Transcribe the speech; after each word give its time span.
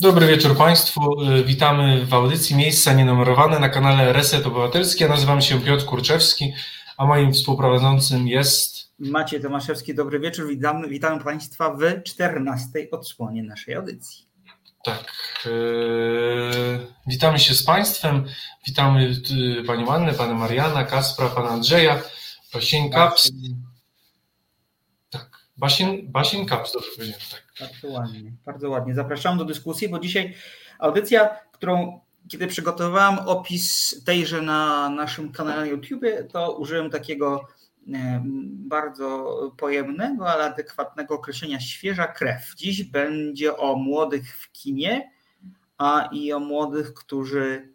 Dobry 0.00 0.26
wieczór 0.26 0.56
Państwu. 0.56 1.00
Witamy 1.44 2.06
w 2.06 2.14
audycji 2.14 2.56
Miejsca 2.56 2.92
Nienumerowane 2.92 3.58
na 3.58 3.68
kanale 3.68 4.12
Reset 4.12 4.46
Obywatelski. 4.46 5.02
Ja 5.02 5.08
nazywam 5.08 5.40
się 5.40 5.60
Piotr 5.60 5.84
Kurczewski, 5.84 6.52
a 6.96 7.06
moim 7.06 7.32
współprowadzącym 7.32 8.28
jest... 8.28 8.94
Maciej 8.98 9.40
Tomaszewski. 9.40 9.94
Dobry 9.94 10.20
wieczór. 10.20 10.48
Witamy, 10.48 10.88
witamy 10.88 11.24
Państwa 11.24 11.74
w 11.74 12.02
14 12.02 12.68
odsłonie 12.90 13.42
naszej 13.42 13.74
audycji. 13.74 14.26
Tak. 14.84 15.12
Yy, 15.44 16.86
witamy 17.06 17.38
się 17.38 17.54
z 17.54 17.62
Państwem. 17.62 18.24
Witamy 18.66 19.14
yy, 19.30 19.64
Panią 19.64 19.88
Annę, 19.88 20.14
Pana 20.14 20.34
Mariana, 20.34 20.84
Kaspra, 20.84 21.28
Pana 21.28 21.48
Andrzeja, 21.48 22.02
Basien 22.54 22.90
Kaps. 25.54 25.60
Basien, 25.60 26.12
Basien 26.12 26.46
Kaps, 26.46 26.72
dobrze 26.72 26.88
powiedziałem. 26.96 27.20
Tak. 27.30 27.44
Bardzo 27.60 27.88
ładnie, 27.88 28.32
bardzo 28.44 28.70
ładnie. 28.70 28.94
Zapraszam 28.94 29.38
do 29.38 29.44
dyskusji, 29.44 29.88
bo 29.88 29.98
dzisiaj 29.98 30.34
audycja, 30.78 31.28
którą 31.52 32.00
kiedy 32.28 32.46
przygotowywałem 32.46 33.18
opis 33.18 33.94
tejże 34.04 34.42
na 34.42 34.88
naszym 34.90 35.32
kanale 35.32 35.60
na 35.60 35.66
YouTube, 35.66 36.04
to 36.32 36.56
użyłem 36.58 36.90
takiego 36.90 37.48
bardzo 38.46 39.52
pojemnego, 39.56 40.30
ale 40.30 40.44
adekwatnego 40.44 41.14
określenia 41.14 41.60
świeża 41.60 42.06
krew. 42.06 42.54
Dziś 42.56 42.84
będzie 42.84 43.56
o 43.56 43.76
młodych 43.76 44.36
w 44.36 44.52
kinie, 44.52 45.10
a 45.78 46.08
i 46.12 46.32
o 46.32 46.40
młodych, 46.40 46.94
którzy 46.94 47.74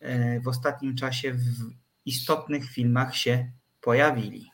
e, 0.00 0.40
w 0.40 0.48
ostatnim 0.48 0.96
czasie 0.96 1.32
w 1.32 1.70
istotnych 2.06 2.70
filmach 2.70 3.16
się 3.16 3.50
pojawili. 3.80 4.50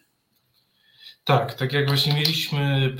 Tak, 1.25 1.55
tak 1.55 1.73
jak 1.73 1.87
właśnie 1.87 2.15
mieliśmy 2.15 2.93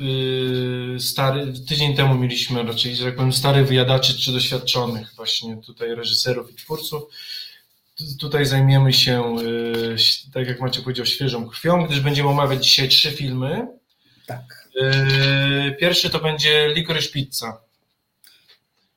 y, 0.97 1.01
stary, 1.01 1.53
tydzień 1.69 1.97
temu 1.97 2.15
mieliśmy 2.15 2.63
raczej, 2.63 2.97
że 2.97 3.05
tak 3.05 3.17
powiem, 3.17 3.33
starych 3.33 3.67
wyjadaczy 3.67 4.19
czy 4.19 4.33
doświadczonych 4.33 5.15
właśnie 5.17 5.57
tutaj 5.57 5.95
reżyserów 5.95 6.53
i 6.53 6.55
twórców. 6.55 7.03
Tutaj 8.21 8.47
zajmiemy 8.47 8.93
się, 8.93 9.37
y, 9.39 9.97
tak 10.33 10.49
jak 10.49 10.61
Macie 10.61 10.83
powiedział, 10.83 11.07
świeżą 11.07 11.49
krwią, 11.49 11.87
gdyż 11.87 12.01
będziemy 12.01 12.29
omawiać 12.29 12.65
dzisiaj 12.65 12.89
trzy 12.89 13.11
filmy. 13.11 13.67
Tak. 14.27 14.69
Y, 14.77 15.77
pierwszy 15.81 16.11
to 16.11 16.19
będzie 16.19 16.69
Licorice 16.75 17.09
Pizza. 17.13 17.61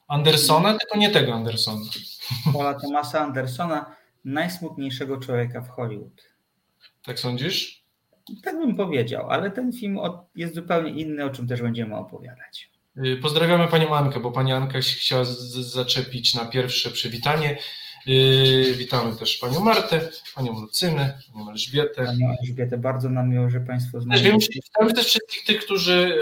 Andersona, 0.08 0.78
tylko 0.78 0.98
nie 0.98 1.10
tego 1.10 1.34
Andersona. 1.34 1.86
Paula 2.54 2.74
Thomasa 2.74 3.22
Andersona, 3.22 3.96
najsmutniejszego 4.26 5.18
człowieka 5.18 5.62
w 5.62 5.70
Hollywood. 5.70 6.22
Tak 7.06 7.20
sądzisz? 7.20 7.83
Tak 8.44 8.58
bym 8.58 8.76
powiedział, 8.76 9.30
ale 9.30 9.52
ten 9.52 9.74
film 9.74 10.00
jest 10.36 10.56
zupełnie 10.56 10.92
inny, 10.92 11.26
o 11.26 11.30
czym 11.30 11.48
też 11.48 11.62
będziemy 11.62 11.96
opowiadać. 11.96 12.72
Pozdrawiamy 13.22 13.68
Panią 13.68 13.96
Ankę, 13.96 14.20
bo 14.20 14.32
Pani 14.32 14.52
Anka 14.52 14.80
chciała 14.80 15.26
zaczepić 15.26 16.36
na 16.36 16.46
pierwsze 16.46 16.92
przywitanie. 16.92 17.58
Yy, 18.06 18.74
witamy 18.74 19.16
też 19.16 19.38
Panią 19.38 19.60
Martę, 19.60 20.10
Panią 20.36 20.62
Lucynę, 20.62 21.20
Panią 21.34 21.50
Elżbietę. 21.50 22.06
Panią 22.06 22.36
Elżbietę, 22.42 22.78
bardzo 22.78 23.10
nam 23.10 23.30
miło, 23.30 23.50
że 23.50 23.60
Państwo 23.60 24.02
z 24.02 24.06
nami 24.06 24.22
Wiem, 24.22 24.38
Witamy 24.40 24.94
też 24.94 25.06
wszystkich 25.06 25.44
tych, 25.44 25.66
którzy 25.66 26.18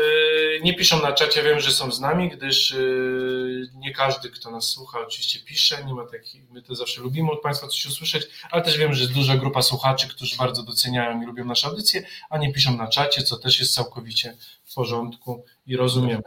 yy, 0.54 0.64
nie 0.64 0.74
piszą 0.74 1.02
na 1.02 1.12
czacie, 1.12 1.44
wiem, 1.44 1.60
że 1.60 1.72
są 1.72 1.92
z 1.92 2.00
nami, 2.00 2.30
gdyż 2.30 2.72
yy, 2.72 3.70
nie 3.76 3.94
każdy, 3.94 4.30
kto 4.30 4.52
nas 4.52 4.68
słucha, 4.68 5.00
oczywiście 5.00 5.40
pisze, 5.46 5.86
nie 5.86 5.94
ma 5.94 6.06
takich, 6.06 6.52
my 6.52 6.62
to 6.62 6.76
zawsze 6.76 7.02
lubimy 7.02 7.32
od 7.32 7.42
Państwa 7.42 7.68
coś 7.68 7.86
usłyszeć, 7.86 8.28
ale 8.52 8.62
też 8.62 8.78
wiem, 8.78 8.94
że 8.94 9.02
jest 9.02 9.14
duża 9.14 9.38
grupa 9.38 9.62
słuchaczy, 9.62 10.08
którzy 10.08 10.38
bardzo 10.38 10.64
doceniają 10.64 11.22
i 11.22 11.26
lubią 11.26 11.46
nasze 11.46 11.68
audycje, 11.68 12.04
a 12.30 12.38
nie 12.38 12.54
piszą 12.54 12.78
na 12.78 12.88
czacie, 12.88 13.24
co 13.24 13.38
też 13.38 13.60
jest 13.60 13.74
całkowicie 13.74 14.38
w 14.64 14.74
porządku 14.74 15.46
i 15.68 15.76
rozumiemy. 15.78 16.22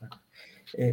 Tak. 0.00 0.18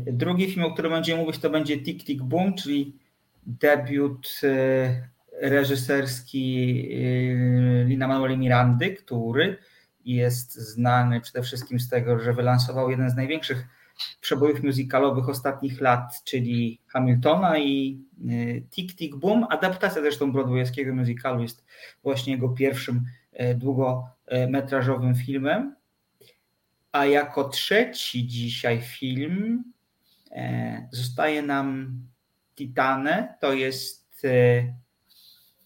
Drugi 0.05 0.51
film, 0.51 0.65
o 0.65 0.73
którym 0.73 0.91
będziemy 0.91 1.23
mówić, 1.23 1.41
to 1.41 1.49
będzie 1.49 1.77
Tick 1.83 2.05
Tick 2.05 2.23
Boom, 2.23 2.53
czyli 2.53 3.04
debiut 3.45 4.41
e, 4.43 5.09
reżyserski 5.41 6.69
e, 6.91 7.83
Lina 7.83 8.07
Manueli 8.07 8.37
Mirandy, 8.37 8.93
który 8.93 9.57
jest 10.05 10.53
znany 10.53 11.21
przede 11.21 11.43
wszystkim 11.43 11.79
z 11.79 11.89
tego, 11.89 12.19
że 12.19 12.33
wylansował 12.33 12.89
jeden 12.89 13.09
z 13.09 13.15
największych 13.15 13.67
przebojów 14.21 14.63
muzykalowych 14.63 15.29
ostatnich 15.29 15.81
lat, 15.81 16.21
czyli 16.23 16.81
Hamiltona 16.87 17.59
i 17.59 18.01
e, 18.29 18.61
Tick 18.61 18.95
Tick 18.97 19.15
Boom. 19.15 19.47
Adaptacja 19.49 20.01
zresztą 20.01 20.31
broadwayskiego 20.31 20.95
musicalu 20.95 21.41
jest 21.41 21.65
właśnie 22.03 22.33
jego 22.33 22.49
pierwszym 22.49 23.05
długometrażowym 23.55 25.15
filmem. 25.15 25.75
A 26.91 27.05
jako 27.05 27.49
trzeci 27.49 28.27
dzisiaj 28.27 28.81
film 28.81 29.63
zostaje 30.91 31.41
nam 31.41 31.99
Titane 32.55 33.37
to 33.41 33.53
jest 33.53 34.25
e, 34.25 34.73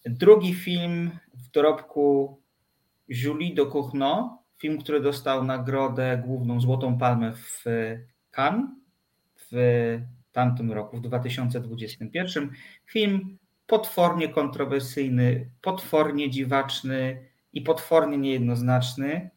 drugi 0.06 0.56
film 0.56 1.12
w 1.34 1.52
dorobku 1.52 2.42
Julie 3.08 3.56
de 3.56 3.72
Cournot, 3.72 4.32
film, 4.58 4.78
który 4.78 5.02
dostał 5.02 5.44
nagrodę 5.44 6.22
główną 6.26 6.62
Złotą 6.62 6.98
Palmę 6.98 7.34
w 7.34 7.64
Cannes 8.32 8.70
w 9.52 10.00
tamtym 10.32 10.72
roku, 10.72 10.98
w 10.98 11.02
2021. 11.02 12.52
Film 12.86 13.38
potwornie 13.68 14.30
kontrowersyjny, 14.30 15.50
potwornie 15.62 16.30
dziwaczny 16.30 17.30
i 17.54 17.62
potwornie 17.62 18.18
niejednoznaczny. 18.18 19.30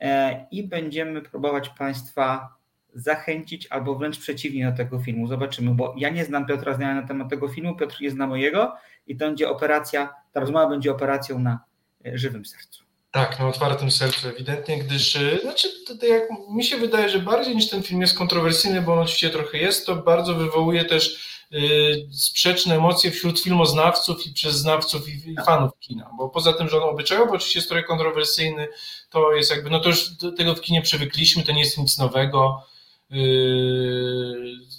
E, 0.00 0.46
I 0.50 0.68
będziemy 0.68 1.22
próbować 1.22 1.68
Państwa 1.68 2.56
zachęcić 2.96 3.66
albo 3.70 3.94
wręcz 3.94 4.18
przeciwnie 4.18 4.70
do 4.70 4.76
tego 4.76 4.98
filmu. 4.98 5.26
Zobaczymy, 5.26 5.74
bo 5.74 5.94
ja 5.98 6.08
nie 6.08 6.24
znam 6.24 6.46
Piotra 6.46 6.74
zdania 6.74 6.94
na 6.94 7.08
temat 7.08 7.30
tego 7.30 7.48
filmu, 7.48 7.76
Piotr 7.76 7.96
nie 8.00 8.10
zna 8.10 8.26
mojego 8.26 8.76
i 9.06 9.16
to 9.16 9.24
będzie 9.26 9.48
operacja, 9.48 10.14
ta 10.32 10.40
rozmowa 10.40 10.66
będzie 10.66 10.90
operacją 10.90 11.38
na 11.38 11.58
e, 12.06 12.18
żywym 12.18 12.44
sercu. 12.44 12.86
Tak, 13.10 13.38
na 13.38 13.48
otwartym 13.48 13.90
sercu 13.90 14.28
ewidentnie, 14.28 14.78
gdyż 14.78 15.16
e, 15.16 15.38
znaczy, 15.42 15.68
to, 15.86 16.06
jak 16.06 16.22
mi 16.50 16.64
się 16.64 16.76
wydaje, 16.76 17.08
że 17.08 17.18
bardziej 17.18 17.56
niż 17.56 17.68
ten 17.68 17.82
film 17.82 18.00
jest 18.00 18.18
kontrowersyjny, 18.18 18.82
bo 18.82 18.92
on 18.92 18.98
oczywiście 18.98 19.30
trochę 19.30 19.58
jest, 19.58 19.86
to 19.86 19.96
bardzo 19.96 20.34
wywołuje 20.34 20.84
też 20.84 21.36
y, 21.52 22.08
sprzeczne 22.12 22.74
emocje 22.74 23.10
wśród 23.10 23.40
filmoznawców 23.40 24.26
i 24.26 24.32
przez 24.32 24.54
znawców 24.54 25.08
i, 25.08 25.32
i 25.32 25.36
fanów 25.46 25.70
kina, 25.80 26.10
bo 26.18 26.28
poza 26.28 26.52
tym, 26.52 26.68
że 26.68 26.76
on 26.76 26.90
obyczajowo 26.90 27.32
oczywiście 27.32 27.58
jest 27.58 27.68
trochę 27.68 27.84
kontrowersyjny, 27.84 28.68
to 29.10 29.32
jest 29.32 29.50
jakby, 29.50 29.70
no 29.70 29.80
to 29.80 29.88
już 29.88 30.10
do 30.10 30.32
tego 30.32 30.54
w 30.54 30.60
kinie 30.60 30.82
przywykliśmy, 30.82 31.42
to 31.42 31.52
nie 31.52 31.60
jest 31.60 31.78
nic 31.78 31.98
nowego, 31.98 32.62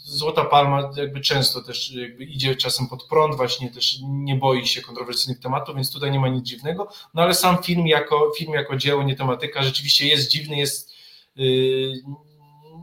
Złota 0.04 0.46
Palma 0.46 0.92
jakby 0.96 1.22
często 1.22 1.62
też 1.62 1.92
jakby 1.92 2.24
idzie 2.24 2.56
czasem 2.56 2.88
pod 2.88 3.08
prąd, 3.08 3.36
właśnie 3.36 3.72
też 3.72 3.98
nie 4.02 4.36
boi 4.36 4.68
się 4.68 4.82
kontrowersyjnych 4.82 5.40
tematów, 5.40 5.76
więc 5.76 5.92
tutaj 5.92 6.12
nie 6.12 6.20
ma 6.20 6.28
nic 6.28 6.46
dziwnego. 6.46 6.88
No 7.14 7.22
ale 7.22 7.34
sam 7.34 7.64
film 7.64 7.88
jako, 7.88 8.32
film 8.38 8.54
jako 8.54 8.78
dzieło, 8.78 9.04
nie 9.04 9.16
tematyka, 9.16 9.64
rzeczywiście 9.64 10.08
jest 10.08 10.32
dziwny, 10.32 10.58
jest 10.58 10.94
yy, 11.36 11.94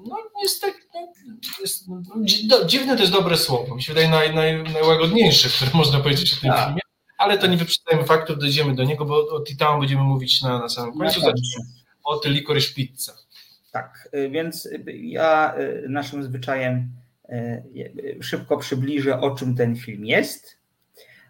no 0.07 0.17
jest 0.43 0.61
tak, 0.61 0.75
no, 0.95 1.01
jest, 1.61 1.85
no, 2.49 2.65
dziwny 2.65 2.97
to 2.97 3.01
jest 3.01 3.13
dobre 3.13 3.37
słowo, 3.37 3.75
mi 3.75 3.83
się 3.83 3.93
wydaje 3.93 4.09
naj, 4.09 4.35
naj, 4.35 4.63
najłagodniejsze, 4.63 5.49
które 5.49 5.71
można 5.75 6.01
powiedzieć 6.01 6.33
o 6.33 6.41
tym 6.41 6.51
A. 6.51 6.55
Tak. 6.55 6.67
filmie, 6.67 6.81
ale 7.19 7.39
to 7.39 7.47
nie 7.47 7.57
wyprzedzajmy 7.57 8.05
faktów, 8.05 8.39
dojdziemy 8.39 8.75
do 8.75 8.85
niego, 8.85 9.05
bo 9.05 9.29
o 9.29 9.41
Titanu 9.41 9.81
będziemy 9.81 10.03
mówić 10.03 10.43
na, 10.43 10.59
na 10.59 10.69
samym 10.69 10.99
końcu. 10.99 11.21
Zacznijmy 11.21 11.65
od 12.05 12.27
Licorice 12.27 12.75
Pizza. 12.75 13.13
Tak, 13.75 14.09
y, 14.15 14.31
więc 14.31 14.67
y, 14.67 14.85
ja 14.93 15.55
y, 15.59 15.89
naszym 15.89 16.23
zwyczajem 16.23 16.89
szybko 18.21 18.57
przybliżę, 18.57 19.21
o 19.21 19.31
czym 19.31 19.57
ten 19.57 19.77
film 19.77 20.07
jest. 20.07 20.57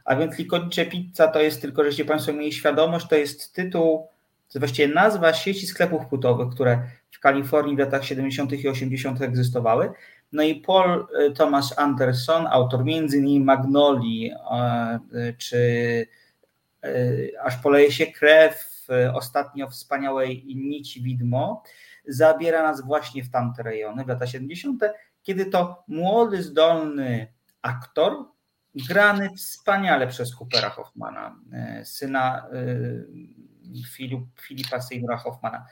A 0.04 0.16
więc 0.16 0.38
Licorice 0.38 0.86
Pizza 0.86 1.28
to 1.28 1.40
jest 1.40 1.62
tylko, 1.62 1.84
żeście 1.84 2.04
Państwo 2.04 2.32
mieli 2.32 2.52
świadomość, 2.52 3.08
to 3.08 3.16
jest 3.16 3.52
tytuł, 3.52 4.08
to 4.52 4.58
właściwie 4.58 4.94
nazwa 4.94 5.32
sieci 5.32 5.66
sklepów 5.66 6.06
płytowych, 6.06 6.48
które 6.54 6.82
w 7.10 7.20
Kalifornii 7.20 7.76
w 7.76 7.78
latach 7.78 8.04
70. 8.04 8.52
i 8.52 8.68
80. 8.68 9.22
egzystowały. 9.22 9.90
No 10.32 10.42
i 10.42 10.54
Paul 10.54 11.06
Thomas 11.34 11.78
Anderson, 11.78 12.46
autor 12.46 12.88
innymi 12.88 13.40
Magnoli, 13.40 14.32
czy 15.38 15.58
Aż 17.42 17.56
poleje 17.56 17.92
się 17.92 18.06
krew, 18.06 18.86
ostatnio 19.14 19.70
wspaniałej 19.70 20.44
Nici 20.46 21.02
Widmo, 21.02 21.62
zabiera 22.06 22.62
nas 22.62 22.84
właśnie 22.84 23.24
w 23.24 23.30
tamte 23.30 23.62
rejony, 23.62 24.04
w 24.04 24.08
lata 24.08 24.26
70., 24.26 24.82
kiedy 25.22 25.46
to 25.46 25.84
młody, 25.88 26.42
zdolny 26.42 27.32
aktor, 27.62 28.24
grany 28.74 29.30
wspaniale 29.36 30.06
przez 30.06 30.34
Hoopera 30.34 30.70
Hoffmana, 30.70 31.36
e, 31.52 31.84
syna 31.84 32.46
e, 32.52 32.64
Filipa 34.40 34.80
Seymoura 34.80 35.16
Hoffmana, 35.16 35.66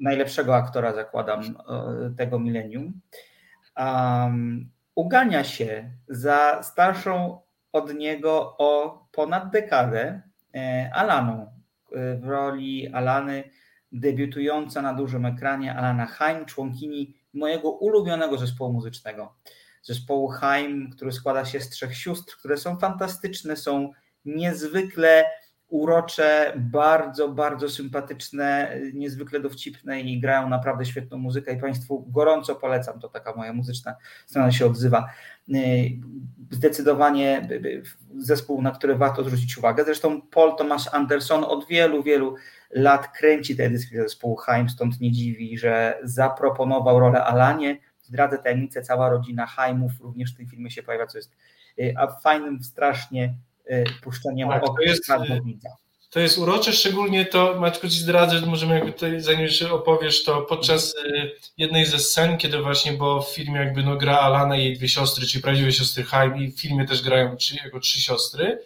najlepszego 0.00 0.56
aktora, 0.56 0.94
zakładam, 0.94 1.40
e, 1.40 2.14
tego 2.16 2.38
milenium, 2.38 3.00
um, 3.76 4.70
ugania 4.94 5.44
się 5.44 5.90
za 6.08 6.62
starszą 6.62 7.40
od 7.72 7.94
niego 7.94 8.56
o 8.58 9.00
ponad 9.12 9.50
dekadę 9.50 10.22
Alaną 10.92 11.52
w 11.92 12.24
roli 12.24 12.88
Alany 12.88 13.44
debiutująca 13.94 14.82
na 14.82 14.94
dużym 14.94 15.26
ekranie 15.26 15.74
Alana 15.74 16.06
Haim, 16.06 16.44
członkini 16.44 17.14
mojego 17.34 17.70
ulubionego 17.70 18.38
zespołu 18.38 18.72
muzycznego. 18.72 19.34
Zespołu 19.82 20.28
Haim, 20.28 20.90
który 20.90 21.12
składa 21.12 21.44
się 21.44 21.60
z 21.60 21.70
trzech 21.70 21.96
sióstr, 21.96 22.36
które 22.36 22.56
są 22.56 22.76
fantastyczne, 22.76 23.56
są 23.56 23.92
niezwykle 24.24 25.24
urocze, 25.68 26.52
bardzo, 26.56 27.28
bardzo 27.28 27.68
sympatyczne, 27.68 28.76
niezwykle 28.92 29.40
dowcipne 29.40 30.00
i 30.00 30.20
grają 30.20 30.48
naprawdę 30.48 30.84
świetną 30.84 31.18
muzykę 31.18 31.52
i 31.52 31.60
Państwu 31.60 32.06
gorąco 32.08 32.54
polecam, 32.54 33.00
to 33.00 33.08
taka 33.08 33.34
moja 33.36 33.52
muzyczna 33.52 33.96
strona 34.26 34.52
się 34.52 34.66
odzywa. 34.66 35.08
Zdecydowanie 36.50 37.48
zespół, 38.18 38.62
na 38.62 38.70
który 38.70 38.96
warto 38.96 39.24
zwrócić 39.24 39.58
uwagę. 39.58 39.84
Zresztą 39.84 40.22
Paul 40.22 40.56
Thomas 40.56 40.94
Anderson 40.94 41.44
od 41.44 41.66
wielu, 41.66 42.02
wielu 42.02 42.34
lat 42.70 43.08
kręci 43.18 43.56
te 43.56 43.64
edycje 43.64 44.02
zespołu 44.02 44.36
Haim, 44.36 44.68
stąd 44.68 45.00
nie 45.00 45.12
dziwi, 45.12 45.58
że 45.58 45.98
zaproponował 46.02 47.00
rolę 47.00 47.24
Alanie. 47.24 47.78
Zdradzę 48.02 48.38
tajemnicę, 48.38 48.82
cała 48.82 49.08
rodzina 49.08 49.46
Haimów 49.46 49.92
również 50.00 50.34
w 50.34 50.36
tym 50.36 50.46
filmie 50.46 50.70
się 50.70 50.82
pojawia, 50.82 51.06
co 51.06 51.18
jest 51.18 51.32
y, 51.78 51.94
a 51.98 52.06
fajnym 52.06 52.62
strasznie 52.62 53.24
y, 53.24 53.53
puszczeniem 54.02 54.48
tak, 54.48 54.64
to 54.64 54.82
jest, 54.82 55.04
to 56.10 56.20
jest 56.20 56.38
urocze, 56.38 56.72
szczególnie 56.72 57.26
to, 57.26 57.60
Maćku 57.60 57.88
ci 57.88 57.98
zdradzę, 57.98 58.38
że 58.38 58.46
możemy 58.46 58.74
jakby 58.74 58.92
tutaj, 58.92 59.20
zanim 59.20 59.40
jeszcze 59.40 59.72
opowiesz, 59.72 60.24
to 60.24 60.42
podczas 60.42 60.94
y, 60.94 61.30
jednej 61.58 61.86
ze 61.86 61.98
scen, 61.98 62.38
kiedy 62.38 62.62
właśnie, 62.62 62.92
bo 62.92 63.22
w 63.22 63.28
filmie 63.28 63.60
jakby 63.60 63.82
no 63.82 63.96
gra 63.96 64.18
Alana 64.18 64.56
i 64.56 64.64
jej 64.64 64.76
dwie 64.76 64.88
siostry, 64.88 65.26
czyli 65.26 65.42
prawdziwe 65.42 65.72
siostry 65.72 66.02
Haim 66.02 66.36
i 66.36 66.48
w 66.48 66.60
filmie 66.60 66.86
też 66.86 67.02
grają 67.02 67.36
trzy, 67.36 67.56
jako 67.64 67.80
trzy 67.80 68.00
siostry, 68.00 68.58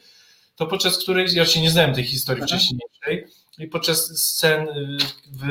to 0.57 0.67
podczas 0.67 0.99
której, 0.99 1.27
ja 1.33 1.47
się 1.47 1.61
nie 1.61 1.71
znałem 1.71 1.95
tej 1.95 2.05
historii 2.05 2.43
Aha. 2.43 2.57
wcześniejszej, 2.57 3.27
i 3.59 3.67
podczas 3.67 4.19
scen 4.19 4.69
y, 4.69 4.99
w, 5.27 5.45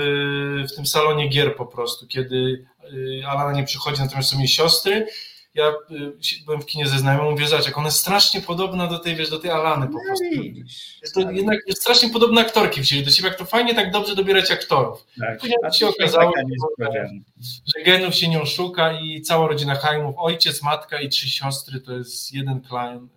w 0.71 0.75
tym 0.75 0.85
salonie 0.85 1.27
gier 1.29 1.55
po 1.55 1.65
prostu, 1.65 2.07
kiedy 2.07 2.65
y, 2.93 3.21
Alana 3.27 3.51
nie 3.51 3.63
przychodzi, 3.63 4.01
natomiast 4.01 4.29
są 4.29 4.39
jej 4.39 4.47
siostry, 4.47 5.07
ja 5.57 5.69
y, 5.69 6.45
byłem 6.45 6.61
w 6.61 6.65
kinie 6.65 6.87
ze 6.87 6.99
znajomym, 6.99 7.31
mówię, 7.31 7.47
zobacz, 7.47 7.65
jak 7.65 7.77
ona 7.77 7.87
jest 7.87 7.99
strasznie 7.99 8.41
podobna 8.41 8.87
do 8.87 8.99
tej, 8.99 9.15
wiesz, 9.15 9.29
do 9.29 9.39
tej 9.39 9.51
Alany 9.51 9.87
po 9.87 9.93
no 9.93 9.99
prostu. 10.07 10.25
Jest 11.01 11.13
to 11.13 11.31
jednak 11.31 11.59
jest 11.67 11.81
strasznie 11.81 12.09
podobna 12.09 12.41
aktorki 12.41 12.81
wzięli 12.81 13.03
do 13.03 13.11
siebie, 13.11 13.29
jak 13.29 13.37
to 13.37 13.45
fajnie 13.45 13.75
tak 13.75 13.91
dobrze 13.91 14.15
dobierać 14.15 14.51
aktorów. 14.51 15.05
Tak. 15.19 15.39
Później 15.39 15.57
się 15.73 15.87
okazało, 15.87 16.33
że, 16.79 17.09
że 17.75 17.83
genów 17.85 18.15
się 18.15 18.27
nie 18.27 18.41
oszuka 18.41 18.91
i 18.91 19.21
cała 19.21 19.47
rodzina 19.47 19.75
Haimów, 19.75 20.15
ojciec, 20.17 20.63
matka 20.63 21.01
i 21.01 21.09
trzy 21.09 21.29
siostry 21.29 21.81
to 21.81 21.93
jest 21.93 22.33
jeden 22.33 22.61
klan 22.61 23.07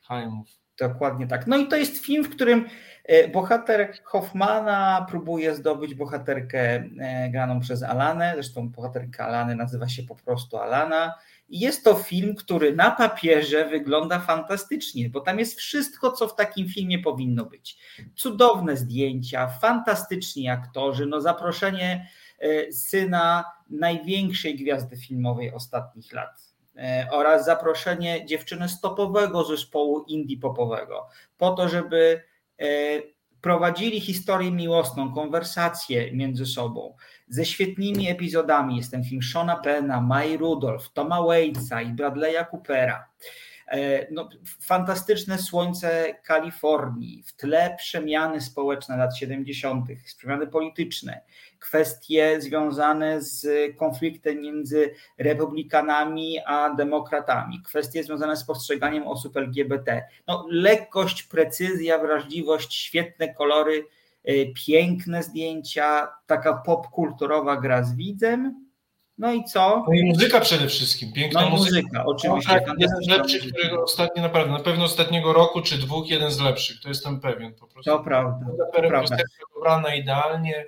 Haimów. 0.00 0.48
Dokładnie 0.78 1.26
tak. 1.26 1.46
No 1.46 1.56
i 1.56 1.68
to 1.68 1.76
jest 1.76 2.04
film, 2.04 2.24
w 2.24 2.30
którym 2.30 2.68
E, 3.04 3.28
bohater 3.28 3.94
Hoffmana 4.04 5.06
próbuje 5.10 5.54
zdobyć 5.54 5.94
bohaterkę 5.94 6.84
e, 7.00 7.30
graną 7.30 7.60
przez 7.60 7.82
Alanę, 7.82 8.30
zresztą 8.34 8.68
bohaterka 8.68 9.26
Alany 9.26 9.54
nazywa 9.54 9.88
się 9.88 10.02
po 10.02 10.14
prostu 10.14 10.56
Alana. 10.56 11.14
Jest 11.52 11.84
to 11.84 11.94
film, 11.94 12.34
który 12.34 12.76
na 12.76 12.90
papierze 12.90 13.68
wygląda 13.68 14.20
fantastycznie, 14.20 15.10
bo 15.10 15.20
tam 15.20 15.38
jest 15.38 15.58
wszystko, 15.58 16.12
co 16.12 16.28
w 16.28 16.36
takim 16.36 16.68
filmie 16.68 16.98
powinno 16.98 17.44
być. 17.44 17.76
Cudowne 18.16 18.76
zdjęcia, 18.76 19.48
fantastyczni 19.48 20.48
aktorzy, 20.48 21.06
no 21.06 21.20
zaproszenie 21.20 22.08
e, 22.38 22.72
syna 22.72 23.44
największej 23.70 24.56
gwiazdy 24.56 24.96
filmowej 24.96 25.52
ostatnich 25.52 26.12
lat 26.12 26.52
oraz 27.10 27.44
zaproszenie 27.44 28.26
dziewczyny 28.26 28.68
stopowego 28.68 29.44
zespołu 29.44 30.04
indie 30.08 30.36
popowego 30.36 31.06
po 31.38 31.50
to, 31.50 31.68
żeby 31.68 32.22
E, 32.62 32.66
prowadzili 33.42 34.00
historię 34.00 34.50
miłosną, 34.50 35.14
konwersację 35.14 36.12
między 36.12 36.46
sobą 36.46 36.96
ze 37.28 37.44
świetnymi 37.44 38.08
epizodami. 38.08 38.76
Jest 38.76 38.90
ten 38.90 39.04
film 39.04 39.22
Shona 39.22 39.56
Penna, 39.56 40.00
Mai 40.00 40.36
Rudolph, 40.36 40.92
Toma 40.92 41.22
Waitsa 41.22 41.82
i 41.82 41.94
Bradley'a 41.94 42.50
Coopera. 42.50 43.08
E, 43.68 44.06
no, 44.10 44.28
fantastyczne 44.60 45.38
słońce 45.38 46.14
Kalifornii, 46.24 47.22
w 47.22 47.32
tle 47.36 47.74
przemiany 47.78 48.40
społeczne 48.40 48.96
lat 48.96 49.16
70., 49.16 49.86
przemiany 50.18 50.46
polityczne, 50.46 51.20
kwestie 51.58 52.40
związane 52.40 53.22
z 53.22 53.46
konfliktem 53.76 54.40
między 54.40 54.94
republikanami 55.18 56.38
a 56.46 56.74
demokratami, 56.74 57.62
kwestie 57.62 58.04
związane 58.04 58.36
z 58.36 58.44
postrzeganiem 58.44 59.08
osób 59.08 59.36
LGBT. 59.36 60.02
No, 60.26 60.46
lekkość, 60.50 61.22
precyzja, 61.22 61.98
wrażliwość, 61.98 62.74
świetne 62.74 63.34
kolory, 63.34 63.86
y, 64.28 64.52
piękne 64.66 65.22
zdjęcia, 65.22 66.08
taka 66.26 66.54
popkulturowa 66.54 67.56
gra 67.56 67.82
z 67.82 67.94
widzem. 67.94 68.71
No 69.18 69.32
i 69.32 69.44
co? 69.44 69.84
No 69.88 69.94
i 69.94 70.04
muzyka 70.04 70.40
przede 70.40 70.68
wszystkim, 70.68 71.12
piękna 71.12 71.40
no 71.40 71.50
muzyka. 71.50 71.76
muzyka. 71.76 72.04
oczywiście. 72.04 72.54
No, 72.54 72.66
tak, 72.66 72.78
jeden 72.78 73.02
z 73.02 73.08
lepszych, 73.08 73.52
którego 73.52 73.82
ostatnio 73.82 74.22
naprawdę, 74.22 74.52
na 74.52 74.60
pewno 74.60 74.84
ostatniego 74.84 75.32
roku 75.32 75.62
czy 75.62 75.78
dwóch, 75.78 76.10
jeden 76.10 76.30
z 76.30 76.40
lepszych, 76.40 76.80
to 76.80 76.88
jestem 76.88 77.20
pewien 77.20 77.54
po 77.54 77.66
prostu. 77.66 77.90
To 77.90 78.04
prawda. 78.04 78.46
To 78.74 78.80
prawda. 78.82 79.16
dobrana 79.54 79.94
idealnie, 79.94 80.64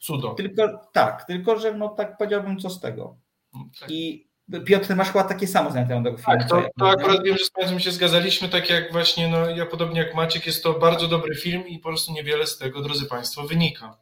Cudo. 0.00 0.30
Tylko 0.30 0.80
tak, 0.92 1.24
tylko 1.24 1.58
że 1.58 1.74
no 1.74 1.88
tak 1.88 2.18
powiedziałbym, 2.18 2.58
co 2.58 2.70
z 2.70 2.80
tego. 2.80 3.16
No, 3.54 3.64
tak. 3.80 3.90
I 3.90 4.28
Piotr, 4.64 4.96
masz 4.96 5.08
chyba 5.08 5.24
takie 5.24 5.46
samo 5.46 5.70
zdanie 5.70 5.86
tego 5.86 6.16
filmu. 6.16 6.40
Tak, 6.40 6.48
to, 6.48 6.62
to 6.78 6.90
akurat 6.90 7.24
wiem, 7.24 7.38
że 7.38 7.44
z 7.44 7.50
Państwem 7.50 7.80
się 7.80 7.90
zgadzaliśmy, 7.90 8.48
tak 8.48 8.70
jak 8.70 8.92
właśnie, 8.92 9.28
no 9.28 9.50
ja 9.50 9.66
podobnie 9.66 10.00
jak 10.00 10.14
Maciek, 10.14 10.46
jest 10.46 10.62
to 10.62 10.72
bardzo 10.72 11.08
dobry 11.08 11.34
film 11.34 11.68
i 11.68 11.78
po 11.78 11.88
prostu 11.88 12.12
niewiele 12.12 12.46
z 12.46 12.58
tego, 12.58 12.82
drodzy 12.82 13.06
Państwo, 13.06 13.42
wynika. 13.42 13.96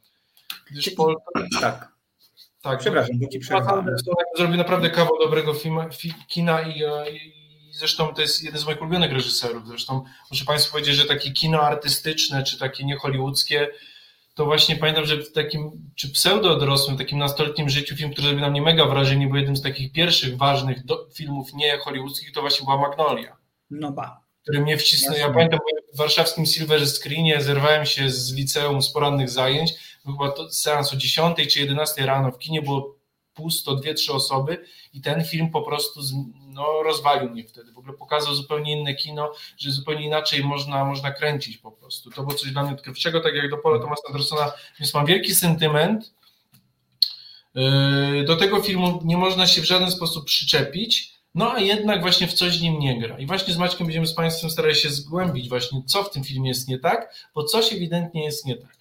Gdyż 0.70 0.90
Pol... 0.90 1.16
Tak. 1.60 1.95
Tak, 2.70 2.78
Przepraszam, 2.78 3.18
bo 3.18 3.28
ci 3.28 3.38
przerwałem. 3.38 3.96
Zrobił 4.36 4.56
naprawdę 4.56 4.90
kawał 4.90 5.18
dobrego 5.18 5.54
film, 5.54 5.78
kina 6.28 6.62
i, 6.62 6.80
i 7.14 7.32
zresztą 7.72 8.14
to 8.14 8.20
jest 8.20 8.44
jeden 8.44 8.60
z 8.60 8.66
moich 8.66 8.80
ulubionych 8.80 9.12
reżyserów. 9.12 9.66
Zresztą 9.66 10.04
muszę 10.30 10.44
Państwu 10.44 10.72
powiedzieć, 10.72 10.96
że 10.96 11.04
takie 11.04 11.30
kino 11.30 11.60
artystyczne, 11.60 12.42
czy 12.42 12.58
takie 12.58 12.84
niehollywoodzkie, 12.84 13.68
to 14.34 14.44
właśnie 14.44 14.76
pamiętam, 14.76 15.06
że 15.06 15.16
w 15.16 15.32
takim, 15.32 15.90
czy 15.94 16.08
pseudo-dorosłym, 16.08 16.98
takim 16.98 17.18
nastoletnim 17.18 17.68
życiu 17.68 17.96
film, 17.96 18.10
który 18.10 18.26
zrobił 18.26 18.40
na 18.40 18.50
mnie 18.50 18.62
mega 18.62 18.86
wrażenie, 18.86 19.28
bo 19.28 19.36
jednym 19.36 19.56
z 19.56 19.62
takich 19.62 19.92
pierwszych 19.92 20.36
ważnych 20.36 20.84
do, 20.84 21.08
filmów 21.14 21.54
nie 21.54 21.78
hollywoodzkich, 21.78 22.32
to 22.32 22.40
właśnie 22.40 22.64
była 22.64 22.78
Magnolia. 22.78 23.36
No 23.70 23.92
ba. 23.92 24.20
Który 24.42 24.60
mnie 24.60 24.76
wcisnął. 24.76 25.18
Ja 25.18 25.30
pamiętam, 25.30 25.60
w 25.94 25.98
warszawskim 25.98 26.46
Silver 26.46 26.86
Screenie 26.86 27.42
zerwałem 27.42 27.86
się 27.86 28.10
z 28.10 28.34
liceum 28.34 28.82
z 28.82 28.92
porannych 28.92 29.30
zajęć, 29.30 29.72
był 29.72 29.86
chyba 30.12 30.31
to 30.31 30.50
seans 30.50 30.93
o 30.93 30.97
10 30.97 31.37
czy 31.53 31.61
11 31.61 32.06
rano, 32.06 32.32
w 32.32 32.38
kinie 32.38 32.62
było 32.62 32.97
pusto, 33.37 33.75
dwie, 33.75 33.94
trzy 33.94 34.12
osoby 34.12 34.64
i 34.93 35.00
ten 35.00 35.25
film 35.25 35.50
po 35.50 35.62
prostu 35.62 36.00
no, 36.47 36.82
rozwalił 36.82 37.30
mnie 37.30 37.45
wtedy. 37.45 37.73
W 37.73 37.78
ogóle 37.78 37.95
pokazał 37.95 38.35
zupełnie 38.35 38.80
inne 38.80 38.95
kino, 38.95 39.33
że 39.59 39.71
zupełnie 39.71 40.07
inaczej 40.07 40.45
można, 40.45 40.85
można 40.85 41.11
kręcić 41.11 41.59
po 41.59 41.73
prostu. 41.73 42.11
To 42.11 42.23
było 42.23 42.35
coś 42.35 42.52
dla 42.52 42.62
mnie 42.62 42.73
odkrywczego, 42.73 43.21
tak 43.21 43.35
jak 43.35 43.50
do 43.50 43.59
Paula 43.59 43.78
Thomasa 43.78 44.02
Andersona, 44.07 44.52
więc 44.80 44.95
mam 44.95 45.07
wielki 45.07 45.35
sentyment. 45.35 46.14
Yy, 47.54 48.25
do 48.25 48.37
tego 48.37 48.62
filmu 48.62 49.00
nie 49.04 49.16
można 49.16 49.47
się 49.47 49.61
w 49.61 49.64
żaden 49.64 49.90
sposób 49.90 50.25
przyczepić, 50.25 51.16
no 51.35 51.52
a 51.52 51.61
jednak 51.61 52.00
właśnie 52.00 52.26
w 52.26 52.33
coś 52.33 52.61
nim 52.61 52.78
nie 52.78 53.00
gra. 53.00 53.19
I 53.19 53.26
właśnie 53.26 53.54
z 53.54 53.57
Maćkiem 53.57 53.87
będziemy 53.87 54.07
z 54.07 54.14
Państwem 54.14 54.50
starali 54.50 54.75
się 54.75 54.90
zgłębić 54.90 55.49
właśnie, 55.49 55.83
co 55.87 56.02
w 56.02 56.11
tym 56.11 56.25
filmie 56.25 56.49
jest 56.49 56.69
nie 56.69 56.78
tak, 56.78 57.14
bo 57.35 57.45
coś 57.45 57.73
ewidentnie 57.73 58.25
jest 58.25 58.47
nie 58.47 58.57
tak. 58.57 58.75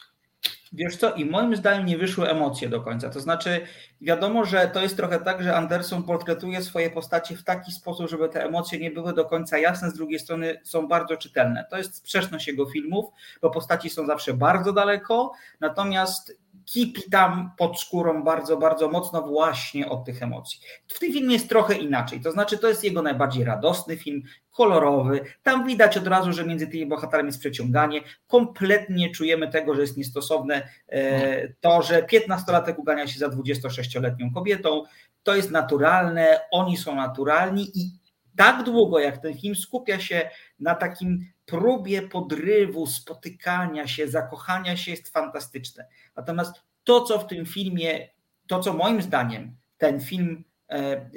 Wiesz 0.75 0.98
co, 0.98 1.13
i 1.13 1.25
moim 1.25 1.55
zdaniem 1.55 1.86
nie 1.86 1.98
wyszły 1.98 2.29
emocje 2.29 2.70
do 2.70 2.82
końca. 2.82 3.10
To 3.10 3.20
znaczy, 3.20 3.62
wiadomo, 4.01 4.46
że 4.46 4.67
to 4.67 4.82
jest 4.82 4.98
trochę 4.98 5.20
tak, 5.20 5.44
że 5.44 5.55
Anderson 5.55 6.03
portretuje 6.03 6.62
swoje 6.62 6.89
postacie 6.89 7.36
w 7.36 7.44
taki 7.44 7.72
sposób, 7.72 8.10
żeby 8.10 8.29
te 8.29 8.44
emocje 8.44 8.79
nie 8.79 8.91
były 8.91 9.13
do 9.13 9.25
końca 9.25 9.58
jasne, 9.58 9.89
z 9.89 9.94
drugiej 9.94 10.20
strony 10.20 10.62
są 10.63 10.88
bardzo 10.88 11.17
czytelne. 11.17 11.65
To 11.70 11.77
jest 11.77 11.96
sprzeczność 11.96 12.48
jego 12.48 12.65
filmów, 12.65 13.05
bo 13.41 13.50
postaci 13.50 13.89
są 13.89 14.05
zawsze 14.05 14.34
bardzo 14.34 14.74
daleko, 14.74 15.32
natomiast 15.60 16.38
kipi 16.66 17.02
tam 17.12 17.52
pod 17.58 17.80
skórą 17.80 18.24
bardzo, 18.24 18.58
bardzo 18.58 18.88
mocno 18.88 19.22
właśnie 19.22 19.90
od 19.90 20.06
tych 20.06 20.24
emocji. 20.24 20.60
W 20.88 21.00
tym 21.00 21.14
filmie 21.14 21.34
jest 21.34 21.50
trochę 21.50 21.74
inaczej, 21.74 22.22
to 22.22 22.32
znaczy 22.32 22.58
to 22.58 22.68
jest 22.68 22.84
jego 22.84 23.02
najbardziej 23.02 23.44
radosny 23.44 23.98
film, 23.98 24.22
kolorowy, 24.52 25.22
tam 25.44 25.68
widać 25.68 25.98
od 25.98 26.08
razu, 26.08 26.34
że 26.34 26.46
między 26.46 26.68
tymi 26.68 26.86
bohaterami 26.86 27.28
jest 27.28 27.40
przeciąganie, 27.40 28.02
kompletnie 28.28 29.12
czujemy 29.12 29.52
tego, 29.52 29.76
że 29.76 29.82
jest 29.82 29.98
niestosowne 29.98 30.68
e, 30.88 31.48
to, 31.48 31.82
że 31.82 32.04
15-latek 32.04 32.74
ugania 32.78 33.08
się 33.08 33.20
za 33.20 33.28
26-letnią 33.28 34.34
kobietą, 34.34 34.84
to 35.24 35.36
jest 35.36 35.52
naturalne, 35.52 36.40
oni 36.52 36.78
są 36.78 36.96
naturalni 36.96 37.72
i 37.74 38.05
tak 38.36 38.63
długo 38.63 39.00
jak 39.00 39.18
ten 39.18 39.38
film 39.38 39.56
skupia 39.56 40.00
się 40.00 40.30
na 40.60 40.75
takim 40.75 41.25
próbie 41.46 42.01
podrywu, 42.01 42.88
spotykania 42.88 43.88
się, 43.88 44.08
zakochania 44.08 44.77
się 44.77 44.92
jest 44.92 45.10
fantastyczne. 45.10 45.88
Natomiast 46.15 46.56
to, 46.84 47.01
co 47.01 47.20
w 47.20 47.27
tym 47.27 47.46
filmie, 47.46 48.10
to, 48.48 48.60
co 48.60 48.74
moim 48.74 49.01
zdaniem 49.01 49.56
ten 49.77 50.00
film, 50.00 50.44
e, 50.70 50.75
e, 50.75 51.10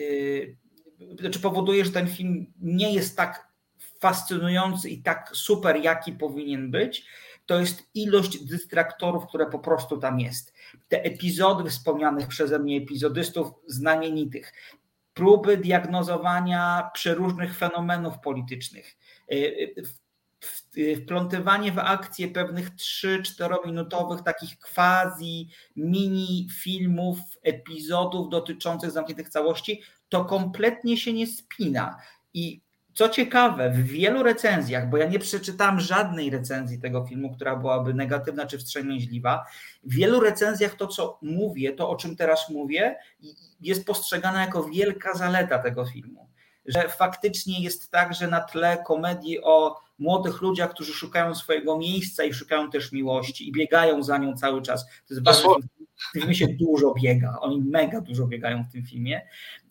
znaczy 1.21 1.41
powoduje, 1.41 1.85
że 1.85 1.91
ten 1.91 2.09
film 2.09 2.53
nie 2.61 2.95
jest 2.95 3.17
tak 3.17 3.49
fascynujący 4.01 4.91
i 4.91 5.03
tak 5.03 5.31
super, 5.33 5.77
jaki 5.77 6.13
powinien 6.13 6.71
być, 6.71 7.07
to 7.47 7.61
jest 7.61 7.83
ilość 7.95 8.45
dystraktorów, 8.45 9.27
które 9.27 9.47
po 9.47 9.59
prostu 9.59 9.97
tam 9.97 10.21
jest. 10.21 10.53
Te 10.89 11.03
epizody 11.03 11.71
wspomnianych 11.71 12.29
przeze 12.29 12.59
mnie 12.59 12.77
epizodystów 12.77 13.51
znamienitych, 13.67 14.53
próby 15.19 15.57
diagnozowania 15.57 16.91
przeróżnych 16.95 17.57
fenomenów 17.57 18.19
politycznych, 18.19 18.97
wplątywanie 21.03 21.73
w 21.73 21.79
akcję 21.79 22.29
pewnych 22.29 22.71
3-4 22.75 23.67
minutowych 23.67 24.23
takich 24.23 24.59
quasi 24.59 25.51
mini 25.77 26.49
filmów, 26.63 27.19
epizodów 27.43 28.29
dotyczących 28.29 28.91
zamkniętych 28.91 29.29
całości, 29.29 29.83
to 30.09 30.25
kompletnie 30.25 30.97
się 30.97 31.13
nie 31.13 31.27
spina. 31.27 31.97
I 32.35 32.63
co 32.99 33.09
ciekawe, 33.09 33.71
w 33.71 33.83
wielu 33.87 34.23
recenzjach, 34.23 34.91
bo 34.91 34.97
ja 34.97 35.07
nie 35.07 35.19
przeczytałem 35.19 35.81
żadnej 35.81 36.31
recenzji 36.31 36.81
tego 36.81 37.07
filmu, 37.07 37.35
która 37.35 37.57
byłaby 37.57 37.95
negatywna 37.95 38.47
czy 38.47 38.59
wstrzemięźliwa, 38.59 39.45
w 39.85 39.95
wielu 39.95 40.21
recenzjach 40.21 40.75
to, 40.75 40.87
co 40.87 41.19
mówię, 41.23 41.73
to 41.73 41.91
o 41.91 41.97
czym 41.97 42.17
teraz 42.17 42.51
mówię, 42.51 42.97
jest 43.61 43.87
postrzegane 43.87 44.41
jako 44.41 44.65
wielka 44.65 45.15
zaleta 45.15 45.59
tego 45.59 45.87
filmu. 45.87 46.29
Że 46.67 46.89
faktycznie 46.89 47.63
jest 47.63 47.91
tak, 47.91 48.15
że 48.15 48.29
na 48.29 48.41
tle 48.41 48.85
komedii 48.87 49.43
o 49.43 49.81
młodych 49.99 50.43
ludziach, 50.43 50.71
którzy 50.71 50.93
szukają 50.93 51.35
swojego 51.35 51.79
miejsca 51.79 52.25
i 52.25 52.35
szukają 52.35 52.71
też 52.71 52.93
miłości 52.93 53.49
i 53.49 53.53
biegają 53.53 54.03
za 54.03 54.19
nią 54.19 54.37
cały 54.37 54.63
czas. 54.63 54.87
To 54.87 55.15
jest 55.15 55.23
bardzo 55.23 55.57
w 55.99 56.13
tym 56.13 56.13
filmie 56.13 56.35
się 56.35 56.49
dużo 56.49 56.95
biega, 57.03 57.37
oni 57.41 57.61
mega 57.61 58.01
dużo 58.01 58.27
biegają 58.27 58.65
w 58.65 58.73
tym 58.73 58.87
filmie. 58.87 59.27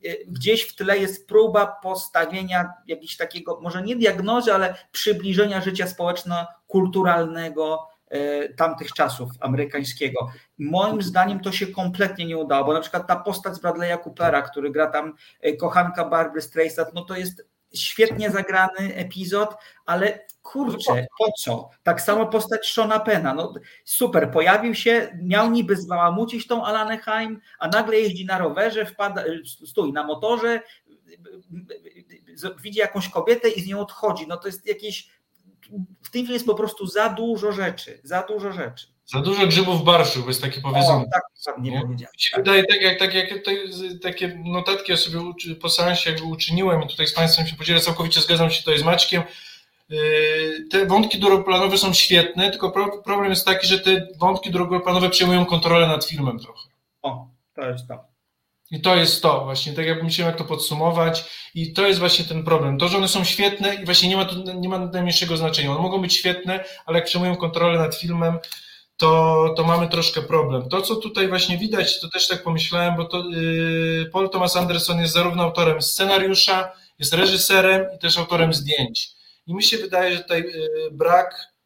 Y, 0.06 0.26
gdzieś 0.28 0.62
w 0.62 0.76
tle 0.76 0.98
jest 0.98 1.28
próba 1.28 1.80
postawienia 1.84 2.74
jakiegoś 2.88 3.18
takiego, 3.18 3.60
może 3.62 3.82
nie 3.82 3.96
diagnozy, 3.96 4.54
ale 4.54 4.76
przybliżenia 4.92 5.62
życia 5.62 5.88
społeczno-kulturalnego 5.88 7.88
y, 8.14 8.54
tamtych 8.58 8.92
czasów 8.92 9.30
amerykańskiego. 9.40 10.32
Moim 10.58 11.02
zdaniem 11.02 11.40
to 11.40 11.52
się 11.52 11.68
kompletnie 11.68 12.26
nie 12.26 12.38
udało, 12.38 12.66
bo 12.66 12.74
na 12.74 12.82
przykład 12.82 13.08
ta 13.08 13.16
postać 13.16 13.56
z 13.56 13.62
Bradley'a 13.62 14.04
Coopera, 14.04 14.42
który 14.42 14.72
gra 14.72 14.88
tam 14.88 15.14
y, 15.46 15.58
kochanka 15.58 16.06
Barbary 16.06 16.42
Streisand, 16.42 16.94
no 16.94 17.06
to 17.06 17.18
jest 17.18 17.48
świetnie 17.74 18.32
zagrany 18.32 18.96
epizod, 18.96 19.56
ale 19.86 20.28
kurczę, 20.42 21.08
po 21.20 21.32
co? 21.40 21.70
Tak 21.84 22.02
samo 22.02 22.26
postać 22.26 22.68
Shona 22.68 23.00
Pena, 23.00 23.34
no 23.34 23.54
super, 23.86 24.32
pojawił 24.32 24.76
się, 24.76 25.20
miał 25.22 25.52
niby 25.52 25.76
zbałamucić 25.76 26.48
tą 26.48 26.66
Alanę 26.66 26.98
Haim, 26.98 27.42
a 27.60 27.68
nagle 27.68 28.00
jeździ 28.00 28.26
na 28.26 28.38
rowerze, 28.38 28.86
wpada, 28.86 29.24
stój 29.66 29.94
na 29.94 30.04
motorze, 30.04 30.62
widzi 32.62 32.80
jakąś 32.80 33.10
kobietę 33.10 33.50
i 33.50 33.62
z 33.62 33.68
nią 33.68 33.80
odchodzi. 33.80 34.28
No 34.28 34.38
to 34.38 34.48
jest 34.48 34.68
jakieś, 34.68 35.10
w 36.04 36.10
tym 36.12 36.26
jest 36.26 36.46
po 36.46 36.56
prostu 36.56 36.88
za 36.88 37.10
dużo 37.10 37.52
rzeczy, 37.52 38.00
za 38.04 38.22
dużo 38.22 38.52
rzeczy. 38.52 38.97
Za 39.08 39.22
dużo 39.22 39.48
grzybów 39.48 39.84
barszu, 39.84 40.24
jest 40.28 40.42
takie 40.42 40.62
powiedzenie. 40.62 41.06
O, 41.08 41.12
tak, 41.14 41.22
tak, 41.46 41.58
nie 41.58 41.82
powiedziałem. 41.82 42.14
Mi 42.14 42.20
się 42.20 42.38
wydaje, 42.38 42.64
tak 42.64 42.82
jak, 42.82 43.00
tak 43.00 43.14
jak 43.14 43.28
takie 44.04 44.42
notatki 44.46 44.92
ja 44.92 44.98
sobie 44.98 45.20
po 45.62 45.70
seansie 45.70 46.16
uczyniłem 46.24 46.84
i 46.84 46.88
tutaj 46.88 47.08
z 47.08 47.14
Państwem 47.14 47.48
się 47.48 47.56
podzielę, 47.56 47.80
całkowicie 47.80 48.22
zgadzam 48.22 48.50
się 48.50 48.60
tutaj 48.60 48.80
z 48.80 48.84
Maćkiem. 48.84 49.24
Yy, 49.90 49.98
te 50.72 50.86
wątki 50.86 51.20
drugoplanowe 51.20 51.78
są 51.78 51.94
świetne, 51.94 52.52
tylko 52.52 52.72
problem 53.06 53.30
jest 53.30 53.46
taki, 53.46 53.68
że 53.68 53.80
te 53.80 54.08
wątki 54.20 54.52
drugoplanowe 54.52 55.10
przejmują 55.10 55.46
kontrolę 55.46 55.88
nad 55.88 56.06
filmem 56.06 56.40
trochę. 56.40 56.70
O, 57.02 57.28
to 57.56 57.70
jest 57.70 57.88
to. 57.88 58.06
I 58.72 58.82
to 58.82 58.96
jest 58.96 59.22
to 59.22 59.44
właśnie, 59.44 59.74
tak 59.74 59.86
jakbym 59.86 60.10
chciał 60.10 60.28
jak 60.28 60.38
to 60.38 60.44
podsumować 60.44 61.26
i 61.56 61.74
to 61.74 61.88
jest 61.88 62.00
właśnie 62.00 62.26
ten 62.26 62.44
problem. 62.44 62.78
To, 62.78 62.88
że 62.88 62.98
one 62.98 63.08
są 63.08 63.24
świetne 63.24 63.76
i 63.76 63.86
właśnie 63.86 64.10
nie 64.10 64.18
ma, 64.18 64.28
nie 64.56 64.70
ma 64.70 64.80
najmniejszego 64.80 65.38
znaczenia. 65.38 65.72
One 65.72 65.82
mogą 65.82 66.02
być 66.02 66.14
świetne, 66.14 66.64
ale 66.86 66.98
jak 66.98 67.08
przejmują 67.08 67.36
kontrolę 67.36 67.80
nad 67.80 67.96
filmem, 67.96 68.40
to, 68.98 69.54
to 69.58 69.64
mamy 69.64 69.90
troszkę 69.90 70.22
problem. 70.22 70.70
To, 70.70 70.82
co 70.82 70.96
tutaj 70.96 71.28
właśnie 71.28 71.58
widać, 71.58 72.00
to 72.00 72.10
też 72.10 72.28
tak 72.28 72.44
pomyślałem, 72.44 72.96
bo 72.96 73.06
to 73.06 73.30
yy, 73.30 74.10
Paul 74.14 74.30
Thomas 74.30 74.56
Anderson 74.56 75.00
jest 75.00 75.14
zarówno 75.14 75.44
autorem 75.44 75.82
scenariusza, 75.82 76.72
jest 77.00 77.14
reżyserem 77.14 77.86
i 77.96 78.00
też 78.00 78.18
autorem 78.18 78.54
zdjęć. 78.54 79.10
I 79.48 79.56
mi 79.56 79.64
się 79.64 79.78
wydaje, 79.78 80.16
że 80.16 80.24
tutaj 80.24 80.42
yy, 80.42 80.92
brak 80.92 81.57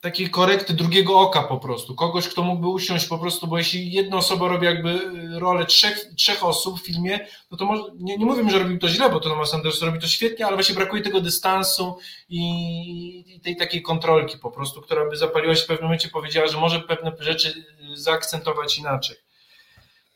takiej 0.00 0.30
korekty 0.30 0.74
drugiego 0.74 1.20
oka 1.20 1.42
po 1.42 1.58
prostu, 1.58 1.94
kogoś, 1.94 2.28
kto 2.28 2.42
mógłby 2.42 2.68
usiąść 2.68 3.06
po 3.06 3.18
prostu, 3.18 3.46
bo 3.46 3.58
jeśli 3.58 3.92
jedna 3.92 4.16
osoba 4.16 4.48
robi 4.48 4.66
jakby 4.66 4.90
y, 4.90 5.38
rolę 5.38 5.66
trzech, 5.66 5.98
trzech 6.16 6.44
osób 6.44 6.80
w 6.80 6.84
filmie, 6.84 7.26
no 7.50 7.56
to 7.56 7.64
może, 7.64 7.82
nie, 7.98 8.16
nie 8.16 8.26
mówię, 8.26 8.50
że 8.50 8.58
robi 8.58 8.78
to 8.78 8.88
źle, 8.88 9.10
bo 9.10 9.20
to 9.20 9.28
Thomas 9.28 9.54
Anderson 9.54 9.88
robi 9.88 10.00
to 10.00 10.06
świetnie, 10.06 10.46
ale 10.46 10.56
właśnie 10.56 10.74
brakuje 10.74 11.02
tego 11.02 11.20
dystansu 11.20 11.98
i, 12.28 13.34
i 13.36 13.40
tej 13.40 13.56
takiej 13.56 13.82
kontrolki 13.82 14.38
po 14.38 14.50
prostu, 14.50 14.82
która 14.82 15.10
by 15.10 15.16
zapaliła 15.16 15.54
się 15.54 15.62
w 15.62 15.66
pewnym 15.66 15.84
momencie, 15.84 16.08
powiedziała, 16.08 16.46
że 16.46 16.58
może 16.58 16.80
pewne 16.80 17.12
rzeczy 17.18 17.48
y, 17.92 17.96
zaakcentować 17.96 18.78
inaczej. 18.78 19.16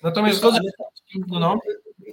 Natomiast 0.03 0.39
zgodzę 0.39 0.59
no 1.27 1.59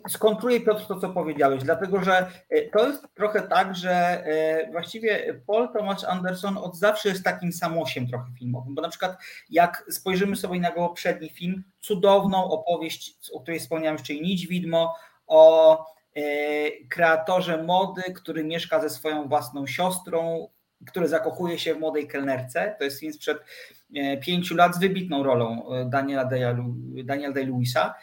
skontruję 0.09 0.61
Piotr 0.61 0.87
to, 0.87 0.99
co 0.99 1.09
powiedziałeś, 1.09 1.63
dlatego 1.63 2.03
że 2.03 2.31
e, 2.49 2.61
to 2.61 2.87
jest 2.87 3.07
trochę 3.15 3.41
tak, 3.41 3.75
że 3.75 3.91
e, 3.91 4.71
właściwie 4.71 5.41
Paul 5.47 5.69
Thomas 5.73 6.03
Anderson 6.03 6.57
od 6.57 6.77
zawsze 6.77 7.09
jest 7.09 7.23
takim 7.23 7.53
samosiem 7.53 8.07
trochę 8.07 8.25
filmowym, 8.39 8.75
bo 8.75 8.81
na 8.81 8.89
przykład 8.89 9.17
jak 9.49 9.85
spojrzymy 9.89 10.35
sobie 10.35 10.59
na 10.59 10.69
jego 10.69 10.87
poprzedni 10.87 11.29
film, 11.29 11.63
cudowną 11.79 12.43
opowieść, 12.43 13.17
o 13.33 13.39
której 13.39 13.59
wspomniałem 13.59 13.97
jeszcze 13.97 14.13
Nić 14.13 14.47
Widmo, 14.47 14.95
o 15.27 15.85
e, 16.15 16.21
kreatorze 16.89 17.63
mody, 17.63 18.01
który 18.01 18.43
mieszka 18.43 18.81
ze 18.81 18.89
swoją 18.89 19.27
własną 19.27 19.67
siostrą, 19.67 20.47
który 20.87 21.07
zakochuje 21.07 21.59
się 21.59 21.75
w 21.75 21.79
młodej 21.79 22.07
kelnerce. 22.07 22.75
To 22.77 22.83
jest 22.83 22.99
film 22.99 23.13
sprzed 23.13 23.37
pięciu 24.21 24.55
lat 24.55 24.75
z 24.75 24.79
wybitną 24.79 25.23
rolą 25.23 25.69
Daniela 25.89 26.25
Day-Lewisa. 27.33 27.93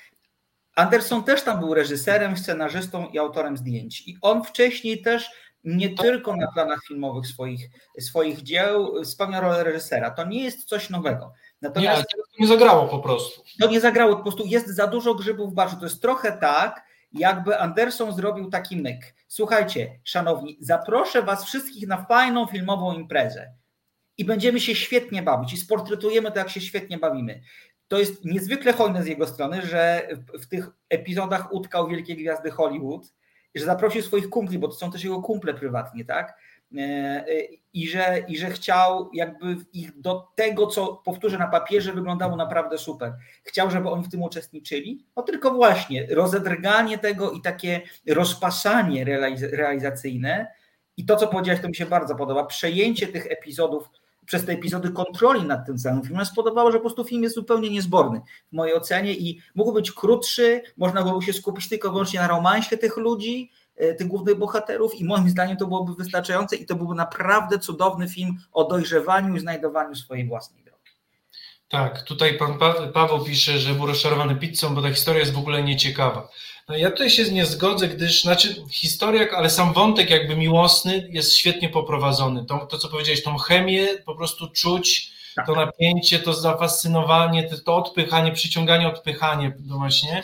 Anderson 0.76 1.24
też 1.24 1.42
tam 1.42 1.60
był 1.60 1.74
reżyserem, 1.74 2.36
scenarzystą 2.36 3.08
i 3.08 3.18
autorem 3.18 3.56
zdjęć. 3.56 4.08
I 4.08 4.16
on 4.22 4.44
wcześniej 4.44 5.02
też 5.02 5.30
nie 5.64 5.94
tylko 5.94 6.36
na 6.36 6.52
planach 6.52 6.84
filmowych 6.88 7.26
swoich, 7.26 7.70
swoich 8.00 8.42
dzieł 8.42 9.04
spełnia 9.04 9.40
rolę 9.40 9.64
reżysera. 9.64 10.10
To 10.10 10.24
nie 10.24 10.44
jest 10.44 10.64
coś 10.64 10.90
nowego. 10.90 11.32
Natomiast 11.62 11.98
nie, 12.00 12.22
to 12.22 12.28
nie 12.40 12.46
zagrało 12.46 12.88
po 12.88 12.98
prostu. 12.98 13.42
To 13.60 13.68
nie 13.68 13.80
zagrało, 13.80 14.16
po 14.16 14.22
prostu 14.22 14.44
jest 14.46 14.68
za 14.68 14.86
dużo 14.86 15.14
grzybów 15.14 15.50
w 15.50 15.54
barze. 15.54 15.76
To 15.76 15.84
jest 15.84 16.02
trochę 16.02 16.32
tak, 16.32 16.84
jakby 17.12 17.58
Anderson 17.58 18.12
zrobił 18.12 18.50
taki 18.50 18.76
myk. 18.76 19.14
Słuchajcie, 19.28 20.00
szanowni, 20.04 20.58
zaproszę 20.60 21.22
was 21.22 21.44
wszystkich 21.44 21.88
na 21.88 22.04
fajną 22.04 22.46
filmową 22.46 22.92
imprezę 22.92 23.52
i 24.18 24.24
będziemy 24.24 24.60
się 24.60 24.74
świetnie 24.74 25.22
bawić 25.22 25.52
i 25.52 25.56
sportretujemy 25.56 26.32
to, 26.32 26.38
jak 26.38 26.50
się 26.50 26.60
świetnie 26.60 26.98
bawimy 26.98 27.40
to 27.88 27.98
jest 27.98 28.24
niezwykle 28.24 28.72
hojne 28.72 29.02
z 29.02 29.06
jego 29.06 29.26
strony, 29.26 29.62
że 29.62 30.08
w 30.40 30.46
tych 30.46 30.68
epizodach 30.88 31.52
utkał 31.52 31.88
wielkie 31.88 32.16
gwiazdy 32.16 32.50
Hollywood, 32.50 33.12
że 33.54 33.64
zaprosił 33.64 34.02
swoich 34.02 34.28
kumpli, 34.30 34.58
bo 34.58 34.68
to 34.68 34.74
są 34.74 34.92
też 34.92 35.04
jego 35.04 35.22
kumple 35.22 35.54
prywatnie, 35.54 36.04
tak? 36.04 36.38
E, 36.78 37.24
I 37.72 37.88
że, 37.88 38.24
I 38.28 38.38
że 38.38 38.50
chciał 38.50 39.10
jakby 39.12 39.56
ich 39.72 40.00
do 40.00 40.28
tego, 40.34 40.66
co 40.66 41.02
powtórzę 41.04 41.38
na 41.38 41.48
papierze, 41.48 41.92
wyglądało 41.92 42.36
naprawdę 42.36 42.78
super. 42.78 43.12
Chciał, 43.44 43.70
żeby 43.70 43.90
oni 43.90 44.04
w 44.04 44.10
tym 44.10 44.22
uczestniczyli. 44.22 45.06
No 45.16 45.22
tylko 45.22 45.50
właśnie 45.50 46.06
rozedrganie 46.10 46.98
tego 46.98 47.30
i 47.30 47.42
takie 47.42 47.80
rozpasanie 48.08 49.04
realizacyjne. 49.52 50.46
I 50.96 51.06
to, 51.06 51.16
co 51.16 51.26
powiedziałeś, 51.26 51.60
to 51.60 51.68
mi 51.68 51.74
się 51.74 51.86
bardzo 51.86 52.14
podoba. 52.14 52.44
Przejęcie 52.44 53.06
tych 53.06 53.26
epizodów 53.26 53.90
przez 54.26 54.44
te 54.44 54.52
epizody 54.52 54.90
kontroli 54.90 55.44
nad 55.44 55.66
tym 55.66 55.78
całym 55.78 56.02
filmem 56.02 56.26
spodobało, 56.26 56.72
że 56.72 56.78
po 56.78 56.82
prostu 56.82 57.04
film 57.04 57.22
jest 57.22 57.34
zupełnie 57.34 57.70
niezborny 57.70 58.20
w 58.52 58.56
mojej 58.56 58.74
ocenie 58.74 59.12
i 59.12 59.40
mógł 59.54 59.72
być 59.72 59.92
krótszy, 59.92 60.62
można 60.76 61.02
było 61.02 61.22
się 61.22 61.32
skupić 61.32 61.68
tylko 61.68 61.90
wyłącznie 61.90 62.20
na 62.20 62.28
romansie 62.28 62.76
tych 62.76 62.96
ludzi, 62.96 63.50
e, 63.76 63.94
tych 63.94 64.06
głównych 64.06 64.38
bohaterów 64.38 65.00
i 65.00 65.04
moim 65.04 65.28
zdaniem 65.28 65.56
to 65.56 65.66
byłoby 65.66 65.94
wystarczające 65.94 66.56
i 66.56 66.66
to 66.66 66.74
byłby 66.74 66.94
naprawdę 66.94 67.58
cudowny 67.58 68.08
film 68.08 68.38
o 68.52 68.64
dojrzewaniu 68.64 69.36
i 69.36 69.40
znajdowaniu 69.40 69.94
swojej 69.94 70.26
własnej 70.26 70.64
drogi. 70.64 70.76
Tak, 71.68 72.02
tutaj 72.02 72.38
pan 72.38 72.58
Paweł 72.94 73.24
pisze, 73.24 73.58
że 73.58 73.74
był 73.74 73.86
rozczarowany 73.86 74.36
pizzą, 74.36 74.74
bo 74.74 74.82
ta 74.82 74.90
historia 74.90 75.20
jest 75.20 75.32
w 75.32 75.38
ogóle 75.38 75.62
nieciekawa. 75.62 76.28
No 76.68 76.76
ja 76.76 76.90
tutaj 76.90 77.10
się 77.10 77.32
nie 77.32 77.46
zgodzę, 77.46 77.88
gdyż, 77.88 78.22
znaczy 78.22 78.54
historia, 78.70 79.26
ale 79.36 79.50
sam 79.50 79.72
wątek 79.72 80.10
jakby 80.10 80.36
miłosny 80.36 81.08
jest 81.12 81.36
świetnie 81.36 81.68
poprowadzony. 81.68 82.46
To, 82.46 82.66
to 82.66 82.78
co 82.78 82.88
powiedziałeś, 82.88 83.22
tą 83.22 83.36
chemię 83.36 83.86
po 84.04 84.14
prostu 84.14 84.48
czuć, 84.48 85.10
tak. 85.34 85.46
to 85.46 85.54
napięcie, 85.54 86.18
to 86.18 86.34
zafascynowanie, 86.34 87.48
to, 87.48 87.58
to 87.58 87.76
odpychanie, 87.76 88.32
przyciąganie, 88.32 88.88
odpychanie 88.88 89.56
no 89.66 89.78
właśnie. 89.78 90.22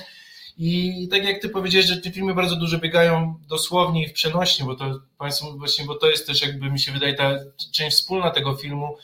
I 0.59 1.09
tak 1.11 1.25
jak 1.25 1.43
ty 1.43 1.49
powiedziałeś, 1.49 1.87
że 1.87 1.97
te 1.97 2.11
filmy 2.11 2.35
bardzo 2.35 2.57
dużo 2.57 2.79
biegają 2.79 3.35
dosłownie 3.49 4.05
i 4.05 4.09
w 4.09 4.13
przenośnie, 4.13 4.65
bo 4.65 4.75
to 4.75 5.01
Państwo 5.19 5.53
właśnie, 5.53 5.85
bo 5.85 5.95
to 5.95 6.11
jest 6.11 6.27
też 6.27 6.43
jakby 6.43 6.71
mi 6.71 6.81
się 6.81 6.93
wydaje 6.93 7.15
ta 7.15 7.39
część 7.73 7.97
wspólna 7.97 8.31
tego 8.31 8.57
filmu, 8.57 8.97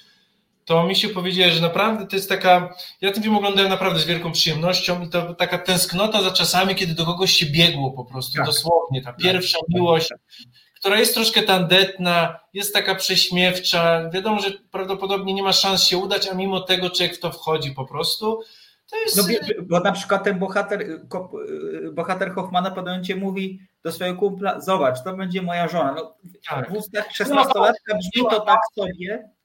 to 0.69 0.87
mi 0.87 0.97
się 0.97 1.09
powiedziała, 1.09 1.51
że 1.51 1.61
naprawdę 1.61 2.07
to 2.07 2.17
jest 2.17 2.29
taka. 2.29 2.75
Ja 3.01 3.13
ten 3.13 3.23
film 3.23 3.37
oglądałem 3.37 3.71
naprawdę 3.71 4.01
z 4.01 4.05
wielką 4.05 4.33
przyjemnością 4.33 5.03
i 5.03 5.09
to 5.09 5.35
taka 5.35 5.59
tęsknota 5.59 6.23
za 6.23 6.31
czasami, 6.31 6.75
kiedy 6.75 6.95
do 6.95 7.07
kogoś 7.07 7.33
się 7.33 7.47
biegło 7.47 7.91
po 7.91 8.05
prostu, 8.05 8.37
tak. 8.37 8.47
dosłownie. 8.47 9.03
Ta 9.03 9.13
pierwsza 9.13 9.59
tak. 9.59 9.69
miłość, 9.69 10.09
która 10.75 10.99
jest 10.99 11.15
troszkę 11.15 11.43
tandetna, 11.43 12.41
jest 12.53 12.75
taka 12.75 12.95
prześmiewcza. 12.95 14.11
Wiadomo, 14.11 14.41
że 14.41 14.51
prawdopodobnie 14.71 15.35
nie 15.35 15.43
ma 15.43 15.53
szans 15.53 15.83
się 15.83 15.99
udać, 15.99 16.29
a 16.29 16.35
mimo 16.35 16.61
tego 16.61 16.91
człowiek 16.91 17.17
w 17.17 17.21
to 17.21 17.33
wchodzi 17.33 17.71
po 17.71 17.85
prostu. 17.85 18.41
To 18.91 18.97
jest... 19.01 19.17
No, 19.17 19.25
bo 19.63 19.81
na 19.81 19.93
przykład 19.93 20.25
ten 20.25 20.39
bohater, 20.39 21.01
bohater 21.93 22.35
Hoffmana 22.35 22.71
po 22.71 22.77
momencie 22.77 23.17
mówi 23.17 23.61
do 23.85 23.93
swojego 23.93 24.19
kumpla, 24.19 24.61
zobacz, 24.61 25.05
to 25.05 25.17
będzie 25.17 25.43
moja 25.43 25.69
żona. 25.69 25.95
No, 25.95 26.15
tak. 26.49 26.71
W 26.71 26.77
ustach 26.77 27.09
16-latka 27.21 27.99
brzmi 27.99 28.31
to 28.31 28.41
tak 28.41 28.61
sobie. 28.75 29.38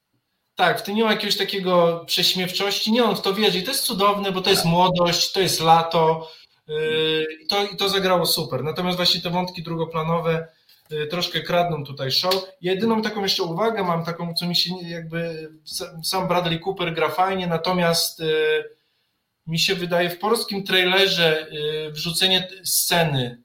Tak, 0.55 0.79
w 0.79 0.83
tym 0.83 0.95
nie 0.95 1.03
ma 1.03 1.11
jakiegoś 1.11 1.37
takiego 1.37 2.03
prześmiewczości. 2.07 2.91
Nie, 2.91 3.03
on 3.03 3.15
w 3.15 3.21
to 3.21 3.33
wierzy 3.33 3.59
i 3.59 3.63
to 3.63 3.71
jest 3.71 3.83
cudowne, 3.83 4.31
bo 4.31 4.41
to 4.41 4.49
jest 4.49 4.65
młodość, 4.65 5.31
to 5.31 5.41
jest 5.41 5.61
lato 5.61 6.31
yy, 6.67 7.27
i 7.43 7.47
to, 7.47 7.63
i 7.63 7.77
to 7.77 7.89
zagrało 7.89 8.25
super. 8.25 8.63
Natomiast 8.63 8.97
właśnie 8.97 9.21
te 9.21 9.29
wątki 9.29 9.63
drugoplanowe 9.63 10.47
yy, 10.89 11.07
troszkę 11.07 11.41
kradną 11.41 11.85
tutaj 11.85 12.11
show. 12.11 12.45
Jedyną 12.61 13.01
taką 13.01 13.21
jeszcze 13.21 13.43
uwagę 13.43 13.83
mam, 13.83 14.05
taką, 14.05 14.33
co 14.33 14.47
mi 14.47 14.55
się 14.55 14.69
jakby, 14.83 15.51
sam 16.03 16.27
Bradley 16.27 16.59
Cooper 16.59 16.93
gra 16.93 17.09
fajnie, 17.09 17.47
natomiast 17.47 18.19
yy, 18.19 18.69
mi 19.47 19.59
się 19.59 19.75
wydaje 19.75 20.09
w 20.09 20.19
polskim 20.19 20.63
trailerze 20.63 21.47
wrzucenie 21.91 22.47
sceny 22.63 23.43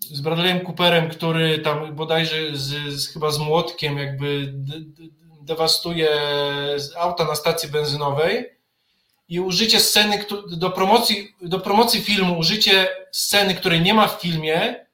z 0.00 0.20
Bradleyem 0.20 0.60
Cooperem, 0.60 1.08
który 1.08 1.58
tam 1.58 1.94
bodajże 1.94 2.36
z, 2.56 2.94
z 2.94 3.08
chyba 3.08 3.30
z 3.30 3.38
młotkiem 3.38 3.98
jakby 3.98 4.54
dewastuje 5.44 6.10
auta 6.96 7.24
na 7.24 7.34
stacji 7.34 7.68
benzynowej 7.68 8.50
i 9.28 9.40
użycie 9.40 9.80
sceny 9.80 10.24
do 10.56 10.70
promocji, 10.70 11.34
do 11.42 11.60
promocji 11.60 12.00
filmu, 12.00 12.38
użycie 12.38 12.88
sceny, 13.12 13.54
której 13.54 13.80
nie 13.80 13.94
ma 13.94 14.08
w 14.08 14.20
filmie, 14.20 14.86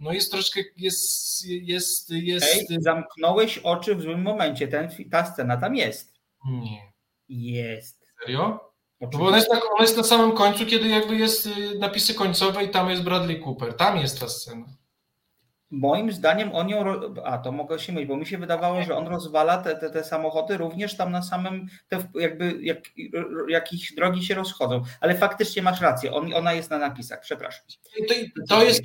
no 0.00 0.12
jest 0.12 0.32
troszkę, 0.32 0.60
jest, 0.76 1.44
jest, 1.46 2.10
jest... 2.10 2.70
Ej, 2.70 2.76
zamknąłeś 2.80 3.58
oczy 3.58 3.94
w 3.94 4.02
złym 4.02 4.22
momencie, 4.22 4.68
Ten, 4.68 4.90
ta 5.10 5.32
scena 5.32 5.56
tam 5.56 5.76
jest. 5.76 6.12
Nie. 6.44 6.92
Jest. 7.28 8.06
Serio? 8.20 8.68
No 9.00 9.08
bo 9.08 9.26
ona 9.26 9.36
jest, 9.36 9.50
tak, 9.50 9.64
ona 9.74 9.82
jest 9.82 9.96
na 9.96 10.02
samym 10.02 10.32
końcu, 10.32 10.66
kiedy 10.66 10.88
jakby 10.88 11.16
jest 11.16 11.46
y, 11.46 11.78
napisy 11.78 12.14
końcowe 12.14 12.64
i 12.64 12.68
tam 12.68 12.90
jest 12.90 13.02
Bradley 13.02 13.42
Cooper. 13.42 13.74
Tam 13.74 13.98
jest 13.98 14.20
ta 14.20 14.28
scena. 14.28 14.66
Moim 15.70 16.12
zdaniem 16.12 16.54
on 16.54 16.68
ją. 16.68 17.00
A 17.24 17.38
to 17.38 17.52
mogę 17.52 17.78
się 17.78 17.92
mylić, 17.92 18.08
bo 18.08 18.16
mi 18.16 18.26
się 18.26 18.38
wydawało, 18.38 18.82
że 18.82 18.96
on 18.96 19.06
rozwala 19.06 19.58
te, 19.58 19.76
te, 19.76 19.90
te 19.90 20.04
samochody 20.04 20.56
również 20.56 20.96
tam 20.96 21.12
na 21.12 21.22
samym. 21.22 21.66
Te 21.88 22.08
jakby 22.14 22.58
jak, 22.62 22.78
jakieś 23.48 23.94
drogi 23.94 24.24
się 24.24 24.34
rozchodzą. 24.34 24.82
Ale 25.00 25.14
faktycznie 25.14 25.62
masz 25.62 25.80
rację, 25.80 26.12
on, 26.12 26.34
ona 26.34 26.52
jest 26.52 26.70
na 26.70 26.78
napisach, 26.78 27.20
przepraszam. 27.20 27.64
To, 28.08 28.14
to 28.48 28.62
jest 28.64 28.82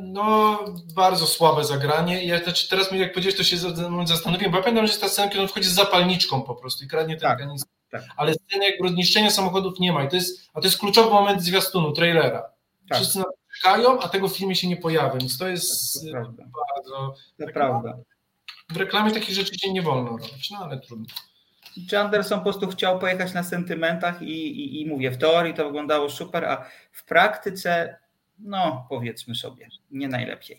no, 0.00 0.58
bardzo 0.94 1.26
słabe 1.26 1.64
zagranie. 1.64 2.24
Ja, 2.24 2.42
znaczy 2.42 2.68
teraz 2.68 2.92
mi 2.92 2.98
jak 2.98 3.12
powiedziałeś, 3.12 3.36
to 3.36 3.44
się 3.44 3.56
zastanowiłem, 4.04 4.52
bo 4.52 4.58
ja 4.58 4.64
pamiętam, 4.64 4.86
że 4.86 4.92
jest 4.92 5.02
ta 5.02 5.08
scena, 5.08 5.28
kiedy 5.28 5.40
on 5.40 5.48
wchodzi 5.48 5.68
z 5.68 5.72
zapalniczką 5.72 6.42
po 6.42 6.54
prostu 6.54 6.84
i 6.84 6.88
kradnie 6.88 7.16
ten 7.16 7.38
tak, 7.38 7.48
Tak. 7.90 8.02
Ale 8.16 8.34
sceny 8.34 8.64
jakby 8.64 8.88
zniszczenia 8.88 9.30
samochodów 9.30 9.80
nie 9.80 9.92
ma. 9.92 10.04
I 10.04 10.08
to 10.08 10.16
jest, 10.16 10.50
a 10.54 10.60
to 10.60 10.66
jest 10.66 10.78
kluczowy 10.78 11.10
moment 11.10 11.42
zwiastunu, 11.42 11.92
trailera. 11.92 12.52
Tak. 12.88 12.98
Wszyscy 12.98 13.18
na 13.18 13.24
czekają, 13.62 14.00
a 14.00 14.08
tego 14.08 14.28
w 14.28 14.36
filmie 14.36 14.54
się 14.54 14.68
nie 14.68 14.76
pojawia, 14.76 15.18
więc 15.18 15.38
to 15.38 15.48
jest 15.48 16.02
to 16.12 16.12
bardzo... 16.12 17.14
To 17.38 17.44
tak, 17.44 17.54
prawda. 17.54 17.98
W 18.68 18.76
reklamie 18.76 19.12
takich 19.12 19.34
rzeczy 19.34 19.58
się 19.58 19.72
nie 19.72 19.82
wolno 19.82 20.10
robić, 20.10 20.50
no 20.50 20.58
ale 20.58 20.80
trudno. 20.80 21.06
Czy 21.88 21.98
Anderson 21.98 22.38
po 22.38 22.44
prostu 22.44 22.66
chciał 22.66 22.98
pojechać 22.98 23.34
na 23.34 23.42
sentymentach 23.42 24.22
i, 24.22 24.46
i, 24.46 24.82
i 24.82 24.86
mówię, 24.86 25.10
w 25.10 25.18
teorii 25.18 25.54
to 25.54 25.64
wyglądało 25.64 26.10
super, 26.10 26.44
a 26.44 26.64
w 26.92 27.04
praktyce, 27.04 27.98
no 28.38 28.86
powiedzmy 28.88 29.34
sobie, 29.34 29.68
nie 29.90 30.08
najlepiej. 30.08 30.58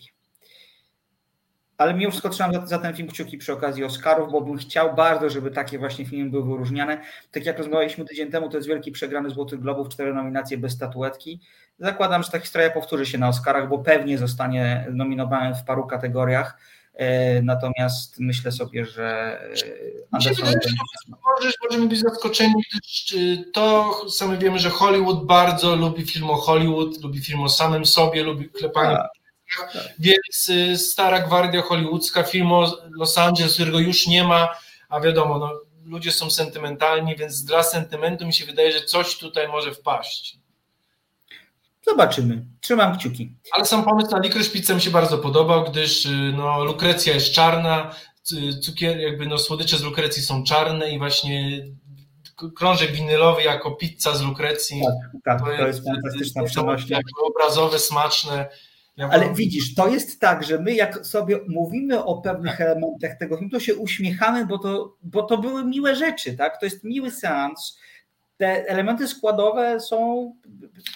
Ale 1.80 1.94
mimo 1.94 2.10
wszystko 2.10 2.28
trzymam 2.28 2.52
za, 2.54 2.66
za, 2.66 2.78
ten 2.78 2.94
film 2.94 3.08
kciuki 3.08 3.38
przy 3.38 3.52
okazji 3.52 3.84
Oscarów, 3.84 4.32
bo 4.32 4.40
bym 4.40 4.56
chciał 4.56 4.94
bardzo, 4.94 5.30
żeby 5.30 5.50
takie 5.50 5.78
właśnie 5.78 6.06
filmy 6.06 6.30
były 6.30 6.44
wyróżniane. 6.44 7.02
Tak 7.30 7.46
jak 7.46 7.58
rozmawialiśmy 7.58 8.04
tydzień 8.04 8.30
temu, 8.30 8.48
to 8.48 8.56
jest 8.56 8.68
wielki 8.68 8.92
przegrany 8.92 9.30
Złotych 9.30 9.60
Globów, 9.60 9.88
cztery 9.88 10.14
nominacje 10.14 10.58
bez 10.58 10.72
statuetki. 10.72 11.40
Zakładam, 11.80 12.22
że 12.22 12.30
ta 12.30 12.40
historia 12.40 12.70
powtórzy 12.70 13.06
się 13.06 13.18
na 13.18 13.28
Oscarach, 13.28 13.68
bo 13.68 13.78
pewnie 13.78 14.18
zostanie 14.18 14.86
nominowany 14.92 15.54
w 15.54 15.64
paru 15.64 15.86
kategoriach. 15.86 16.58
E, 16.94 17.42
natomiast 17.42 18.20
myślę 18.20 18.52
sobie, 18.52 18.86
że 18.86 19.38
e, 19.42 19.56
Anderson 20.12 20.46
wydaje, 20.46 20.74
może, 21.08 21.52
możemy 21.64 21.88
być 21.88 22.00
zaskoczeni, 22.00 22.54
gdyż 22.70 23.14
e, 23.14 23.44
to 23.52 23.94
sami 24.10 24.38
wiemy, 24.38 24.58
że 24.58 24.70
Hollywood 24.70 25.26
bardzo 25.26 25.76
lubi 25.76 26.06
film 26.06 26.30
o 26.30 26.36
Hollywood, 26.36 27.02
lubi 27.02 27.20
film 27.20 27.40
o 27.40 27.48
samym 27.48 27.86
sobie, 27.86 28.22
lubi 28.22 28.48
klepanie. 28.48 28.96
Tak. 28.96 29.08
Więc 29.98 30.50
stara 30.76 31.20
gwardia 31.20 31.62
hollywoodzka, 31.62 32.22
film 32.22 32.52
o 32.52 32.76
Los 32.90 33.18
Angeles, 33.18 33.54
którego 33.54 33.78
już 33.78 34.06
nie 34.06 34.24
ma, 34.24 34.48
a 34.88 35.00
wiadomo, 35.00 35.38
no, 35.38 35.60
ludzie 35.84 36.12
są 36.12 36.30
sentymentalni, 36.30 37.16
więc 37.16 37.44
dla 37.44 37.62
sentymentu 37.62 38.26
mi 38.26 38.32
się 38.32 38.46
wydaje, 38.46 38.72
że 38.72 38.80
coś 38.80 39.18
tutaj 39.18 39.48
może 39.48 39.74
wpaść. 39.74 40.39
Zobaczymy. 41.82 42.44
Trzymam 42.60 42.98
kciuki. 42.98 43.36
Ale 43.52 43.64
sam 43.64 43.84
pomysł 43.84 44.10
na 44.10 44.18
likryż 44.18 44.50
pizzę 44.50 44.74
mi 44.74 44.80
się 44.80 44.90
bardzo 44.90 45.18
podobał, 45.18 45.64
gdyż 45.64 46.06
y, 46.06 46.32
no, 46.36 46.64
lukrecja 46.64 47.14
jest 47.14 47.32
czarna, 47.32 47.94
cukier, 48.62 49.00
jakby 49.00 49.26
no, 49.26 49.38
słodycze 49.38 49.76
z 49.76 49.82
lukrecji 49.82 50.22
są 50.22 50.44
czarne 50.44 50.90
i 50.90 50.98
właśnie 50.98 51.66
krążek 52.56 52.92
winylowy 52.92 53.42
jako 53.42 53.70
pizza 53.70 54.16
z 54.16 54.22
lukrecji. 54.22 54.82
Tak, 54.82 55.22
tak 55.24 55.38
to, 55.38 55.44
to 55.44 55.52
jest, 55.52 55.66
jest 55.66 55.88
fantastyczna 55.88 56.42
przenośnia. 56.42 56.98
Obrazowe, 57.22 57.78
smaczne. 57.78 58.48
Ja 58.96 59.08
Ale 59.08 59.26
mam... 59.26 59.34
widzisz, 59.34 59.74
to 59.74 59.88
jest 59.88 60.20
tak, 60.20 60.44
że 60.44 60.58
my 60.58 60.74
jak 60.74 61.06
sobie 61.06 61.38
mówimy 61.48 62.04
o 62.04 62.22
pewnych 62.22 62.60
elementach 62.60 63.18
tego 63.18 63.36
filmu, 63.36 63.50
to 63.50 63.60
się 63.60 63.74
uśmiechamy, 63.74 64.46
bo 64.46 64.58
to, 64.58 64.96
bo 65.02 65.22
to 65.22 65.38
były 65.38 65.64
miłe 65.64 65.96
rzeczy, 65.96 66.36
tak? 66.36 66.60
To 66.60 66.66
jest 66.66 66.84
miły 66.84 67.10
seans 67.10 67.78
te 68.40 68.68
elementy 68.68 69.08
składowe 69.08 69.80
są, 69.80 70.32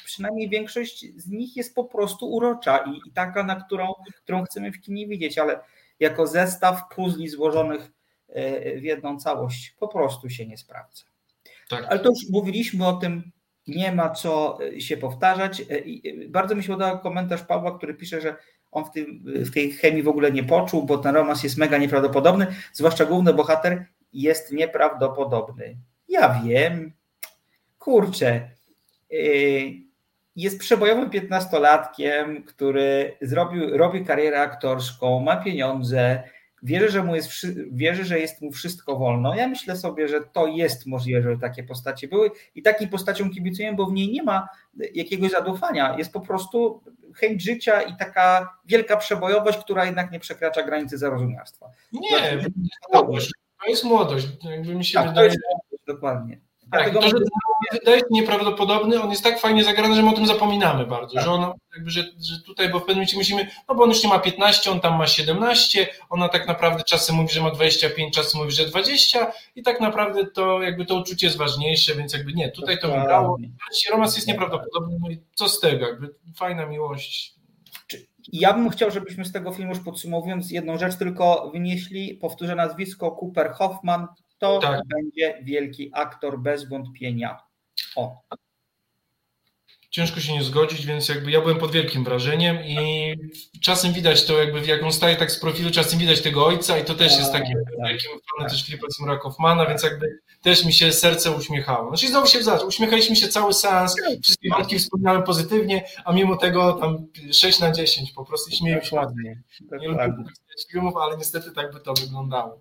przynajmniej 0.04 0.48
większość 0.48 1.06
z 1.16 1.28
nich 1.28 1.56
jest 1.56 1.74
po 1.74 1.84
prostu 1.84 2.32
urocza 2.32 2.78
i, 2.78 3.08
i 3.08 3.12
taka, 3.12 3.42
na 3.42 3.56
którą, 3.56 3.92
którą 4.22 4.44
chcemy 4.44 4.72
w 4.72 4.80
kinie 4.80 5.06
widzieć, 5.06 5.38
ale 5.38 5.60
jako 6.00 6.26
zestaw 6.26 6.80
puzli 6.94 7.28
złożonych 7.28 7.92
e, 8.28 8.80
w 8.80 8.82
jedną 8.82 9.18
całość 9.18 9.76
po 9.78 9.88
prostu 9.88 10.30
się 10.30 10.46
nie 10.46 10.58
sprawdza. 10.58 11.04
Tak. 11.68 11.86
Ale 11.88 11.98
to 11.98 12.08
już 12.08 12.30
mówiliśmy 12.30 12.86
o 12.86 12.92
tym, 12.92 13.32
nie 13.66 13.92
ma 13.92 14.10
co 14.10 14.58
e, 14.62 14.80
się 14.80 14.96
powtarzać. 14.96 15.60
E, 15.60 15.64
bardzo 16.28 16.54
mi 16.54 16.62
się 16.62 16.72
podobał 16.72 17.00
komentarz 17.00 17.42
Pawła, 17.42 17.78
który 17.78 17.94
pisze, 17.94 18.20
że 18.20 18.36
on 18.72 18.84
w, 18.84 18.90
tym, 18.90 19.22
w 19.24 19.54
tej 19.54 19.72
chemii 19.72 20.02
w 20.02 20.08
ogóle 20.08 20.32
nie 20.32 20.44
poczuł, 20.44 20.82
bo 20.82 20.98
ten 20.98 21.14
romans 21.14 21.42
jest 21.42 21.58
mega 21.58 21.78
nieprawdopodobny, 21.78 22.46
zwłaszcza 22.72 23.04
główny 23.04 23.34
bohater 23.34 23.86
jest 24.12 24.52
nieprawdopodobny. 24.52 25.76
Ja 26.08 26.42
wiem, 26.44 26.92
kurczę, 27.84 28.50
y, 29.12 29.72
jest 30.36 30.58
przebojowym 30.58 31.10
piętnastolatkiem, 31.10 32.42
który 32.42 33.16
zrobił, 33.20 33.76
robi 33.78 34.04
karierę 34.04 34.40
aktorską, 34.40 35.20
ma 35.20 35.36
pieniądze, 35.36 36.22
wierzy, 36.62 36.90
że, 36.90 37.02
mu 37.02 37.14
jest, 37.14 37.30
wierzy, 37.72 38.04
że 38.04 38.18
jest 38.20 38.42
mu 38.42 38.52
wszystko 38.52 38.96
wolno. 38.96 39.34
Ja 39.34 39.48
myślę 39.48 39.76
sobie, 39.76 40.08
że 40.08 40.20
to 40.20 40.46
jest 40.46 40.86
możliwe, 40.86 41.22
że 41.22 41.38
takie 41.38 41.62
postacie 41.62 42.08
były 42.08 42.30
i 42.54 42.62
takim 42.62 42.88
postaciom 42.88 43.30
kibicuję, 43.30 43.72
bo 43.72 43.86
w 43.86 43.92
niej 43.92 44.12
nie 44.12 44.22
ma 44.22 44.48
jakiegoś 44.94 45.30
zadufania. 45.30 45.98
Jest 45.98 46.12
po 46.12 46.20
prostu 46.20 46.82
chęć 47.14 47.42
życia 47.42 47.82
i 47.82 47.96
taka 47.96 48.56
wielka 48.64 48.96
przebojowość, 48.96 49.58
która 49.58 49.84
jednak 49.84 50.10
nie 50.10 50.20
przekracza 50.20 50.62
granicy 50.62 50.98
zarozumialstwa. 50.98 51.70
Nie, 51.92 52.20
to 52.20 52.34
jest 52.34 52.48
młodość. 52.92 53.30
To 53.64 53.70
jest 53.70 53.84
młodość. 53.84 54.26
Jakby 54.50 54.74
mi 54.74 54.84
się 54.84 54.98
tak, 54.98 55.08
wydaje. 55.08 55.28
To 55.28 55.92
jest 55.92 56.02
młodość, 56.02 56.43
Tak, 56.78 56.94
to, 56.94 57.02
że 57.02 57.14
wydaje 57.72 57.98
się 57.98 58.06
nieprawdopodobny, 58.10 59.02
on 59.02 59.10
jest 59.10 59.24
tak 59.24 59.40
fajnie 59.40 59.64
zagrany, 59.64 59.94
że 59.94 60.02
my 60.02 60.10
o 60.10 60.12
tym 60.12 60.26
zapominamy 60.26 60.86
bardzo, 60.86 61.14
tak. 61.14 61.24
że, 61.24 61.30
on, 61.30 61.52
jakby, 61.74 61.90
że, 61.90 62.00
że 62.00 62.40
tutaj, 62.46 62.68
bo 62.68 62.78
w 62.78 62.82
pewnym 62.82 62.96
momencie 62.96 63.16
musimy, 63.16 63.48
no 63.68 63.74
bo 63.74 63.82
on 63.82 63.88
już 63.88 64.02
nie 64.02 64.08
ma 64.08 64.18
15, 64.18 64.70
on 64.70 64.80
tam 64.80 64.98
ma 64.98 65.06
17, 65.06 65.86
ona 66.10 66.28
tak 66.28 66.46
naprawdę 66.46 66.84
czasem 66.84 67.16
mówi, 67.16 67.34
że 67.34 67.42
ma 67.42 67.50
25, 67.50 68.14
czasem 68.14 68.40
mówi, 68.40 68.52
że 68.52 68.66
20 68.66 69.32
i 69.56 69.62
tak 69.62 69.80
naprawdę 69.80 70.26
to 70.26 70.62
jakby 70.62 70.86
to 70.86 70.94
uczucie 70.94 71.26
jest 71.26 71.38
ważniejsze, 71.38 71.94
więc 71.94 72.12
jakby 72.12 72.32
nie, 72.32 72.50
tutaj 72.50 72.78
to 72.78 72.88
wygrało. 72.88 73.38
Romans 73.90 74.16
jest 74.16 74.28
nieprawdopodobny, 74.28 74.96
no 75.00 75.10
i 75.10 75.18
co 75.34 75.48
z 75.48 75.60
tego, 75.60 75.86
jakby 75.86 76.14
fajna 76.36 76.66
miłość. 76.66 77.34
Ja 78.32 78.54
bym 78.54 78.70
chciał, 78.70 78.90
żebyśmy 78.90 79.24
z 79.24 79.32
tego 79.32 79.52
filmu 79.52 79.74
już 79.74 79.84
podsumowując 79.84 80.50
jedną 80.50 80.78
rzecz 80.78 80.96
tylko 80.96 81.50
wynieśli, 81.52 82.14
powtórzę 82.14 82.54
nazwisko 82.54 83.18
Cooper 83.20 83.52
Hoffman, 83.52 84.06
to 84.52 84.60
tak. 84.60 84.80
będzie 84.86 85.38
wielki 85.42 85.90
aktor 85.94 86.38
bez 86.38 86.68
wątpienia. 86.68 87.38
O. 87.96 88.22
Ciężko 89.90 90.20
się 90.20 90.32
nie 90.32 90.42
zgodzić, 90.42 90.86
więc 90.86 91.08
jakby 91.08 91.30
ja 91.30 91.40
byłem 91.40 91.58
pod 91.58 91.72
wielkim 91.72 92.04
wrażeniem 92.04 92.64
i 92.64 93.14
czasem 93.60 93.92
widać 93.92 94.26
to, 94.26 94.38
jakby 94.38 94.66
jak 94.66 94.82
on 94.82 94.92
staje 94.92 95.16
tak 95.16 95.32
z 95.32 95.40
profilu, 95.40 95.70
czasem 95.70 95.98
widać 95.98 96.20
tego 96.20 96.46
ojca 96.46 96.78
i 96.78 96.84
to 96.84 96.94
też 96.94 97.18
jest 97.18 97.32
takie 97.32 97.54
tak, 97.54 97.88
wielkim 97.88 98.10
fanem 98.10 98.50
też 98.50 98.66
Filipa 98.66 98.86
Simura 98.96 99.18
Kaufmana, 99.18 99.66
więc 99.66 99.82
jakby 99.82 100.18
też 100.42 100.64
mi 100.64 100.72
się 100.72 100.92
serce 100.92 101.30
uśmiechało. 101.30 101.88
Znaczy 101.88 102.08
znowu 102.08 102.26
się 102.26 102.42
zdarza, 102.42 102.64
uśmiechaliśmy 102.64 103.16
się 103.16 103.28
cały 103.28 103.54
seans, 103.54 103.96
wszystkie 104.22 104.48
wątki 104.50 104.78
wspomniałem 104.78 105.22
pozytywnie, 105.22 105.84
a 106.04 106.12
mimo 106.12 106.36
tego 106.36 106.72
tam 106.72 107.06
6 107.32 107.60
na 107.60 107.72
10 107.72 108.12
po 108.12 108.24
prostu 108.24 108.50
śmiejemy 108.50 108.84
się. 108.84 108.96
Nie 109.80 109.88
lubię 109.88 110.14
filmów, 110.72 110.96
ale 110.96 111.16
niestety 111.16 111.52
tak 111.52 111.72
by 111.72 111.80
to 111.80 111.94
wyglądało. 111.94 112.58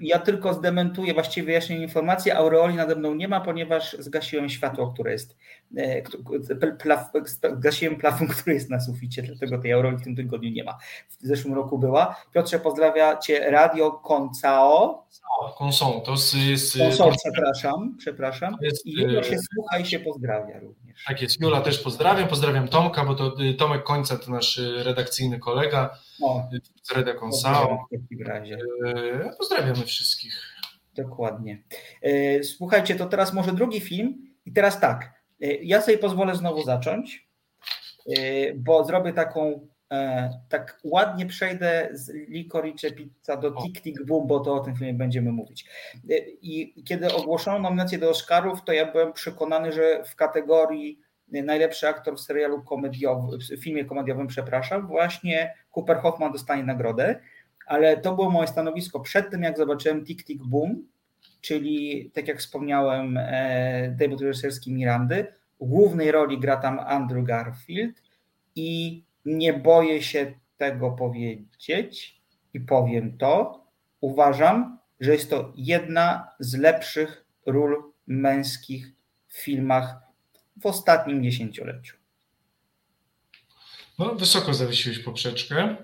Ja 0.00 0.18
tylko 0.18 0.54
zdementuję, 0.54 1.14
właściwie 1.14 1.46
wyjaśnię 1.46 1.76
informację. 1.76 2.36
Aureoli 2.36 2.74
nade 2.74 2.96
mną 2.96 3.14
nie 3.14 3.28
ma, 3.28 3.40
ponieważ 3.40 3.96
zgasiłem 3.98 4.48
światło, 4.48 4.92
które 4.92 5.12
jest. 5.12 5.36
Plaf, 6.82 7.10
zgasiłem 7.58 7.96
plafon, 7.96 8.28
który 8.36 8.54
jest 8.54 8.70
na 8.70 8.80
suficie, 8.80 9.22
dlatego 9.22 9.58
tej 9.58 9.72
aureoli 9.72 9.96
w 9.96 10.04
tym 10.04 10.16
tygodniu 10.16 10.50
nie 10.50 10.64
ma. 10.64 10.78
W 11.20 11.26
zeszłym 11.26 11.54
roku 11.54 11.78
była. 11.78 12.16
Piotrze, 12.32 12.58
pozdrawia 12.58 13.16
Cię 13.16 13.50
Radio 13.50 13.90
Koncao. 13.90 15.06
Konsą, 15.58 16.00
to 16.00 16.14
jest. 16.50 16.78
Konsą, 16.78 17.10
przepraszam, 17.24 17.96
przepraszam. 17.98 18.56
I 18.84 18.92
Julia 18.92 19.22
się 19.22 19.36
słucha 19.54 19.78
i 19.78 19.86
się 19.86 20.00
pozdrawia 20.00 20.60
również. 20.60 20.83
Tak 21.06 21.22
jest, 21.22 21.40
Jula 21.40 21.60
też 21.60 21.78
pozdrawiam. 21.78 22.28
Pozdrawiam 22.28 22.68
Tomka, 22.68 23.04
bo 23.04 23.14
to 23.14 23.34
y, 23.42 23.54
Tomek 23.54 23.82
Końca 23.82 24.16
to 24.16 24.30
nasz 24.30 24.58
y, 24.58 24.82
redakcyjny 24.84 25.38
kolega 25.38 25.98
o, 26.22 26.48
z 26.82 26.92
Reda 26.92 27.14
Konsao. 27.14 27.86
W 27.92 28.02
takim 28.02 28.26
razie. 28.26 28.58
Y, 28.86 29.36
pozdrawiamy 29.38 29.86
wszystkich. 29.86 30.54
Dokładnie. 30.96 31.62
Słuchajcie, 32.42 32.94
to 32.94 33.06
teraz 33.06 33.32
może 33.32 33.52
drugi 33.52 33.80
film. 33.80 34.34
I 34.46 34.52
teraz 34.52 34.80
tak, 34.80 35.12
ja 35.62 35.80
sobie 35.80 35.98
pozwolę 35.98 36.36
znowu 36.36 36.62
zacząć, 36.62 37.28
bo 38.56 38.84
zrobię 38.84 39.12
taką 39.12 39.68
tak 40.48 40.80
ładnie 40.84 41.26
przejdę 41.26 41.88
z 41.92 42.08
Licorice 42.28 42.90
Pizza 42.90 43.36
do 43.36 43.50
Tick 43.50 43.82
Tick 43.82 44.04
Boom, 44.04 44.26
bo 44.26 44.40
to 44.40 44.54
o 44.54 44.60
tym 44.60 44.76
filmie 44.76 44.94
będziemy 44.94 45.32
mówić. 45.32 45.64
E, 46.10 46.18
I 46.42 46.82
kiedy 46.84 47.14
ogłoszono 47.14 47.58
nominację 47.58 47.98
do 47.98 48.10
Oscarów, 48.10 48.64
to 48.64 48.72
ja 48.72 48.92
byłem 48.92 49.12
przekonany, 49.12 49.72
że 49.72 50.04
w 50.04 50.16
kategorii 50.16 51.00
najlepszy 51.28 51.88
aktor 51.88 52.16
w 52.16 52.20
serialu 52.20 52.62
komediowym, 52.62 53.40
w 53.40 53.62
filmie 53.64 53.84
komediowym, 53.84 54.26
przepraszam, 54.26 54.86
właśnie 54.86 55.54
Cooper 55.76 55.96
Hoffman 55.96 56.32
dostanie 56.32 56.64
nagrodę, 56.64 57.20
ale 57.66 57.96
to 57.96 58.14
było 58.14 58.30
moje 58.30 58.48
stanowisko 58.48 59.00
przed 59.00 59.30
tym, 59.30 59.42
jak 59.42 59.56
zobaczyłem 59.56 60.04
Tick 60.04 60.26
Tick 60.26 60.44
Boom, 60.44 60.88
czyli 61.40 62.10
tak 62.14 62.28
jak 62.28 62.38
wspomniałem, 62.38 63.16
e, 63.20 63.94
debiut 63.96 64.20
reżyserski 64.20 64.72
Mirandy. 64.72 65.26
W 65.60 65.66
głównej 65.66 66.12
roli 66.12 66.40
gra 66.40 66.56
tam 66.56 66.78
Andrew 66.78 67.24
Garfield 67.24 68.02
i 68.56 69.02
nie 69.24 69.52
boję 69.52 70.02
się 70.02 70.34
tego 70.56 70.90
powiedzieć 70.90 72.20
i 72.54 72.60
powiem 72.60 73.18
to. 73.18 73.64
Uważam, 74.00 74.78
że 75.00 75.12
jest 75.12 75.30
to 75.30 75.52
jedna 75.56 76.28
z 76.40 76.54
lepszych 76.54 77.24
ról 77.46 77.92
męskich 78.06 78.92
w 79.28 79.38
filmach 79.38 79.96
w 80.60 80.66
ostatnim 80.66 81.24
dziesięcioleciu. 81.24 81.96
No, 83.98 84.14
wysoko 84.14 84.54
zawiesiłeś 84.54 84.98
poprzeczkę. 84.98 85.76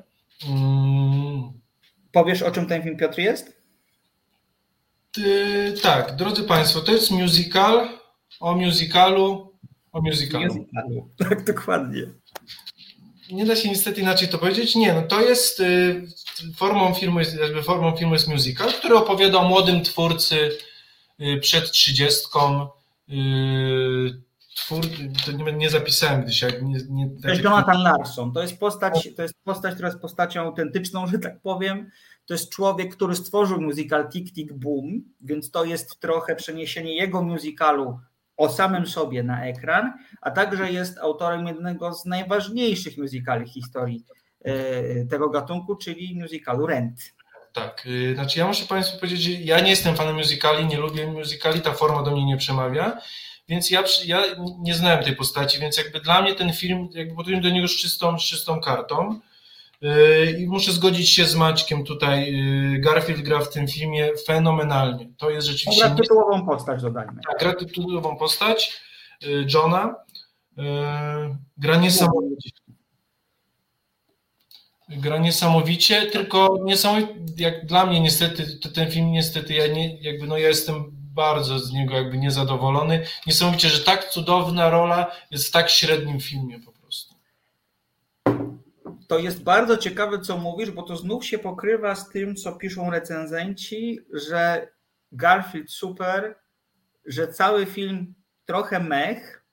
Mm. 0.48 1.52
Powiesz, 2.12 2.42
o 2.42 2.50
czym 2.50 2.66
ten 2.66 2.82
film, 2.82 2.96
Piotr, 2.96 3.18
jest? 3.18 3.60
Tak, 5.82 6.16
drodzy 6.16 6.42
Państwo, 6.42 6.80
to 6.80 6.92
jest 6.92 7.10
musical 7.10 7.88
o 8.40 8.54
musicalu 8.54 9.56
o 9.92 10.02
musicalu. 10.02 10.54
musicalu. 10.54 11.08
Tak, 11.18 11.44
dokładnie 11.44 12.06
nie 13.32 13.46
da 13.46 13.56
się 13.56 13.68
niestety 13.68 14.00
inaczej 14.00 14.28
to 14.28 14.38
powiedzieć. 14.38 14.74
Nie, 14.74 14.94
no 14.94 15.02
to 15.02 15.20
jest 15.20 15.60
y, 15.60 16.06
formą 16.56 16.94
filmu, 16.94 17.18
jest, 17.18 17.40
jakby 17.40 17.62
formą 17.62 17.96
filmu 17.96 18.12
jest 18.12 18.28
musical, 18.28 18.72
który 18.72 18.96
opowiada 18.96 19.38
o 19.38 19.48
młodym 19.48 19.82
twórcy 19.82 20.50
y, 21.20 21.38
przed 21.40 21.70
trzydziestką. 21.70 22.68
Y, 23.08 24.30
twór, 24.56 24.84
to 25.26 25.32
nie, 25.32 25.52
nie 25.52 25.70
zapisałem 25.70 26.28
dzisiaj. 26.28 26.52
Nie, 26.62 26.78
nie, 26.90 27.10
to 27.22 27.28
jest 27.28 27.42
Jonathan 27.42 27.82
Larson. 27.82 28.32
To 28.32 28.42
jest, 28.42 28.58
postać, 28.58 29.08
to 29.16 29.22
jest 29.22 29.34
postać, 29.44 29.74
która 29.74 29.88
jest 29.88 30.00
postacią 30.00 30.40
autentyczną, 30.40 31.06
że 31.12 31.18
tak 31.18 31.40
powiem. 31.40 31.90
To 32.26 32.34
jest 32.34 32.50
człowiek, 32.50 32.96
który 32.96 33.16
stworzył 33.16 33.60
musical 33.60 34.08
Tick 34.08 34.34
Tick 34.34 34.52
Boom, 34.52 35.02
więc 35.20 35.50
to 35.50 35.64
jest 35.64 36.00
trochę 36.00 36.36
przeniesienie 36.36 36.96
jego 36.96 37.22
musicalu 37.22 37.98
o 38.40 38.48
samym 38.48 38.86
sobie 38.86 39.22
na 39.22 39.44
ekran, 39.44 39.92
a 40.20 40.30
także 40.30 40.72
jest 40.72 40.98
autorem 40.98 41.46
jednego 41.46 41.94
z 41.94 42.04
najważniejszych 42.04 42.98
musicali 42.98 43.46
w 43.46 43.52
historii 43.52 44.04
e, 44.44 45.04
tego 45.04 45.30
gatunku, 45.30 45.76
czyli 45.76 46.20
musicalu 46.20 46.66
Rent. 46.66 47.00
Tak, 47.52 47.86
y, 47.86 48.14
znaczy 48.14 48.38
ja 48.38 48.46
muszę 48.46 48.66
Państwu 48.66 48.98
powiedzieć, 48.98 49.22
że 49.22 49.30
ja 49.30 49.60
nie 49.60 49.70
jestem 49.70 49.96
fanem 49.96 50.16
musicali, 50.16 50.66
nie 50.66 50.76
lubię 50.76 51.06
musicali, 51.06 51.60
ta 51.60 51.72
forma 51.72 52.02
do 52.02 52.10
mnie 52.10 52.24
nie 52.24 52.36
przemawia, 52.36 53.00
więc 53.48 53.70
ja, 53.70 53.84
ja 54.06 54.22
nie 54.58 54.74
znałem 54.74 55.04
tej 55.04 55.16
postaci, 55.16 55.58
więc 55.58 55.76
jakby 55.76 56.00
dla 56.00 56.22
mnie 56.22 56.34
ten 56.34 56.52
film, 56.52 56.88
jakby 56.92 57.14
podjąłem 57.14 57.42
do 57.42 57.50
niego 57.50 57.68
z 57.68 57.76
czystą, 57.76 58.18
z 58.18 58.22
czystą 58.22 58.60
kartą. 58.60 59.20
Yy, 59.80 60.36
I 60.38 60.46
muszę 60.46 60.72
zgodzić 60.72 61.10
się 61.10 61.24
z 61.24 61.34
Maćkiem 61.34 61.84
tutaj. 61.84 62.32
Yy, 62.32 62.78
Garfield 62.78 63.22
gra 63.22 63.40
w 63.40 63.50
tym 63.50 63.68
filmie 63.68 64.10
fenomenalnie. 64.26 65.08
To 65.18 65.30
jest 65.30 65.46
rzeczywiście. 65.46 65.86
Gra 65.86 65.94
tytułową 65.96 66.46
postać, 66.46 66.82
dodajmy. 66.82 67.20
Tak, 67.30 67.40
gra 67.40 67.54
tytułową 67.54 68.16
postać 68.16 68.80
yy, 69.22 69.46
Johna. 69.54 69.94
Gra 71.56 71.76
niesamowicie. 71.76 72.50
Gra 74.88 75.18
niesamowicie, 75.18 76.06
tylko 76.06 76.56
niesamowicie, 76.64 77.14
jak 77.36 77.66
dla 77.66 77.86
mnie 77.86 78.00
niestety, 78.00 78.58
ten 78.74 78.90
film 78.90 79.12
niestety, 79.12 79.54
ja 79.54 79.66
nie, 79.66 80.00
jakby 80.00 80.26
no 80.26 80.38
ja 80.38 80.48
jestem 80.48 80.84
bardzo 80.92 81.58
z 81.58 81.72
niego 81.72 81.94
jakby 81.94 82.18
niezadowolony. 82.18 83.06
Niesamowicie, 83.26 83.68
że 83.68 83.80
tak 83.80 84.10
cudowna 84.10 84.70
rola 84.70 85.10
jest 85.30 85.48
w 85.48 85.50
tak 85.50 85.70
średnim 85.70 86.20
filmie 86.20 86.60
to 89.10 89.18
jest 89.18 89.42
bardzo 89.42 89.76
ciekawe, 89.76 90.18
co 90.18 90.38
mówisz, 90.38 90.70
bo 90.70 90.82
to 90.82 90.96
znów 90.96 91.26
się 91.26 91.38
pokrywa 91.38 91.94
z 91.94 92.08
tym, 92.08 92.36
co 92.36 92.52
piszą 92.52 92.90
recenzenci, 92.90 93.98
że 94.12 94.68
Garfield 95.12 95.70
super, 95.70 96.38
że 97.04 97.28
cały 97.28 97.66
film 97.66 98.14
trochę 98.44 98.80
mech. 98.80 99.44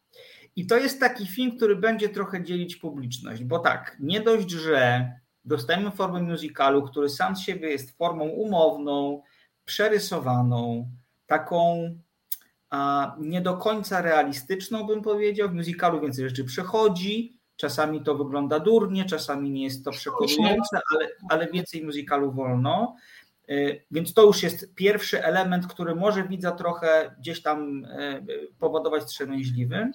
I 0.56 0.68
to 0.68 0.78
jest 0.78 1.00
taki 1.00 1.28
film, 1.28 1.58
który 1.58 1.76
będzie 1.76 2.10
trochę 2.10 2.44
dzielić 2.44 2.76
publiczność, 2.76 3.44
bo 3.44 3.60
tak, 3.60 3.98
nie 4.00 4.22
dość, 4.22 4.52
że 4.52 5.12
dostajemy 5.46 5.92
formę 5.92 6.22
musicalu, 6.22 6.84
który 6.84 7.10
sam 7.10 7.36
z 7.36 7.40
siebie 7.40 7.70
jest 7.70 7.98
formą 7.98 8.26
umowną, 8.26 9.22
przerysowaną, 9.66 10.92
taką 11.28 11.90
a, 12.70 13.16
nie 13.20 13.42
do 13.42 13.58
końca 13.58 14.02
realistyczną, 14.02 14.88
bym 14.88 15.02
powiedział. 15.02 15.50
W 15.50 15.54
musicalu 15.54 16.02
więcej 16.02 16.30
rzeczy 16.30 16.44
przechodzi, 16.44 17.37
Czasami 17.58 18.02
to 18.02 18.16
wygląda 18.16 18.60
durnie, 18.60 19.06
czasami 19.06 19.52
nie 19.52 19.64
jest 19.64 19.86
to 19.86 19.92
przekonujące, 19.92 20.80
ale, 20.94 21.10
ale 21.30 21.48
więcej 21.48 21.86
muzykalu 21.86 22.32
wolno. 22.32 22.96
Y, 23.50 23.86
więc 23.92 24.14
to 24.14 24.24
już 24.24 24.44
jest 24.44 24.76
pierwszy 24.76 25.24
element, 25.24 25.68
który 25.68 25.96
może 25.96 26.28
widza 26.28 26.52
trochę 26.52 27.16
gdzieś 27.20 27.42
tam 27.42 27.86
y, 27.86 28.48
powodować 28.60 29.04
wstrzemięźliwym. 29.04 29.92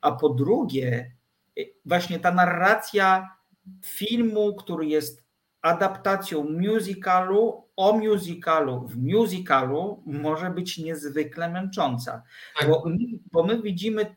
A 0.00 0.12
po 0.12 0.28
drugie, 0.28 1.12
y, 1.58 1.74
właśnie 1.84 2.18
ta 2.20 2.32
narracja 2.34 3.36
filmu, 3.84 4.54
który 4.54 4.86
jest 4.86 5.24
adaptacją 5.62 6.44
musicalu 6.44 7.68
o 7.76 7.92
musicalu 7.92 8.86
w 8.88 8.96
musicalu 8.96 10.02
może 10.06 10.50
być 10.50 10.78
niezwykle 10.78 11.48
męcząca. 11.48 12.22
Tak. 12.58 12.68
Bo, 12.68 12.84
bo 13.32 13.42
my 13.42 13.62
widzimy 13.62 14.16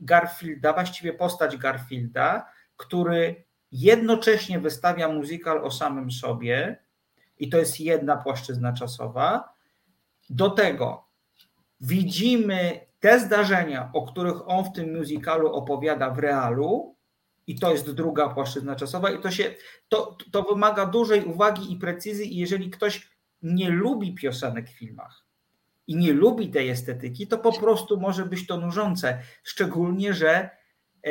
Garfielda, 0.00 0.72
właściwie 0.72 1.12
postać 1.12 1.56
Garfielda, 1.56 2.48
który 2.76 3.44
jednocześnie 3.72 4.58
wystawia 4.58 5.08
muzykal 5.08 5.64
o 5.64 5.70
samym 5.70 6.10
sobie, 6.10 6.84
i 7.38 7.48
to 7.48 7.58
jest 7.58 7.80
jedna 7.80 8.16
płaszczyzna 8.16 8.72
czasowa. 8.72 9.54
Do 10.30 10.50
tego 10.50 11.04
widzimy 11.80 12.80
te 13.00 13.20
zdarzenia, 13.20 13.90
o 13.92 14.06
których 14.06 14.48
on 14.48 14.64
w 14.64 14.72
tym 14.72 14.98
musicalu 14.98 15.52
opowiada 15.52 16.10
w 16.10 16.18
realu, 16.18 16.96
i 17.46 17.58
to 17.58 17.70
jest 17.70 17.90
druga 17.90 18.28
płaszczyzna 18.28 18.76
czasowa, 18.76 19.10
i 19.10 19.20
to, 19.20 19.30
się, 19.30 19.54
to, 19.88 20.16
to 20.32 20.42
wymaga 20.42 20.86
dużej 20.86 21.24
uwagi 21.24 21.72
i 21.72 21.76
precyzji. 21.76 22.36
Jeżeli 22.36 22.70
ktoś 22.70 23.08
nie 23.42 23.70
lubi 23.70 24.14
piosenek 24.14 24.68
w 24.68 24.78
filmach, 24.78 25.23
i 25.86 25.96
nie 25.96 26.12
lubi 26.12 26.50
tej 26.50 26.68
estetyki, 26.68 27.26
to 27.26 27.38
po 27.38 27.52
prostu 27.52 28.00
może 28.00 28.26
być 28.26 28.46
to 28.46 28.56
nużące. 28.56 29.18
Szczególnie, 29.42 30.14
że 30.14 30.50
e, 31.06 31.10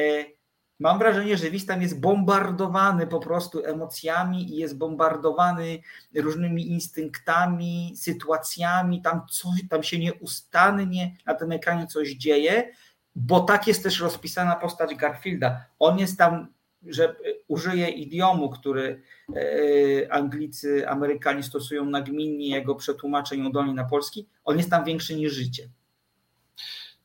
mam 0.79 0.99
wrażenie, 0.99 1.37
że 1.37 1.49
Wistam 1.49 1.81
jest 1.81 1.99
bombardowany 1.99 3.07
po 3.07 3.19
prostu 3.19 3.65
emocjami 3.65 4.53
i 4.53 4.57
jest 4.57 4.77
bombardowany 4.77 5.79
różnymi 6.15 6.71
instynktami, 6.71 7.93
sytuacjami, 7.97 9.01
tam, 9.01 9.21
coś, 9.29 9.67
tam 9.69 9.83
się 9.83 9.99
nieustannie 9.99 11.17
na 11.25 11.33
tym 11.33 11.51
ekranie 11.51 11.87
coś 11.87 12.11
dzieje, 12.11 12.71
bo 13.15 13.39
tak 13.39 13.67
jest 13.67 13.83
też 13.83 13.99
rozpisana 13.99 14.55
postać 14.55 14.95
Garfielda. 14.95 15.65
On 15.79 15.99
jest 15.99 16.17
tam 16.17 16.47
że 16.87 17.15
użyję 17.47 17.89
idiomu, 17.89 18.49
który 18.49 19.01
e, 19.35 20.13
Anglicy, 20.13 20.89
Amerykanie 20.89 21.43
stosują 21.43 21.85
nagminnie, 21.85 22.49
jego 22.49 22.75
przetłumaczę 22.75 23.37
ją 23.37 23.73
na 23.73 23.83
polski, 23.83 24.27
on 24.43 24.57
jest 24.57 24.69
tam 24.69 24.85
większy 24.85 25.15
niż 25.15 25.33
życie. 25.33 25.69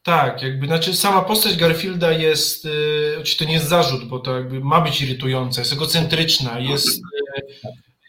Tak, 0.03 0.43
jakby, 0.43 0.67
znaczy 0.67 0.95
sama 0.95 1.23
postać 1.23 1.57
Garfielda 1.57 2.13
jest, 2.13 2.67
e, 2.67 2.69
oczywiście 3.11 3.45
to 3.45 3.51
nie 3.51 3.55
jest 3.55 3.69
zarzut, 3.69 4.09
bo 4.09 4.19
to 4.19 4.37
jakby 4.39 4.61
ma 4.61 4.81
być 4.81 5.03
irytująca, 5.03 5.61
jest 5.61 5.73
egocentryczna, 5.73 6.59
jest, 6.59 7.03
e, 7.37 7.43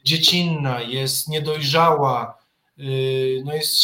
dziecinna, 0.05 0.81
jest 0.81 1.27
niedojrzała, 1.27 2.38
no 3.43 3.53
jest 3.53 3.75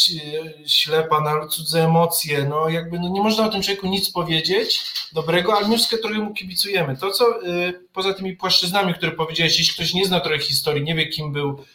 ślepa 0.67 1.21
na 1.21 1.47
cudze 1.47 1.83
emocje, 1.83 2.45
no 2.49 2.69
jakby 2.69 2.99
no 2.99 3.09
nie 3.09 3.21
można 3.21 3.45
o 3.45 3.49
tym 3.49 3.61
człowieku 3.61 3.87
nic 3.87 4.11
powiedzieć 4.11 4.83
dobrego, 5.13 5.57
ale 5.57 5.67
trochę 6.01 6.19
mu 6.19 6.33
kibicujemy. 6.33 6.97
To, 6.97 7.11
co 7.11 7.41
yy, 7.41 7.87
poza 7.93 8.13
tymi 8.13 8.33
płaszczyznami, 8.33 8.93
które 8.93 9.11
powiedziałeś, 9.11 9.59
jeśli 9.59 9.73
ktoś 9.73 9.93
nie 9.93 10.05
zna 10.05 10.19
trochę 10.19 10.39
historii, 10.39 10.83
nie 10.83 10.95
wie 10.95 11.07
kim 11.07 11.31
był 11.31 11.65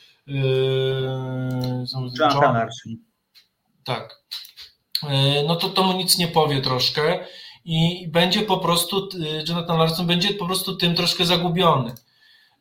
John, 1.92 2.10
John 2.18 2.56
tak, 3.84 4.22
no 5.46 5.56
to 5.56 5.68
to 5.68 5.82
mu 5.82 5.98
nic 5.98 6.18
nie 6.18 6.28
powie 6.28 6.60
troszkę 6.60 7.18
i 7.64 8.08
będzie 8.08 8.42
po 8.42 8.58
prostu, 8.58 9.08
Jonathan 9.48 9.78
Larson 9.78 10.06
będzie 10.06 10.34
po 10.34 10.46
prostu 10.46 10.76
tym 10.76 10.94
troszkę 10.94 11.24
zagubiony. 11.24 11.94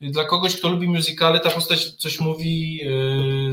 Dla 0.01 0.25
kogoś, 0.25 0.55
kto 0.55 0.69
lubi 0.69 0.87
musicale, 0.87 1.39
ta 1.39 1.49
postać 1.49 1.85
coś 1.85 2.19
mówi, 2.19 2.81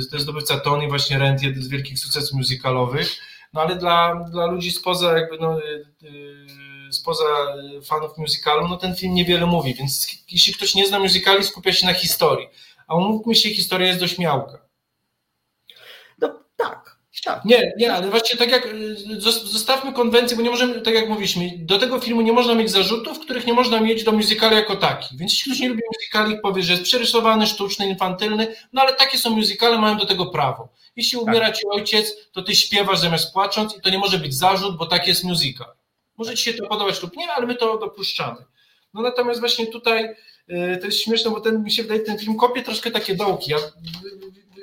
zdobywca 0.00 0.60
Tony, 0.60 0.88
właśnie 0.88 1.18
Rent, 1.18 1.42
jeden 1.42 1.62
z 1.62 1.68
wielkich 1.68 1.98
sukcesów 1.98 2.36
musicalowych, 2.36 3.08
no 3.52 3.60
ale 3.60 3.76
dla, 3.76 4.14
dla 4.14 4.46
ludzi 4.46 4.70
spoza 4.70 5.18
jakby 5.18 5.38
no, 5.38 5.60
yy, 5.60 5.86
yy, 6.02 6.92
spoza 6.92 7.24
fanów 7.84 8.18
musicalu, 8.18 8.68
no 8.68 8.76
ten 8.76 8.96
film 8.96 9.14
niewiele 9.14 9.46
mówi, 9.46 9.74
więc 9.74 10.08
jeśli 10.30 10.54
ktoś 10.54 10.74
nie 10.74 10.86
zna 10.86 10.98
musicali, 10.98 11.44
skupia 11.44 11.72
się 11.72 11.86
na 11.86 11.94
historii, 11.94 12.48
a 12.86 12.94
umówmy 12.94 13.34
się, 13.34 13.50
historia 13.50 13.86
jest 13.86 14.00
dość 14.00 14.18
miałka. 14.18 14.65
Tak, 17.24 17.34
tak. 17.34 17.44
Nie, 17.44 17.72
nie, 17.78 17.92
ale 17.92 18.10
właśnie 18.10 18.38
tak 18.38 18.50
jak 18.50 18.66
y, 18.66 19.20
zostawmy 19.20 19.92
konwencję, 19.92 20.36
bo 20.36 20.42
nie 20.42 20.50
możemy, 20.50 20.80
tak 20.80 20.94
jak 20.94 21.08
mówiliśmy, 21.08 21.50
do 21.58 21.78
tego 21.78 22.00
filmu 22.00 22.20
nie 22.20 22.32
można 22.32 22.54
mieć 22.54 22.70
zarzutów, 22.70 23.18
których 23.18 23.46
nie 23.46 23.52
można 23.52 23.80
mieć 23.80 24.04
do 24.04 24.12
musicali 24.12 24.56
jako 24.56 24.76
taki. 24.76 25.16
Więc 25.16 25.32
jeśli 25.32 25.52
ktoś 25.52 25.60
nie 25.60 25.68
lubi 25.68 25.82
musicali, 25.94 26.40
powie, 26.42 26.62
że 26.62 26.72
jest 26.72 26.84
przerysowany, 26.84 27.46
sztuczny, 27.46 27.88
infantylny, 27.88 28.54
no 28.72 28.82
ale 28.82 28.94
takie 28.94 29.18
są 29.18 29.30
musicale, 29.30 29.78
mają 29.78 29.96
do 29.96 30.06
tego 30.06 30.26
prawo. 30.26 30.68
Jeśli 30.96 31.18
tak. 31.18 31.28
umiera 31.28 31.52
ci 31.52 31.66
ojciec, 31.70 32.30
to 32.32 32.42
ty 32.42 32.54
śpiewasz 32.54 32.98
zamiast 32.98 33.32
płacząc 33.32 33.76
i 33.76 33.80
to 33.80 33.90
nie 33.90 33.98
może 33.98 34.18
być 34.18 34.34
zarzut, 34.34 34.76
bo 34.76 34.86
tak 34.86 35.06
jest 35.06 35.24
musical. 35.24 35.68
Może 36.16 36.34
ci 36.34 36.44
się 36.44 36.54
to 36.54 36.66
podobać 36.66 37.02
lub 37.02 37.16
nie, 37.16 37.32
ale 37.32 37.46
my 37.46 37.54
to 37.54 37.78
dopuszczamy. 37.78 38.44
No 38.94 39.02
natomiast 39.02 39.40
właśnie 39.40 39.66
tutaj 39.66 40.04
y, 40.50 40.78
to 40.80 40.86
jest 40.86 41.02
śmieszne, 41.02 41.30
bo 41.30 41.40
ten, 41.40 41.62
mi 41.62 41.72
się 41.72 41.82
wydaje, 41.82 42.00
ten 42.00 42.18
film 42.18 42.36
kopie 42.36 42.62
troszkę 42.62 42.90
takie 42.90 43.14
dołki. 43.14 43.50
Ja 43.50 43.58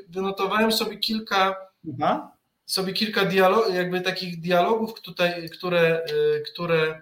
wynotowałem 0.09 0.71
sobie 0.71 0.97
kilka 0.97 1.55
Aha 2.01 2.32
sobie 2.73 2.93
kilka 2.93 3.25
dialog, 3.25 3.73
jakby 3.73 4.01
takich 4.01 4.41
dialogów, 4.41 5.01
tutaj, 5.01 5.49
które, 5.49 6.01
y, 6.37 6.43
które, 6.53 7.01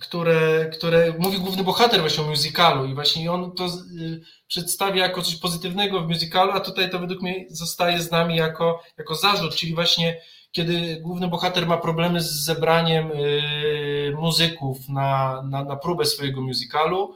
które, 0.00 0.70
które 0.72 1.14
mówi 1.18 1.38
główny 1.38 1.64
bohater 1.64 2.00
właśnie 2.00 2.24
o 2.24 2.26
musicalu 2.26 2.84
i 2.84 2.94
właśnie 2.94 3.32
on 3.32 3.52
to 3.52 3.66
y, 3.66 4.20
przedstawia 4.48 5.02
jako 5.02 5.22
coś 5.22 5.36
pozytywnego 5.36 6.00
w 6.00 6.08
musicalu, 6.08 6.52
a 6.52 6.60
tutaj 6.60 6.90
to 6.90 6.98
według 6.98 7.22
mnie 7.22 7.46
zostaje 7.48 8.02
z 8.02 8.10
nami 8.10 8.36
jako, 8.36 8.82
jako 8.98 9.14
zarzut, 9.14 9.54
czyli 9.54 9.74
właśnie 9.74 10.20
kiedy 10.52 10.96
główny 11.00 11.28
bohater 11.28 11.66
ma 11.66 11.76
problemy 11.76 12.20
z 12.20 12.44
zebraniem 12.44 13.10
y, 13.12 14.14
muzyków 14.18 14.88
na, 14.88 15.42
na, 15.42 15.64
na 15.64 15.76
próbę 15.76 16.04
swojego 16.04 16.40
musicalu, 16.40 17.14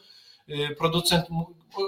producent 0.78 1.26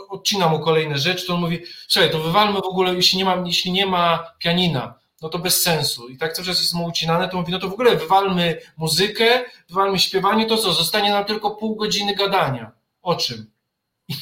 odcina 0.09 0.49
mu 0.49 0.61
kolejne 0.61 0.99
rzeczy, 0.99 1.27
to 1.27 1.35
on 1.35 1.41
mówi, 1.41 1.59
słuchaj, 1.89 2.11
to 2.11 2.21
wywalmy 2.21 2.61
w 2.61 2.65
ogóle, 2.65 2.95
jeśli 2.95 3.19
nie 3.19 3.25
ma, 3.25 3.43
jeśli 3.47 3.73
nie 3.73 3.87
ma 3.87 4.33
pianina, 4.39 4.95
no 5.23 5.29
to 5.29 5.39
bez 5.39 5.63
sensu. 5.63 6.09
I 6.09 6.19
tak 6.19 6.33
cały 6.33 6.47
czas 6.47 6.61
jest 6.61 6.75
mu 6.75 6.85
ucinane, 6.85 7.29
to 7.29 7.37
mówi, 7.37 7.53
no 7.53 7.59
to 7.59 7.69
w 7.69 7.73
ogóle 7.73 7.97
wywalmy 7.97 8.61
muzykę, 8.77 9.45
wywalmy 9.69 9.99
śpiewanie, 9.99 10.47
to 10.47 10.57
co, 10.57 10.73
zostanie 10.73 11.11
nam 11.11 11.25
tylko 11.25 11.51
pół 11.51 11.77
godziny 11.77 12.15
gadania. 12.15 12.73
O 13.03 13.17
czym? 13.17 13.51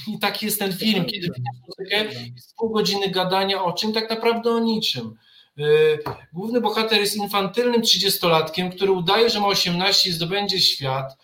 I 0.07 0.19
taki 0.19 0.47
jest 0.47 0.59
ten 0.59 0.73
film, 0.77 1.05
kiedy 1.05 1.27
widzisz 1.27 1.63
muzykę, 1.67 2.05
jest 2.35 2.57
pół 2.57 2.71
godziny 2.71 3.11
gadania 3.11 3.65
o 3.65 3.73
czym? 3.73 3.93
Tak 3.93 4.11
naprawdę 4.11 4.51
o 4.51 4.59
niczym. 4.59 5.17
Y, 5.59 5.99
główny 6.33 6.61
bohater 6.61 7.01
jest 7.01 7.17
infantylnym 7.17 7.83
trzydziestolatkiem, 7.83 8.71
który 8.71 8.93
udaje, 8.93 9.31
że 9.31 9.41
ma 9.41 9.47
18 9.47 10.11
i 10.11 10.13
zdobędzie 10.13 10.61
świat, 10.61 11.17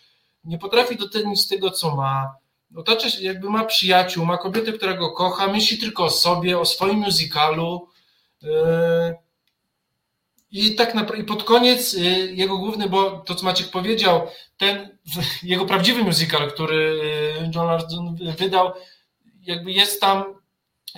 nie 0.44 0.58
potrafi 0.58 0.96
docenić 0.96 1.48
tego, 1.48 1.70
co 1.70 1.96
ma, 1.96 2.34
otacza 2.76 3.10
się, 3.10 3.22
jakby 3.22 3.50
ma 3.50 3.64
przyjaciół, 3.64 4.24
ma 4.24 4.38
kobietę, 4.38 4.72
która 4.72 4.94
go 4.94 5.12
kocha, 5.12 5.46
myśli 5.46 5.78
tylko 5.78 6.04
o 6.04 6.10
sobie, 6.10 6.58
o 6.58 6.64
swoim 6.64 6.98
musicalu, 6.98 7.88
y, 8.42 8.48
i 10.52 10.74
tak 10.74 10.94
naprawdę, 10.94 11.24
pod 11.24 11.44
koniec 11.44 11.94
y, 11.94 11.98
jego 12.34 12.58
główny, 12.58 12.88
bo 12.88 13.10
to 13.10 13.34
co 13.34 13.44
Maciek 13.44 13.68
powiedział, 13.68 14.26
ten 14.56 14.98
jego 15.42 15.66
prawdziwy 15.66 16.04
musical, 16.04 16.50
który 16.50 17.00
y, 17.44 17.50
John 17.54 17.66
Larson 17.66 18.16
wydał, 18.38 18.72
jakby 19.40 19.72
jest 19.72 20.00
tam 20.00 20.24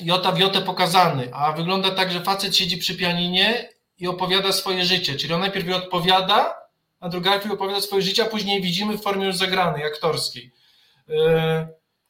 jota 0.00 0.32
w 0.32 0.38
jotę 0.38 0.60
pokazany, 0.60 1.34
a 1.34 1.52
wygląda 1.52 1.90
tak, 1.90 2.12
że 2.12 2.20
facet 2.20 2.56
siedzi 2.56 2.78
przy 2.78 2.96
pianinie 2.96 3.68
i 3.98 4.06
opowiada 4.06 4.52
swoje 4.52 4.84
życie, 4.84 5.16
czyli 5.16 5.34
on 5.34 5.40
najpierw 5.40 5.68
je 5.68 5.76
odpowiada, 5.76 6.54
a 7.00 7.08
druga 7.08 7.30
najpierw 7.30 7.54
opowiada 7.54 7.80
swoje 7.80 8.02
życie, 8.02 8.22
a 8.22 8.26
później 8.26 8.62
widzimy 8.62 8.98
w 8.98 9.02
formie 9.02 9.26
już 9.26 9.36
zagranej, 9.36 9.84
aktorskiej. 9.84 10.52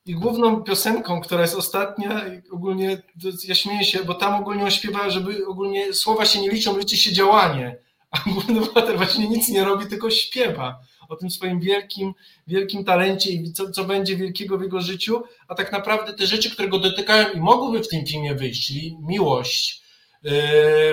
I 0.06 0.14
główną 0.14 0.62
piosenką, 0.62 1.20
która 1.20 1.40
jest 1.40 1.54
ostatnia, 1.54 2.24
ogólnie 2.50 3.02
ja 3.48 3.54
śmieję 3.54 3.84
się, 3.84 4.04
bo 4.04 4.14
tam 4.14 4.34
ogólnie 4.34 4.64
on 4.64 4.70
śpiewa, 4.70 5.10
żeby 5.10 5.46
ogólnie 5.46 5.92
słowa 5.92 6.24
się 6.24 6.40
nie 6.40 6.50
liczą, 6.50 6.78
liczy 6.78 6.96
się 6.96 7.12
działanie. 7.12 7.76
A 8.10 8.30
główny 8.30 8.60
bohater 8.60 8.96
właśnie 8.96 9.28
nic 9.28 9.48
nie 9.48 9.64
robi, 9.64 9.86
tylko 9.86 10.10
śpiewa 10.10 10.80
o 11.08 11.16
tym 11.16 11.30
swoim 11.30 11.60
wielkim, 11.60 12.14
wielkim 12.46 12.84
talencie 12.84 13.30
i 13.30 13.52
co, 13.52 13.70
co 13.70 13.84
będzie 13.84 14.16
wielkiego 14.16 14.58
w 14.58 14.62
jego 14.62 14.80
życiu, 14.80 15.22
a 15.48 15.54
tak 15.54 15.72
naprawdę 15.72 16.14
te 16.14 16.26
rzeczy, 16.26 16.50
które 16.50 16.68
go 16.68 16.78
dotykają 16.78 17.32
i 17.32 17.40
mogłyby 17.40 17.84
w 17.84 17.88
tym 17.88 18.06
filmie 18.06 18.34
wyjść, 18.34 18.66
czyli 18.66 18.96
miłość, 19.00 19.82
yy, 20.22 20.32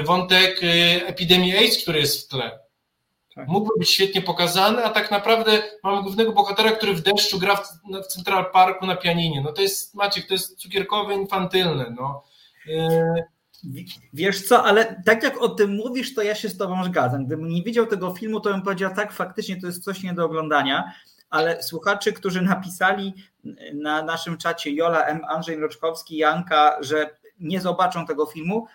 wątek 0.04 0.62
yy, 0.62 1.08
epidemii 1.08 1.58
AIDS, 1.58 1.84
który 1.84 2.00
jest 2.00 2.26
w 2.26 2.28
tle, 2.28 2.60
tak. 3.42 3.50
Mógłby 3.50 3.72
być 3.80 3.90
świetnie 3.90 4.22
pokazany, 4.22 4.86
a 4.86 4.90
tak 4.90 5.12
naprawdę 5.12 5.52
mamy 5.84 6.02
głównego 6.02 6.32
bohatera, 6.32 6.72
który 6.72 6.94
w 6.94 7.02
deszczu 7.02 7.40
gra 7.40 7.56
w, 7.56 7.68
w 8.04 8.08
Central 8.08 8.52
Parku 8.52 8.86
na 8.86 8.96
pianinie. 8.96 9.42
No 9.42 9.52
to 9.52 9.62
jest, 9.62 9.96
Maciek, 9.96 10.28
to 10.28 10.34
jest 10.34 10.56
cukierkowe, 10.56 11.14
infantylne. 11.14 11.94
No. 12.00 12.24
Yy... 12.66 13.24
Wiesz 14.14 14.48
co, 14.48 14.64
ale 14.64 15.02
tak 15.06 15.24
jak 15.24 15.42
o 15.42 15.50
tym 15.50 15.76
mówisz, 15.76 16.16
to 16.16 16.22
ja 16.22 16.36
się 16.36 16.50
z 16.50 16.58
tobą 16.58 16.84
zgadzam. 16.84 17.26
Gdybym 17.26 17.50
nie 17.50 17.64
widział 17.64 17.86
tego 17.86 18.14
filmu, 18.14 18.40
to 18.40 18.50
bym 18.50 18.62
powiedział, 18.62 18.96
tak, 18.96 19.12
faktycznie 19.12 19.62
to 19.62 19.68
jest 19.68 19.84
coś 19.84 20.04
nie 20.04 20.14
do 20.14 20.26
oglądania, 20.26 20.92
ale 21.30 21.64
słuchacze, 21.64 22.12
którzy 22.12 22.42
napisali 22.42 23.14
na 23.74 24.04
naszym 24.04 24.38
czacie 24.38 24.72
Jola 24.72 25.06
M, 25.06 25.22
Andrzej 25.28 25.58
Mroczkowski, 25.58 26.18
Janka, 26.18 26.78
że 26.80 27.18
nie 27.40 27.62
zobaczą 27.62 28.06
tego 28.06 28.26
filmu, 28.26 28.68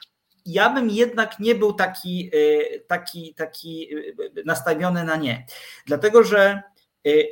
ja 0.46 0.70
bym 0.70 0.90
jednak 0.90 1.38
nie 1.40 1.54
był 1.54 1.72
taki, 1.72 2.30
y, 2.34 2.84
taki, 2.86 3.34
taki 3.34 3.96
y, 3.96 4.42
nastawiony 4.44 5.04
na 5.04 5.16
nie. 5.16 5.46
Dlatego, 5.86 6.24
że 6.24 6.62
y, 7.06 7.28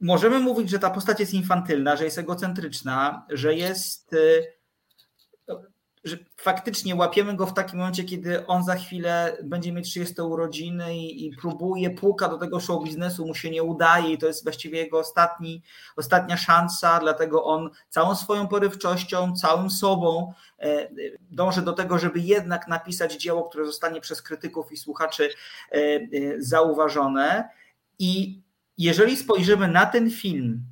możemy 0.00 0.38
mówić, 0.38 0.70
że 0.70 0.78
ta 0.78 0.90
postać 0.90 1.20
jest 1.20 1.34
infantylna, 1.34 1.96
że 1.96 2.04
jest 2.04 2.18
egocentryczna, 2.18 3.26
że 3.30 3.54
jest 3.54 4.14
że 6.04 6.16
faktycznie 6.36 6.96
łapiemy 6.96 7.36
go 7.36 7.46
w 7.46 7.54
takim 7.54 7.78
momencie, 7.78 8.04
kiedy 8.04 8.46
on 8.46 8.64
za 8.64 8.74
chwilę 8.74 9.36
będzie 9.42 9.72
mieć 9.72 9.88
30 9.88 10.22
urodziny 10.22 10.96
i, 10.96 11.26
i, 11.26 11.36
próbuje, 11.36 11.90
puka 11.90 12.28
do 12.28 12.38
tego 12.38 12.60
show 12.60 12.84
biznesu, 12.84 13.26
mu 13.26 13.34
się 13.34 13.50
nie 13.50 13.62
udaje 13.62 14.12
i 14.12 14.18
to 14.18 14.26
jest 14.26 14.42
właściwie 14.42 14.78
jego 14.78 14.98
ostatni, 14.98 15.62
ostatnia 15.96 16.36
szansa, 16.36 17.00
dlatego 17.00 17.44
on 17.44 17.70
całą 17.88 18.14
swoją 18.14 18.48
porywczością, 18.48 19.36
całym 19.36 19.70
sobą 19.70 20.32
e, 20.58 20.88
dąży 21.30 21.62
do 21.62 21.72
tego, 21.72 21.98
żeby 21.98 22.20
jednak 22.20 22.68
napisać 22.68 23.16
dzieło, 23.16 23.48
które 23.48 23.66
zostanie 23.66 24.00
przez 24.00 24.22
krytyków 24.22 24.72
i 24.72 24.76
słuchaczy 24.76 25.30
e, 25.72 25.76
e, 25.76 26.00
zauważone. 26.38 27.48
I 27.98 28.42
jeżeli 28.78 29.16
spojrzymy 29.16 29.68
na 29.68 29.86
ten 29.86 30.10
film 30.10 30.64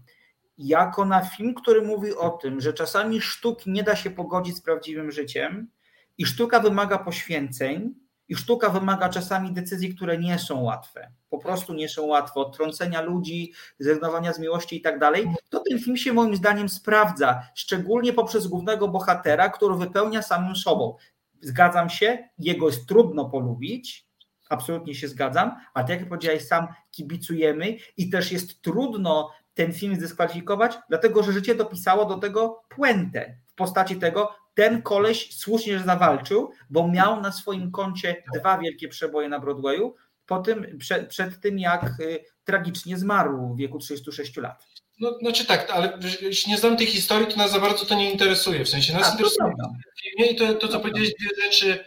jako 0.58 1.04
na 1.04 1.20
film, 1.20 1.54
który 1.54 1.82
mówi 1.82 2.14
o 2.14 2.30
tym, 2.30 2.60
że 2.60 2.72
czasami 2.72 3.20
sztuki 3.20 3.70
nie 3.70 3.82
da 3.82 3.96
się 3.96 4.10
pogodzić 4.10 4.56
z 4.56 4.60
prawdziwym 4.60 5.10
życiem 5.10 5.70
i 6.18 6.26
sztuka 6.26 6.60
wymaga 6.60 6.98
poświęceń, 6.98 7.94
i 8.28 8.36
sztuka 8.36 8.68
wymaga 8.70 9.08
czasami 9.08 9.52
decyzji, 9.52 9.94
które 9.94 10.18
nie 10.18 10.38
są 10.38 10.62
łatwe. 10.62 11.12
Po 11.30 11.38
prostu 11.38 11.74
nie 11.74 11.88
są 11.88 12.06
łatwe. 12.06 12.40
Odtrącenia 12.40 13.00
ludzi, 13.00 13.52
zrezygnowania 13.78 14.32
z 14.32 14.38
miłości 14.38 14.76
i 14.76 14.80
tak 14.80 14.98
dalej. 14.98 15.34
To 15.50 15.60
ten 15.70 15.78
film 15.78 15.96
się 15.96 16.12
moim 16.12 16.36
zdaniem 16.36 16.68
sprawdza, 16.68 17.42
szczególnie 17.54 18.12
poprzez 18.12 18.46
głównego 18.46 18.88
bohatera, 18.88 19.48
który 19.48 19.74
wypełnia 19.74 20.22
samym 20.22 20.56
sobą. 20.56 20.96
Zgadzam 21.40 21.90
się, 21.90 22.28
jego 22.38 22.66
jest 22.66 22.88
trudno 22.88 23.30
polubić, 23.30 24.08
absolutnie 24.48 24.94
się 24.94 25.08
zgadzam, 25.08 25.56
ale 25.74 25.86
tak 25.86 26.00
jak 26.00 26.08
powiedziałeś 26.08 26.46
sam, 26.46 26.66
kibicujemy 26.90 27.76
i 27.96 28.10
też 28.10 28.32
jest 28.32 28.62
trudno 28.62 29.30
ten 29.58 29.72
film 29.72 29.96
zdyskwalifikować, 29.96 30.78
dlatego 30.88 31.22
że 31.22 31.32
życie 31.32 31.54
dopisało 31.54 32.04
do 32.04 32.16
tego 32.16 32.62
puentę 32.68 33.36
w 33.46 33.54
postaci 33.54 33.96
tego, 33.96 34.34
ten 34.54 34.82
koleś 34.82 35.36
słusznie 35.36 35.78
zawalczył, 35.78 36.50
bo 36.70 36.88
miał 36.88 37.20
na 37.20 37.32
swoim 37.32 37.70
koncie 37.70 38.22
dwa 38.34 38.58
wielkie 38.58 38.88
przeboje 38.88 39.28
na 39.28 39.40
Broadwayu, 39.40 39.94
po 40.26 40.38
tym, 40.38 40.78
przed, 40.78 41.08
przed 41.08 41.40
tym, 41.40 41.58
jak 41.58 42.00
y, 42.00 42.24
tragicznie 42.44 42.98
zmarł 42.98 43.54
w 43.54 43.56
wieku 43.56 43.78
36 43.78 44.36
lat. 44.36 44.66
No, 45.00 45.18
znaczy 45.18 45.46
tak, 45.46 45.70
ale 45.70 45.98
jeśli 46.20 46.52
nie 46.52 46.58
znam 46.58 46.76
tej 46.76 46.86
historii, 46.86 47.26
to 47.26 47.36
nas 47.36 47.50
za 47.50 47.60
bardzo 47.60 47.86
to 47.86 47.94
nie 47.94 48.12
interesuje. 48.12 48.64
W 48.64 48.68
sensie 48.68 48.92
nas 48.92 49.14
A, 49.14 49.16
to 49.16 49.16
interesuje 49.16 50.30
i 50.30 50.36
to, 50.36 50.54
to 50.54 50.68
co 50.68 50.80
powiedziałeś, 50.80 51.14
dwie 51.14 51.44
rzeczy. 51.44 51.84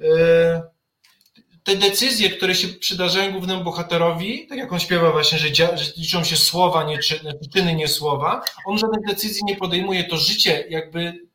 e, 0.00 0.62
Te 1.64 1.76
decyzje, 1.76 2.30
które 2.30 2.54
się 2.54 2.68
przydarzają 2.68 3.32
głównemu 3.32 3.64
bohaterowi, 3.64 4.46
tak 4.46 4.58
jak 4.58 4.72
on 4.72 4.80
śpiewa 4.80 5.12
właśnie, 5.12 5.38
że, 5.38 5.48
dzia- 5.48 5.76
że 5.76 5.92
liczą 5.96 6.24
się 6.24 6.36
słowa, 6.36 6.84
nie 6.84 6.98
czyny, 6.98 7.38
czyny, 7.54 7.74
nie 7.74 7.88
słowa, 7.88 8.42
on 8.66 8.78
żadnych 8.78 9.06
decyzji 9.06 9.42
nie 9.44 9.56
podejmuje. 9.56 10.04
To 10.04 10.16
życie, 10.16 10.64
jakby 10.68 11.26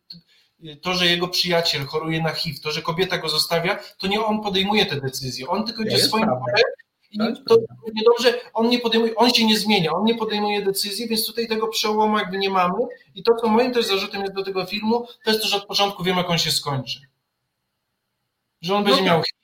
to, 0.82 0.94
że 0.94 1.06
jego 1.06 1.28
przyjaciel 1.28 1.86
choruje 1.86 2.22
na 2.22 2.32
HIV, 2.32 2.60
to, 2.60 2.72
że 2.72 2.82
kobieta 2.82 3.18
go 3.18 3.30
zostawia, 3.30 3.80
to 3.98 4.08
nie 4.08 4.22
on 4.26 4.42
podejmuje 4.44 4.86
te 4.86 5.02
decyzje. 5.02 5.48
On 5.48 5.66
tylko 5.66 5.84
idzie 5.84 6.00
swoim 6.00 6.26
i 7.12 7.18
To 7.18 7.30
jest 7.30 7.42
to 7.48 7.58
prawda. 7.58 7.76
niedobrze, 7.94 8.34
on 8.54 8.70
nie 8.70 8.80
podejmuje, 8.80 9.16
on 9.16 9.34
się 9.34 9.46
nie 9.46 9.58
zmienia, 9.60 9.92
on 9.92 10.04
nie 10.06 10.16
podejmuje 10.16 10.62
decyzji, 10.62 11.08
więc 11.08 11.26
tutaj 11.26 11.48
tego 11.48 11.68
przełomu 11.68 12.18
jakby 12.18 12.38
nie 12.38 12.50
mamy. 12.50 12.76
I 13.16 13.24
to, 13.24 13.36
co 13.36 13.48
moim 13.48 13.74
też 13.74 13.86
zarzutem 13.86 14.22
jest 14.22 14.34
do 14.34 14.44
tego 14.44 14.66
filmu, 14.66 15.08
to 15.24 15.32
jest 15.32 15.42
to, 15.42 15.48
że 15.48 15.58
od 15.58 15.66
początku 15.66 16.04
wiemy, 16.04 16.18
jak 16.18 16.30
on 16.30 16.38
się 16.38 16.52
skończy. 16.52 17.00
Że 18.62 18.76
on 18.76 18.84
będzie 18.84 18.98
tak. 18.98 19.06
miał 19.06 19.18
HIV. 19.24 19.35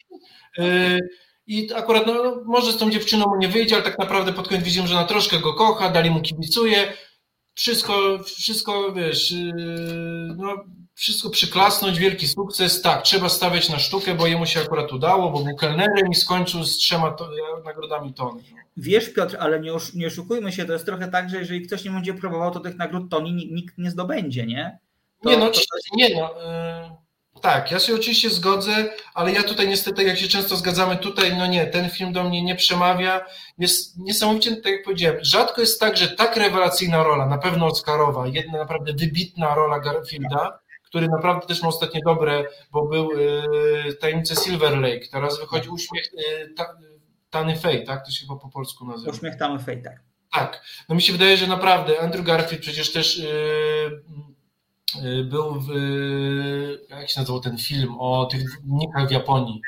I 1.48 1.74
akurat, 1.74 2.08
no, 2.08 2.14
no, 2.14 2.42
może 2.46 2.72
z 2.72 2.78
tą 2.78 2.90
dziewczyną 2.92 3.26
mu 3.28 3.36
nie 3.38 3.48
wyjdzie, 3.48 3.76
ale 3.76 3.84
tak 3.84 4.00
naprawdę 4.00 4.34
pod 4.34 4.48
koniec 4.48 4.64
widzimy, 4.64 4.88
że 4.88 4.96
ona 4.96 5.06
troszkę 5.06 5.40
go 5.40 5.54
kocha, 5.54 5.90
dali 5.90 6.10
mu 6.12 6.22
kibicuje. 6.22 6.94
Wszystko, 7.54 8.20
wszystko, 8.24 8.94
wiesz, 8.94 9.32
yy, 9.32 9.54
no, 10.38 10.64
wszystko 10.94 11.30
przyklasnąć, 11.30 12.00
wielki 12.00 12.28
sukces. 12.28 12.82
Tak, 12.82 13.04
trzeba 13.04 13.30
stawiać 13.30 13.70
na 13.70 13.80
sztukę, 13.80 14.16
bo 14.16 14.28
jemu 14.28 14.46
się 14.46 14.60
akurat 14.60 14.92
udało, 14.94 15.32
bo 15.32 15.40
był 15.44 15.56
kelnerem 15.56 16.08
i 16.12 16.16
skończył 16.16 16.64
z 16.64 16.78
trzema 16.78 17.12
to, 17.12 17.30
nagrodami 17.66 18.14
Tony. 18.14 18.44
Wiesz, 18.78 19.10
Piotr, 19.14 19.38
ale 19.40 19.60
nie, 19.60 19.72
nie 19.96 20.08
oszukujmy 20.08 20.52
się, 20.52 20.66
to 20.66 20.74
jest 20.74 20.86
trochę 20.86 21.08
tak, 21.08 21.30
że 21.30 21.38
jeżeli 21.38 21.62
ktoś 21.62 21.84
nie 21.84 21.92
będzie 21.92 22.14
próbował, 22.14 22.52
to 22.52 22.60
tych 22.60 22.78
nagród 22.78 23.10
Toni 23.10 23.34
ni- 23.34 23.54
nikt 23.54 23.78
nie 23.78 23.92
zdobędzie, 23.92 24.46
nie? 24.46 24.80
To, 25.24 25.30
Nie, 25.30 25.38
no, 25.38 25.50
to, 25.50 25.60
nie, 25.96 26.16
no. 26.16 26.22
Yy, 26.22 27.01
tak, 27.42 27.72
ja 27.72 27.80
się 27.80 27.96
oczywiście 27.96 28.30
zgodzę, 28.30 28.90
ale 29.14 29.32
ja 29.32 29.44
tutaj 29.44 29.68
niestety, 29.68 30.04
jak 30.04 30.18
się 30.18 30.28
często 30.28 30.56
zgadzamy, 30.56 30.98
tutaj, 30.98 31.38
no 31.38 31.48
nie, 31.48 31.68
ten 31.68 31.90
film 31.90 32.14
do 32.14 32.24
mnie 32.24 32.44
nie 32.44 32.56
przemawia. 32.56 33.26
Jest 33.58 33.98
niesamowicie, 33.98 34.56
tak 34.56 34.72
jak 34.72 34.84
powiedziałem, 34.84 35.18
rzadko 35.22 35.62
jest 35.62 35.80
tak, 35.80 35.98
że 35.98 36.08
tak 36.08 36.38
rewelacyjna 36.38 37.04
rola, 37.04 37.26
na 37.26 37.38
pewno 37.38 37.66
Oscarowa, 37.66 38.28
jedna 38.28 38.58
naprawdę 38.58 38.94
wybitna 38.94 39.56
rola 39.56 39.80
Garfielda, 39.80 40.60
który 40.86 41.08
naprawdę 41.08 41.48
też 41.48 41.62
ma 41.62 41.68
ostatnio 41.68 42.02
dobre, 42.06 42.46
bo 42.72 42.88
był 42.88 43.10
Tajemnice 44.00 44.36
Silver 44.36 44.78
Lake, 44.78 45.08
teraz 45.12 45.40
wychodzi 45.40 45.70
Uśmiech 45.70 46.14
yy, 46.14 46.54
ta, 46.58 46.66
Tany 47.30 47.58
Fej, 47.58 47.84
tak? 47.84 48.06
To 48.06 48.12
się 48.12 48.26
chyba 48.26 48.40
po 48.40 48.50
polsku 48.50 48.88
nazywa. 48.88 49.12
Uśmiech 49.12 49.38
tam 49.38 49.60
fejtek. 49.60 50.04
Tak, 50.32 50.64
no 50.90 50.96
mi 50.96 51.02
się 51.02 51.14
wydaje, 51.14 51.38
że 51.38 51.48
naprawdę 51.48 52.00
Andrew 52.00 52.26
Garfield 52.26 52.62
przecież 52.62 52.92
też 52.92 53.18
yy, 53.18 54.02
był 55.24 55.60
w, 55.60 55.68
yy, 55.68 56.86
jak 56.90 57.10
się 57.10 57.20
nazywał 57.20 57.42
ten 57.42 57.58
film 57.58 57.96
o 58.00 58.26
tych 58.26 58.42
mnikach 58.64 59.08
w 59.08 59.12
Japonii. 59.12 59.62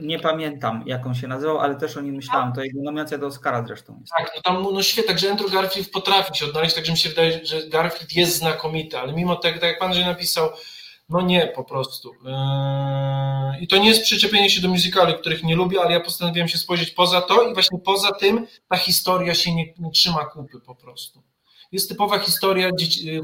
Nie 0.00 0.18
pamiętam, 0.18 0.82
jak 0.86 1.06
on 1.06 1.14
się 1.14 1.28
nazywał, 1.28 1.58
ale 1.58 1.76
też 1.76 1.96
o 1.96 2.00
nim 2.00 2.14
myślałem. 2.14 2.52
To 2.52 2.64
jego 2.64 2.82
nominacja 2.82 3.18
do 3.18 3.26
Oscara 3.26 3.64
zresztą 3.66 3.98
jest. 4.00 4.12
Tak, 4.18 4.32
no 4.36 4.42
tam 4.42 4.62
no 4.74 4.82
świetnie, 4.82 5.08
także 5.08 5.30
Andrew 5.30 5.52
Garfield 5.52 5.90
potrafi 5.90 6.38
się 6.38 6.46
odnaleźć, 6.46 6.74
także 6.74 6.92
mi 6.92 6.98
się 6.98 7.08
wydaje, 7.08 7.46
że 7.46 7.68
Garfield 7.68 8.16
jest 8.16 8.36
znakomity, 8.36 8.98
ale 8.98 9.12
mimo 9.12 9.36
tego, 9.36 9.60
tak 9.60 9.68
jak 9.68 9.78
pan 9.78 9.94
że 9.94 10.00
napisał, 10.06 10.48
no 11.08 11.20
nie, 11.20 11.46
po 11.46 11.64
prostu. 11.64 12.12
Yy, 12.24 13.60
I 13.60 13.68
to 13.68 13.76
nie 13.76 13.88
jest 13.88 14.02
przyczepienie 14.02 14.50
się 14.50 14.60
do 14.60 14.68
musicali, 14.68 15.14
których 15.14 15.42
nie 15.42 15.56
lubię, 15.56 15.80
ale 15.80 15.92
ja 15.92 16.00
postanowiłem 16.00 16.48
się 16.48 16.58
spojrzeć 16.58 16.90
poza 16.90 17.20
to 17.20 17.50
i 17.50 17.54
właśnie 17.54 17.78
poza 17.78 18.12
tym 18.12 18.46
ta 18.68 18.76
historia 18.76 19.34
się 19.34 19.54
nie, 19.54 19.74
nie 19.78 19.90
trzyma 19.90 20.24
kupy 20.24 20.60
po 20.60 20.74
prostu. 20.74 21.22
Jest 21.72 21.88
typowa 21.88 22.18
historia 22.18 22.70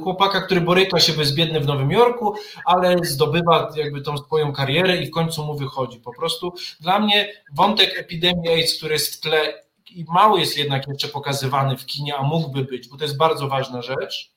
chłopaka, 0.03 0.41
który 0.41 0.61
boryka 0.61 1.01
się, 1.01 1.13
bo 1.13 1.21
jest 1.21 1.35
biedny 1.35 1.61
w 1.61 1.67
Nowym 1.67 1.91
Jorku, 1.91 2.35
ale 2.65 2.97
zdobywa 3.03 3.73
jakby 3.77 4.01
tą 4.03 4.19
swoją 4.19 4.53
karierę 4.53 4.97
i 4.97 5.07
w 5.07 5.11
końcu 5.11 5.45
mu 5.45 5.57
wychodzi. 5.57 6.01
Po 6.01 6.13
prostu 6.13 6.55
dla 6.81 6.99
mnie 6.99 7.33
wątek 7.53 7.99
epidemii 7.99 8.49
AIDS, 8.49 8.79
który 8.79 8.93
jest 8.93 9.17
w 9.17 9.21
tle 9.21 9.63
i 9.91 10.05
mało 10.09 10.39
jest 10.39 10.59
jednak 10.59 10.89
jeszcze 10.89 11.09
pokazywany 11.09 11.77
w 11.77 11.87
kinie, 11.87 12.17
a 12.17 12.23
mógłby 12.23 12.65
być, 12.65 12.89
bo 12.89 12.97
to 12.97 13.05
jest 13.05 13.17
bardzo 13.17 13.49
ważna 13.49 13.83
rzecz, 13.83 14.31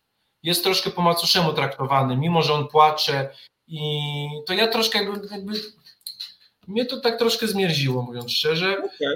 jest 0.44 0.64
troszkę 0.64 0.90
po 0.90 1.02
macoszemu 1.02 1.54
traktowany, 1.54 2.18
mimo 2.18 2.42
że 2.42 2.54
on 2.54 2.68
płacze 2.68 3.30
i 3.68 4.00
to 4.48 4.54
ja 4.54 4.68
troszkę 4.68 5.04
jakby, 5.04 5.28
jakby 5.32 5.54
mnie 6.68 6.86
to 6.86 7.02
tak 7.02 7.20
troszkę 7.20 7.48
zmierziło, 7.48 8.02
mówiąc 8.02 8.32
szczerze. 8.32 8.78
Okay. 8.78 9.16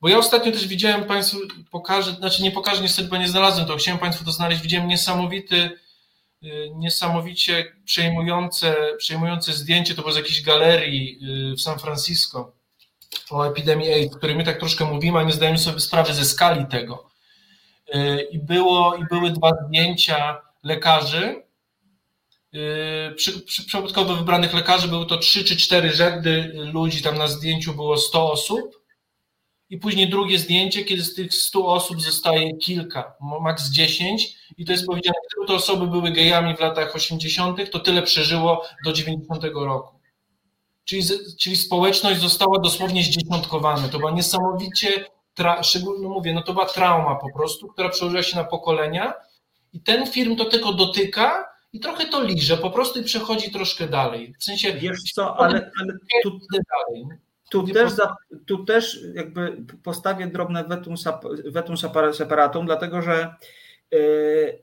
Bo 0.00 0.08
ja 0.08 0.18
ostatnio 0.18 0.52
też 0.52 0.66
widziałem 0.66 1.04
Państwu, 1.04 1.38
pokażę, 1.70 2.12
znaczy 2.12 2.42
nie 2.42 2.50
pokażę 2.50 2.82
niestety, 2.82 3.08
bo 3.08 3.16
nie 3.16 3.28
znalazłem 3.28 3.66
to, 3.66 3.76
chciałem 3.76 4.00
Państwu 4.00 4.24
to 4.24 4.32
znaleźć, 4.32 4.62
widziałem 4.62 4.88
niesamowity, 4.88 5.70
niesamowicie 6.74 7.76
przejmujące, 7.84 8.76
przejmujące 8.98 9.52
zdjęcie, 9.52 9.94
to 9.94 10.02
było 10.02 10.12
z 10.12 10.16
jakiejś 10.16 10.42
galerii 10.42 11.18
w 11.56 11.60
San 11.60 11.78
Francisco 11.78 12.52
o 13.30 13.46
epidemii 13.46 13.92
AIDS, 13.92 14.14
o 14.14 14.18
której 14.18 14.36
my 14.36 14.44
tak 14.44 14.58
troszkę 14.58 14.84
mówimy, 14.84 15.18
a 15.18 15.22
nie 15.22 15.32
zdajemy 15.32 15.58
sobie 15.58 15.80
sprawy 15.80 16.14
ze 16.14 16.24
skali 16.24 16.66
tego. 16.66 17.10
I, 18.30 18.38
było, 18.38 18.96
i 18.96 19.04
były 19.04 19.30
dwa 19.30 19.50
zdjęcia 19.66 20.42
lekarzy, 20.62 21.42
przy, 23.16 23.40
przy, 23.40 23.66
przypadkowo 23.66 24.14
wybranych 24.16 24.54
lekarzy. 24.54 24.88
Były 24.88 25.06
to 25.06 25.18
trzy 25.18 25.44
czy 25.44 25.56
cztery 25.56 25.92
rzędy 25.92 26.52
ludzi, 26.72 27.02
tam 27.02 27.18
na 27.18 27.28
zdjęciu 27.28 27.74
było 27.74 27.96
100 27.96 28.32
osób, 28.32 28.79
i 29.70 29.78
później 29.78 30.08
drugie 30.08 30.38
zdjęcie, 30.38 30.84
kiedy 30.84 31.02
z 31.02 31.14
tych 31.14 31.34
100 31.34 31.66
osób 31.66 32.02
zostaje 32.02 32.56
kilka, 32.56 33.14
maks 33.40 33.70
10 33.70 34.34
i 34.58 34.64
to 34.64 34.72
jest 34.72 34.86
powiedziane, 34.86 35.14
gdyby 35.30 35.46
te 35.46 35.54
osoby 35.54 35.86
były 35.86 36.10
gejami 36.10 36.56
w 36.56 36.60
latach 36.60 36.96
80., 36.96 37.70
to 37.70 37.78
tyle 37.78 38.02
przeżyło 38.02 38.64
do 38.84 38.92
90 38.92 39.44
roku. 39.54 40.00
Czyli, 40.84 41.02
czyli 41.40 41.56
społeczność 41.56 42.20
została 42.20 42.58
dosłownie 42.58 43.02
zdziesiątkowana. 43.02 43.88
To 43.88 43.98
była 43.98 44.10
niesamowicie, 44.10 45.04
tra, 45.34 45.62
szczególnie 45.62 46.08
mówię, 46.08 46.34
no 46.34 46.42
to 46.42 46.52
była 46.52 46.66
trauma 46.66 47.14
po 47.14 47.32
prostu, 47.32 47.68
która 47.68 47.88
przełożyła 47.88 48.22
się 48.22 48.36
na 48.36 48.44
pokolenia 48.44 49.14
i 49.72 49.80
ten 49.80 50.06
film 50.06 50.36
to 50.36 50.44
tylko 50.44 50.72
dotyka 50.72 51.44
i 51.72 51.80
trochę 51.80 52.06
to 52.08 52.22
liże 52.22 52.56
po 52.56 52.70
prostu 52.70 53.00
i 53.00 53.04
przechodzi 53.04 53.50
troszkę 53.50 53.88
dalej. 53.88 54.34
W 54.38 54.44
sensie... 54.44 54.72
Wiesz 54.72 55.02
co, 55.14 55.36
ale, 55.36 55.70
ale 55.80 55.92
tu, 56.22 56.40
dalej. 56.50 57.06
Tu 57.50 57.66
też, 57.66 57.92
za, 57.92 58.16
tu 58.46 58.64
też 58.64 59.00
jakby 59.14 59.64
postawię 59.82 60.26
drobne 60.26 60.64
wetum, 60.64 60.94
wetum 61.46 61.76
separatum, 62.12 62.66
dlatego 62.66 63.02
że 63.02 63.34
yy, 63.90 64.62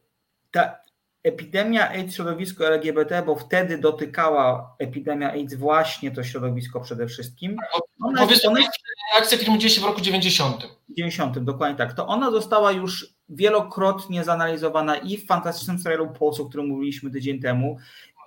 ta 0.51 0.87
epidemia 1.23 1.89
AIDS 1.89 2.13
w 2.13 2.15
środowisku 2.15 2.63
LGBT, 2.63 3.23
bo 3.25 3.35
wtedy 3.35 3.77
dotykała 3.77 4.75
epidemia 4.79 5.31
AIDS 5.31 5.53
właśnie 5.53 6.11
to 6.11 6.23
środowisko 6.23 6.81
przede 6.81 7.07
wszystkim. 7.07 7.57
Ona, 8.03 8.21
Powiedz, 8.21 8.45
ona, 8.45 8.59
akcja 9.17 9.37
filmu 9.37 9.57
dzieje 9.57 9.73
się 9.73 9.81
w 9.81 9.83
roku 9.83 10.01
90. 10.01 10.67
90, 10.89 11.39
dokładnie 11.39 11.77
tak. 11.77 11.93
To 11.93 12.07
ona 12.07 12.31
została 12.31 12.71
już 12.71 13.13
wielokrotnie 13.29 14.23
zanalizowana 14.23 14.97
i 14.97 15.17
w 15.17 15.25
fantastycznym 15.25 15.79
serialu 15.79 16.09
Pulse, 16.09 16.43
o 16.43 16.45
którym 16.45 16.67
mówiliśmy 16.67 17.11
tydzień 17.11 17.39
temu, 17.41 17.77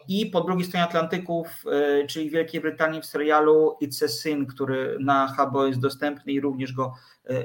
i 0.08 0.26
po 0.26 0.40
drugiej 0.40 0.66
stronie 0.66 0.84
Atlantyków, 0.84 1.64
czyli 2.08 2.30
Wielkiej 2.30 2.60
Brytanii 2.60 3.00
w 3.00 3.06
serialu 3.06 3.76
It's 3.82 4.04
a 4.04 4.08
Sin, 4.08 4.46
który 4.46 4.96
na 5.00 5.34
HBO 5.38 5.66
jest 5.66 5.80
dostępny 5.80 6.32
i 6.32 6.40
również 6.40 6.72
go 6.72 6.94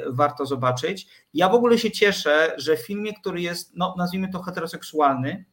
warto 0.08 0.46
zobaczyć. 0.46 1.08
Ja 1.34 1.50
w 1.50 1.56
ogóle 1.56 1.78
się 1.78 1.92
cieszę, 1.92 2.54
że 2.58 2.78
w 2.78 2.86
filmie, 2.86 3.14
który 3.14 3.42
jest, 3.42 3.72
no 3.76 3.96
nazwijmy 3.98 4.32
to 4.32 4.42
heteroseksualny, 4.42 5.46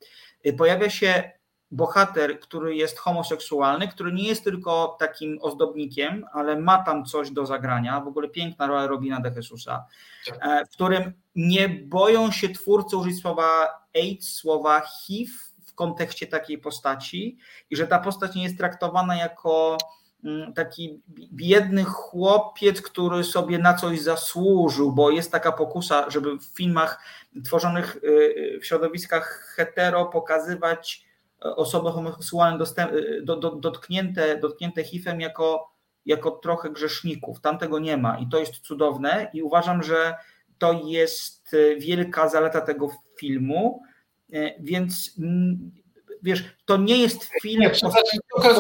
pojawia 0.59 0.91
się 0.91 1.31
bohater, 1.71 2.41
który 2.41 2.77
jest 2.77 2.99
homoseksualny, 2.99 3.89
który 3.89 4.13
nie 4.13 4.29
jest 4.29 4.45
tylko 4.45 4.97
takim 5.01 5.39
ozdobnikiem, 5.43 6.25
ale 6.33 6.61
ma 6.61 6.83
tam 6.83 7.05
coś 7.05 7.31
do 7.31 7.47
zagrania. 7.47 8.01
W 8.01 8.09
ogóle 8.09 8.29
piękna 8.29 8.67
rola 8.67 8.87
Robina 8.87 9.21
de 9.21 9.33
Jesusa, 9.37 9.87
w 10.67 10.73
którym 10.73 11.13
nie 11.35 11.69
boją 11.69 12.31
się 12.31 12.49
twórcy 12.49 12.97
użyć 12.97 13.21
słowa 13.21 13.69
AIDS, 13.95 14.35
słowa 14.35 14.81
HIV, 14.81 15.33
w 15.73 15.75
kontekście 15.75 16.27
takiej 16.27 16.59
postaci 16.59 17.39
i 17.71 17.77
że 17.77 17.87
ta 17.87 17.99
postać 17.99 18.35
nie 18.35 18.43
jest 18.43 18.59
traktowana 18.59 19.17
jako 19.17 19.79
taki 20.55 21.03
biedny 21.33 21.85
chłopiec, 21.85 22.83
który 22.83 23.25
sobie 23.25 23.59
na 23.59 23.75
coś 23.75 24.01
zasłużył, 24.01 24.93
bo 24.93 25.11
jest 25.11 25.33
taka 25.33 25.53
pokusa, 25.53 26.11
żeby 26.11 26.39
w 26.39 26.45
filmach 26.45 27.05
tworzonych 27.45 27.97
w 28.61 28.67
środowiskach 28.67 29.55
hetero 29.57 30.07
pokazywać 30.07 31.07
osoby 31.41 31.91
homoseksualne 31.91 32.59
dostęp, 32.59 32.93
do, 33.23 33.37
do, 33.37 33.51
dotknięte, 33.51 34.37
dotknięte 34.37 34.85
HIV-em 34.85 35.21
jako, 35.21 35.73
jako 36.07 36.31
trochę 36.31 36.71
grzeszników. 36.71 37.41
Tam 37.41 37.59
tego 37.59 37.79
nie 37.79 37.97
ma 37.97 38.19
i 38.19 38.29
to 38.29 38.39
jest 38.39 38.59
cudowne 38.59 39.31
i 39.33 39.43
uważam, 39.43 39.83
że 39.83 40.15
to 40.59 40.73
jest 40.85 41.57
wielka 41.79 42.29
zaleta 42.29 42.61
tego 42.61 42.89
filmu, 43.19 43.83
więc 44.61 45.15
wiesz, 46.23 46.45
to 46.65 46.77
nie 46.77 46.97
jest 46.97 47.31
film. 47.43 47.61
Nie, 47.61 47.71
Pokaz 48.37 48.57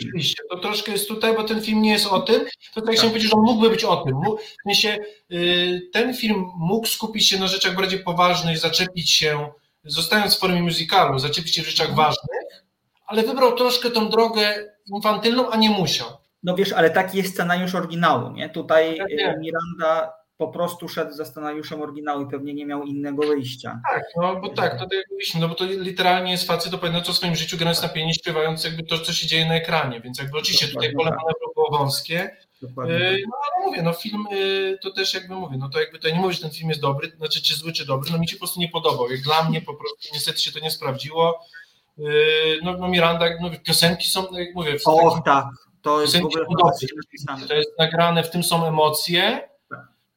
rzeczywiście, 0.00 0.42
to 0.50 0.58
troszkę 0.58 0.92
jest 0.92 1.08
tutaj, 1.08 1.36
bo 1.36 1.44
ten 1.44 1.62
film 1.62 1.82
nie 1.82 1.92
jest 1.92 2.06
o 2.06 2.20
tym, 2.20 2.40
to 2.74 2.80
tak, 2.80 2.84
tak. 2.84 2.94
chciałem 2.94 3.10
powiedzieć, 3.10 3.30
że 3.30 3.36
on 3.36 3.44
mógłby 3.44 3.70
być 3.70 3.84
o 3.84 3.96
tym. 3.96 4.14
W 4.14 4.62
sensie, 4.64 4.98
y, 5.32 5.90
ten 5.92 6.14
film 6.14 6.44
mógł 6.56 6.86
skupić 6.86 7.28
się 7.28 7.38
na 7.38 7.46
rzeczach 7.46 7.76
bardziej 7.76 7.98
poważnych, 7.98 8.58
zaczepić 8.58 9.10
się, 9.10 9.48
zostając 9.84 10.36
w 10.36 10.40
formie 10.40 10.62
musicalu, 10.62 11.18
zaczepić 11.18 11.54
się 11.54 11.62
w 11.62 11.68
rzeczach 11.68 11.88
mhm. 11.88 12.06
ważnych, 12.06 12.64
ale 13.06 13.22
wybrał 13.22 13.56
troszkę 13.56 13.90
tą 13.90 14.08
drogę 14.08 14.74
infantylną, 14.86 15.50
a 15.50 15.56
nie 15.56 15.70
musiał. 15.70 16.08
No 16.42 16.54
wiesz, 16.54 16.72
ale 16.72 16.90
taki 16.90 17.18
jest 17.18 17.34
scenariusz 17.34 17.74
oryginału, 17.74 18.32
nie? 18.32 18.48
Tutaj 18.48 18.98
tak, 18.98 19.10
y, 19.10 19.40
Miranda 19.40 20.12
po 20.36 20.48
prostu 20.48 20.88
szedł 20.88 21.12
za 21.12 21.24
scenariuszem 21.24 21.82
oryginału 21.82 22.22
i 22.22 22.30
pewnie 22.30 22.54
nie 22.54 22.66
miał 22.66 22.82
innego 22.82 23.26
wyjścia. 23.26 23.80
Tak, 23.92 24.02
no 24.16 24.40
bo 24.40 24.48
tak, 24.48 24.72
to 24.72 24.84
tak 24.84 24.92
jak 24.92 25.10
mówiliśmy, 25.10 25.40
no 25.40 25.48
bo 25.48 25.54
to 25.54 25.64
literalnie 25.64 26.32
jest 26.32 26.46
facet 26.46 26.74
opowiadający 26.74 27.10
o 27.10 27.14
swoim 27.14 27.36
życiu, 27.36 27.56
grając 27.56 27.82
na 27.82 27.88
pianinie, 27.88 28.14
śpiewając 28.14 28.64
jakby 28.64 28.82
to, 28.82 28.98
co 28.98 29.12
się 29.12 29.26
dzieje 29.26 29.46
na 29.46 29.54
ekranie, 29.54 30.00
więc 30.00 30.18
jakby 30.18 30.38
oczywiście 30.38 30.66
Dokładnie 30.66 30.88
tutaj 30.90 31.04
pole 31.04 31.10
tak. 31.10 31.18
manewru 31.18 31.54
było 31.54 31.78
wąskie, 31.78 32.30
Dokładnie. 32.68 32.94
Y, 32.94 33.22
no 33.28 33.36
ale 33.42 33.66
mówię, 33.66 33.82
no 33.82 33.92
film 33.92 34.26
y, 34.32 34.78
to 34.82 34.90
też 34.90 35.14
jakby 35.14 35.34
mówię, 35.34 35.56
no 35.58 35.68
to 35.68 35.80
jakby 35.80 35.98
to 35.98 36.08
nie 36.08 36.14
mówię, 36.14 36.34
że 36.34 36.40
ten 36.40 36.50
film 36.50 36.68
jest 36.68 36.80
dobry, 36.80 37.12
znaczy 37.16 37.42
czy 37.42 37.54
zły, 37.54 37.72
czy 37.72 37.86
dobry, 37.86 38.10
no 38.12 38.18
mi 38.18 38.28
się 38.28 38.36
po 38.36 38.40
prostu 38.40 38.60
nie 38.60 38.68
podobał. 38.68 39.10
Jak 39.10 39.20
dla 39.20 39.48
mnie 39.48 39.60
po 39.60 39.74
prostu 39.74 40.08
niestety 40.12 40.40
się 40.40 40.52
to 40.52 40.58
nie 40.58 40.70
sprawdziło. 40.70 41.40
Y, 41.98 42.58
no, 42.62 42.76
no 42.76 42.88
Miranda, 42.88 43.26
no, 43.40 43.50
piosenki 43.64 44.10
są, 44.10 44.26
jak 44.32 44.54
mówię, 44.54 44.78
w 44.78 44.88
Och, 44.88 45.24
tak, 45.24 45.46
to 45.82 46.00
jest 46.02 46.20
w 46.20 46.24
ogóle 46.24 46.44
to 47.48 47.54
jest 47.54 47.78
nagrane, 47.78 48.22
w 48.22 48.30
tym 48.30 48.42
są 48.42 48.66
emocje. 48.66 49.48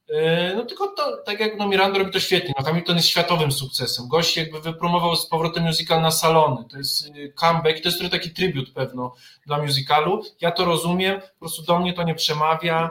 E, 0.10 0.56
no 0.56 0.66
tylko 0.66 0.88
to, 0.88 1.18
tak 1.18 1.40
jak 1.40 1.58
no 1.58 1.68
Miranda 1.68 2.00
robi 2.00 2.12
to 2.12 2.20
świetnie, 2.20 2.54
no 2.60 2.66
Hamilton 2.66 2.96
jest 2.96 3.08
światowym 3.08 3.52
sukcesem. 3.52 4.08
Gość 4.08 4.38
jakby 4.38 4.62
wypromował 4.62 5.16
z 5.16 5.28
powrotem 5.28 5.64
musical 5.64 6.02
na 6.02 6.12
salony. 6.12 6.66
To 6.72 6.78
jest 6.78 7.08
y, 7.08 7.34
comeback, 7.36 7.80
to 7.82 7.88
jest 7.88 7.98
trochę 7.98 8.12
taki 8.12 8.30
tribut 8.30 8.74
pewno 8.74 9.16
dla 9.46 9.58
musicalu. 9.58 10.24
Ja 10.42 10.52
to 10.52 10.66
rozumiem, 10.66 11.22
po 11.22 11.40
prostu 11.40 11.62
do 11.62 11.80
mnie 11.80 11.94
to 11.94 12.04
nie 12.04 12.16
przemawia. 12.16 12.90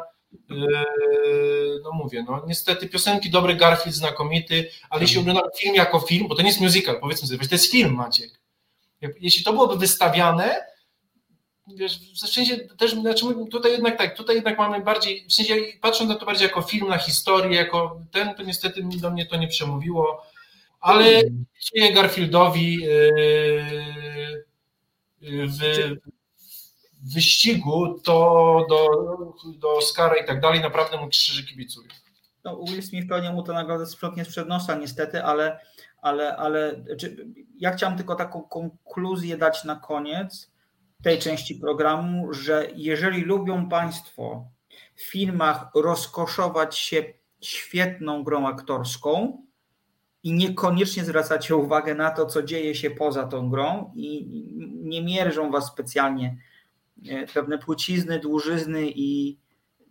E, 0.51 0.55
no 1.85 1.93
mówię, 1.93 2.25
no 2.29 2.43
niestety 2.47 2.89
piosenki 2.89 3.31
dobry, 3.31 3.55
Garfield 3.55 3.97
znakomity, 3.97 4.71
ale 4.91 5.03
jeśli 5.03 5.21
oglądam 5.21 5.45
film 5.59 5.75
jako 5.75 6.01
film, 6.01 6.29
bo 6.29 6.35
to 6.35 6.43
nie 6.43 6.49
jest 6.49 6.61
musical, 6.61 7.01
powiedzmy 7.01 7.29
sobie, 7.29 7.49
to 7.49 7.55
jest 7.55 7.71
film 7.71 7.95
Maciek. 7.95 8.31
Jeśli 9.21 9.45
to 9.45 9.53
byłoby 9.53 9.77
wystawiane, 9.77 10.67
wiesz, 11.67 11.99
w 12.13 12.29
sensie 12.29 12.57
też, 12.57 12.93
znaczy 12.93 13.25
tutaj 13.51 13.73
jednak 13.73 13.99
tak, 13.99 14.17
tutaj 14.17 14.37
jednak 14.37 14.59
mamy 14.59 14.81
bardziej, 14.81 15.27
w 15.29 15.33
sensie 15.33 15.55
patrząc 15.81 16.11
na 16.11 16.17
to 16.17 16.27
bardziej 16.27 16.47
jako 16.47 16.63
film, 16.63 16.89
na 16.89 16.99
historię, 16.99 17.57
jako 17.57 18.01
ten, 18.13 18.35
to 18.35 18.43
niestety 18.43 18.83
do 19.01 19.11
mnie 19.11 19.27
to 19.27 19.37
nie 19.37 19.49
przemówiło, 19.49 20.27
ale 20.81 21.23
dziękuję 21.61 21.95
Garfieldowi 21.95 22.77
yy, 22.77 24.47
w 25.21 25.61
wyścigu 27.15 28.01
to 28.05 28.67
do, 28.69 28.89
do 29.59 29.77
Oscara 29.77 30.17
i 30.17 30.27
tak 30.27 30.41
dalej, 30.41 30.61
naprawdę 30.61 30.97
mu 30.97 31.09
krzyży 31.09 31.47
kibicuję. 31.47 31.89
No, 32.45 32.65
Will 32.69 32.83
Smith 32.83 33.09
pewnie 33.09 33.31
mu 33.31 33.43
to 33.43 33.53
nagrodę 33.53 33.87
sprzątnie 33.87 34.25
sprzed 34.25 34.49
nosa 34.49 34.75
niestety, 34.75 35.25
ale, 35.25 35.61
ale, 36.03 36.37
ale 36.37 36.85
ja 37.59 37.71
chciałem 37.71 37.97
tylko 37.97 38.15
taką 38.15 38.43
konkluzję 38.43 39.37
dać 39.37 39.65
na 39.65 39.77
koniec, 39.77 40.51
tej 41.03 41.19
części 41.19 41.55
programu, 41.55 42.33
że 42.33 42.69
jeżeli 42.75 43.23
lubią 43.23 43.69
Państwo 43.69 44.45
w 44.95 45.03
filmach 45.03 45.71
rozkoszować 45.75 46.79
się 46.79 47.05
świetną 47.41 48.25
grą 48.25 48.47
aktorską 48.47 49.43
i 50.23 50.33
niekoniecznie 50.33 51.05
zwracacie 51.05 51.57
uwagę 51.57 51.95
na 51.95 52.11
to, 52.11 52.27
co 52.27 52.43
dzieje 52.43 52.75
się 52.75 52.91
poza 52.91 53.27
tą 53.27 53.51
grą 53.51 53.93
i 53.95 54.27
nie 54.83 55.03
mierzą 55.03 55.51
Was 55.51 55.67
specjalnie 55.67 56.37
e, 57.09 57.27
pewne 57.27 57.59
płcizny, 57.59 58.19
dłużyzny 58.19 58.87
i 58.87 59.39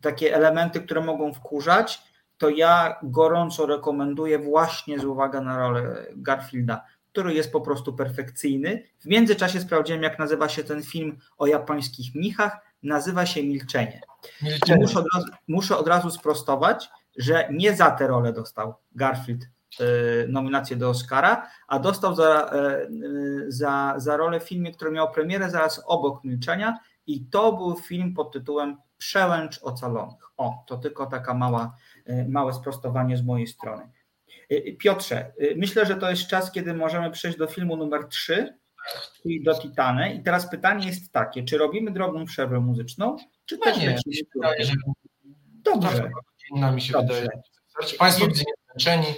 takie 0.01 0.36
elementy, 0.36 0.82
które 0.82 1.01
mogą 1.01 1.34
wkurzać, 1.34 2.01
to 2.38 2.49
ja 2.49 2.99
gorąco 3.03 3.66
rekomenduję 3.66 4.39
właśnie 4.39 4.99
z 4.99 5.06
uwagą 5.06 5.43
na 5.43 5.58
rolę 5.58 6.06
Garfielda 6.16 6.86
który 7.16 7.34
jest 7.34 7.51
po 7.51 7.61
prostu 7.61 7.93
perfekcyjny. 7.93 8.84
W 8.99 9.05
międzyczasie 9.05 9.59
sprawdziłem, 9.59 10.03
jak 10.03 10.20
nazywa 10.20 10.49
się 10.49 10.63
ten 10.63 10.84
film 10.84 11.20
o 11.38 11.47
japońskich 11.47 12.16
mnichach. 12.16 12.57
Nazywa 12.84 13.26
się 13.26 13.43
Milczenie. 13.43 14.01
Milczenie. 14.41 14.82
Muszę, 14.82 14.99
od 14.99 15.05
razu, 15.16 15.28
muszę 15.47 15.78
od 15.78 15.88
razu 15.88 16.09
sprostować, 16.09 16.89
że 17.18 17.47
nie 17.51 17.76
za 17.76 17.91
tę 17.91 18.07
rolę 18.07 18.34
dostał 18.34 18.74
Garfield 18.95 19.43
y, 19.43 20.28
nominację 20.30 20.76
do 20.76 20.89
Oscara, 20.89 21.47
a 21.68 21.80
dostał 21.80 22.16
za, 22.16 22.51
y, 22.53 23.51
za, 23.51 23.93
za 23.97 24.18
rolę 24.18 24.39
w 24.39 24.43
filmie, 24.43 24.72
który 24.72 24.91
miał 24.91 25.11
premierę 25.11 25.49
zaraz 25.49 25.82
obok 25.86 26.24
Milczenia 26.24 26.80
i 27.07 27.26
to 27.26 27.53
był 27.53 27.76
film 27.76 28.13
pod 28.13 28.34
tytułem 28.34 28.78
Przełęcz 28.97 29.59
Ocalonych. 29.63 30.24
O, 30.38 30.63
to 30.68 30.78
tylko 30.78 31.05
taka 31.05 31.34
mała, 31.34 31.76
małe 32.28 32.53
sprostowanie 32.53 33.18
z 33.18 33.24
mojej 33.24 33.47
strony. 33.47 33.89
Y, 34.52 34.78
Piotrze, 34.80 35.32
y, 35.41 35.54
myślę, 35.58 35.86
że 35.86 35.96
to 35.96 36.10
jest 36.10 36.28
czas, 36.28 36.52
kiedy 36.52 36.74
możemy 36.74 37.12
przejść 37.12 37.38
do 37.38 37.48
filmu 37.48 37.78
numer 37.78 38.08
3, 38.08 38.58
czyli 39.22 39.43
do 39.43 39.60
Titany. 39.60 40.14
I 40.14 40.24
teraz 40.24 40.50
pytanie 40.50 40.88
jest 40.88 41.12
takie, 41.12 41.43
czy 41.43 41.58
robimy 41.58 41.91
drobną 41.91 42.26
przerwę 42.26 42.60
muzyczną, 42.60 43.18
czy 43.46 43.58
też 43.58 43.78
nie? 43.78 43.98
Wydaje, 44.36 44.66
że... 44.66 44.74
Dobrze. 45.64 46.10
Inna 46.56 46.72
mi 46.72 46.82
się 46.82 46.93
Dobrze. 46.93 47.22
wydaje. 47.22 47.41
Państwo 48.00 48.28
widzą 48.28 48.43
zmęczeni. 48.70 49.16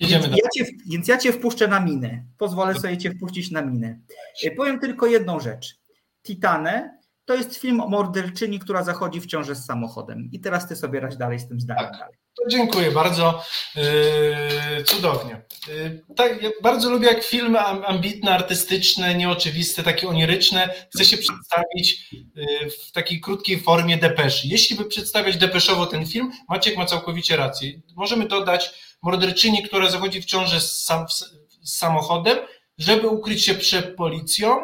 Jedziemy 0.00 0.22
więc, 0.22 0.36
ja 0.36 0.48
cię, 0.64 0.72
więc 0.90 1.08
ja 1.08 1.18
cię 1.18 1.32
wpuszczę 1.32 1.68
na 1.68 1.80
minę. 1.80 2.24
Pozwolę 2.38 2.74
sobie 2.74 2.98
cię 2.98 3.10
wpuścić 3.10 3.50
na 3.50 3.62
minę. 3.62 4.00
Y, 4.44 4.50
powiem 4.50 4.80
tylko 4.80 5.06
jedną 5.06 5.40
rzecz. 5.40 5.78
Titanę 6.22 6.98
to 7.24 7.34
jest 7.34 7.56
film 7.56 7.80
o 7.80 7.88
morderczyni, 7.88 8.58
która 8.58 8.82
zachodzi 8.82 9.20
w 9.20 9.26
ciąży 9.26 9.54
z 9.54 9.64
samochodem. 9.64 10.28
I 10.32 10.40
teraz 10.40 10.68
ty 10.68 10.76
sobie 10.76 11.00
radź 11.00 11.16
dalej 11.16 11.38
z 11.38 11.48
tym 11.48 11.60
zdaniem. 11.60 11.84
Tak. 11.84 11.98
Dalej. 11.98 12.16
Dziękuję 12.48 12.90
bardzo. 12.90 13.42
Yy, 13.76 14.84
cudownie. 14.84 15.42
Yy, 15.68 16.02
tak, 16.16 16.42
ja 16.42 16.50
bardzo 16.62 16.90
lubię, 16.90 17.06
jak 17.06 17.24
filmy 17.24 17.60
ambitne, 17.60 18.34
artystyczne, 18.34 19.14
nieoczywiste, 19.14 19.82
takie 19.82 20.08
oniryczne 20.08 20.74
chce 20.94 21.04
się 21.04 21.16
przedstawić 21.16 22.12
yy, 22.12 22.70
w 22.70 22.92
takiej 22.92 23.20
krótkiej 23.20 23.60
formie 23.60 23.96
depeszy. 23.96 24.48
Jeśli 24.48 24.76
by 24.76 24.84
przedstawiać 24.84 25.36
depeszowo 25.36 25.86
ten 25.86 26.06
film, 26.06 26.32
Maciek 26.48 26.76
ma 26.76 26.86
całkowicie 26.86 27.36
rację. 27.36 27.72
Możemy 27.96 28.28
dodać 28.28 28.70
morderczyni, 29.02 29.62
która 29.62 29.90
zachodzi 29.90 30.22
w 30.22 30.24
ciąży 30.24 30.60
z, 30.60 30.84
sam, 30.84 31.08
z 31.08 31.78
samochodem, 31.78 32.38
żeby 32.78 33.08
ukryć 33.08 33.44
się 33.44 33.54
przed 33.54 33.96
policją, 33.96 34.58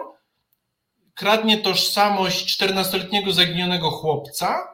kradnie 1.14 1.59
tożsamość 1.59 2.61
14-letniego 2.61 3.33
zaginionego 3.33 3.91
chłopca, 3.91 4.72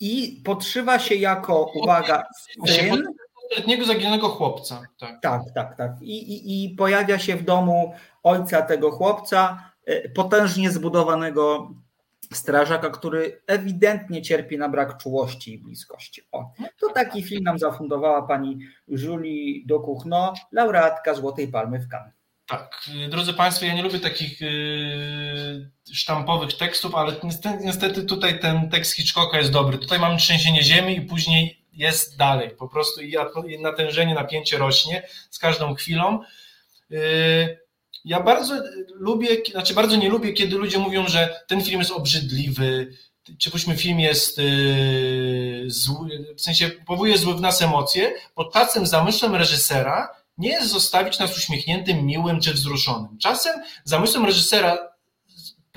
i 0.00 0.42
podszywa 0.44 0.98
się 0.98 1.14
jako, 1.14 1.70
uwaga, 1.74 2.24
syn. 2.66 3.04
Letniego 3.56 3.84
zaginionego 3.84 4.28
chłopca. 4.28 4.82
Tak, 4.98 5.20
tak, 5.22 5.42
tak. 5.54 5.76
tak. 5.76 5.92
I, 6.02 6.32
i, 6.32 6.64
I 6.64 6.74
pojawia 6.74 7.18
się 7.18 7.36
w 7.36 7.44
domu 7.44 7.94
ojca 8.22 8.62
tego 8.62 8.90
chłopca, 8.90 9.70
e, 9.84 10.08
potężnie 10.08 10.70
zbudowanego 10.70 11.70
strażaka, 12.32 12.90
który 12.90 13.42
ewidentnie 13.46 14.22
cierpi 14.22 14.58
na 14.58 14.68
brak 14.68 14.96
czułości 14.98 15.54
i 15.54 15.58
bliskości. 15.58 16.22
O, 16.32 16.52
to 16.80 16.92
taki 16.92 17.22
film 17.22 17.44
nam 17.44 17.58
zafundowała 17.58 18.22
pani 18.22 18.58
Julie 18.88 19.66
Dokuchno, 19.66 20.34
laureatka 20.52 21.14
Złotej 21.14 21.48
Palmy 21.48 21.78
w 21.78 21.88
Cannes. 21.88 22.15
Tak, 22.46 22.90
drodzy 23.08 23.32
Państwo, 23.32 23.64
ja 23.64 23.74
nie 23.74 23.82
lubię 23.82 24.00
takich 24.00 24.40
yy, 24.40 25.70
sztampowych 25.92 26.52
tekstów, 26.52 26.94
ale 26.94 27.12
niestety 27.60 28.02
tutaj 28.02 28.40
ten 28.40 28.70
tekst 28.70 28.92
Hitchcocka 28.92 29.38
jest 29.38 29.50
dobry. 29.50 29.78
Tutaj 29.78 29.98
mamy 29.98 30.16
trzęsienie 30.16 30.62
ziemi 30.62 30.96
i 30.96 31.02
później 31.02 31.60
jest 31.72 32.16
dalej. 32.16 32.50
Po 32.50 32.68
prostu 32.68 33.00
i 33.00 33.16
natężenie, 33.60 34.14
napięcie 34.14 34.58
rośnie 34.58 35.08
z 35.30 35.38
każdą 35.38 35.74
chwilą. 35.74 36.20
Yy, 36.90 37.58
ja 38.04 38.20
bardzo 38.20 38.54
lubię, 38.94 39.28
znaczy 39.50 39.74
bardzo 39.74 39.96
nie 39.96 40.08
lubię, 40.08 40.32
kiedy 40.32 40.56
ludzie 40.56 40.78
mówią, 40.78 41.08
że 41.08 41.40
ten 41.48 41.64
film 41.64 41.78
jest 41.78 41.92
obrzydliwy, 41.92 42.96
czy 43.38 43.50
powiedzmy 43.50 43.76
film 43.76 44.00
jest 44.00 44.40
zły, 45.66 46.34
w 46.36 46.40
sensie 46.40 46.68
powoduje 46.68 47.18
złe 47.18 47.34
w 47.34 47.40
nas 47.40 47.62
emocje, 47.62 48.14
bo 48.36 48.50
czasem 48.50 48.86
zamysłem 48.86 49.34
reżysera 49.34 50.15
nie 50.38 50.48
jest 50.48 50.70
zostawić 50.70 51.18
nas 51.18 51.36
uśmiechniętym, 51.36 52.06
miłym 52.06 52.40
czy 52.40 52.52
wzruszonym. 52.52 53.18
Czasem 53.18 53.62
zamysłem 53.84 54.24
reżysera 54.26 54.78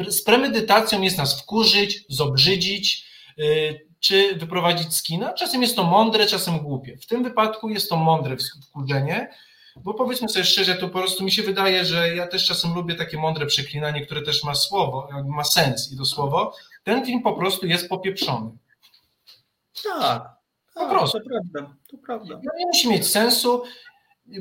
z 0.07 0.21
premedytacją 0.21 1.01
jest 1.01 1.17
nas 1.17 1.41
wkurzyć, 1.41 2.05
zobrzydzić 2.09 3.05
y, 3.39 3.89
czy 3.99 4.35
wyprowadzić 4.35 4.95
z 4.95 5.03
kina. 5.03 5.33
Czasem 5.33 5.61
jest 5.61 5.75
to 5.75 5.83
mądre, 5.83 6.25
czasem 6.25 6.59
głupie. 6.59 6.97
W 6.97 7.05
tym 7.05 7.23
wypadku 7.23 7.69
jest 7.69 7.89
to 7.89 7.97
mądre 7.97 8.37
wkurzenie, 8.67 9.33
bo 9.75 9.93
powiedzmy 9.93 10.29
sobie 10.29 10.45
szczerze, 10.45 10.75
to 10.75 10.89
po 10.89 10.99
prostu 10.99 11.23
mi 11.23 11.31
się 11.31 11.43
wydaje, 11.43 11.85
że 11.85 12.15
ja 12.15 12.27
też 12.27 12.45
czasem 12.45 12.73
lubię 12.73 12.95
takie 12.95 13.17
mądre 13.17 13.45
przeklinanie, 13.45 14.05
które 14.05 14.21
też 14.21 14.43
ma 14.43 14.55
słowo, 14.55 15.09
ma 15.25 15.43
sens 15.43 15.91
i 15.93 15.97
to 15.97 16.05
słowo. 16.05 16.53
Ten 16.83 17.05
film 17.05 17.21
po 17.21 17.33
prostu 17.33 17.67
jest 17.67 17.89
popieprzony. 17.89 18.51
Tak, 19.83 20.29
po 20.73 20.89
prostu. 20.89 21.19
To 21.19 21.25
prawda, 21.25 21.75
to 21.91 21.97
prawda. 21.97 22.39
No 22.43 22.51
nie 22.57 22.65
musi 22.65 22.89
mieć 22.89 23.07
sensu 23.07 23.63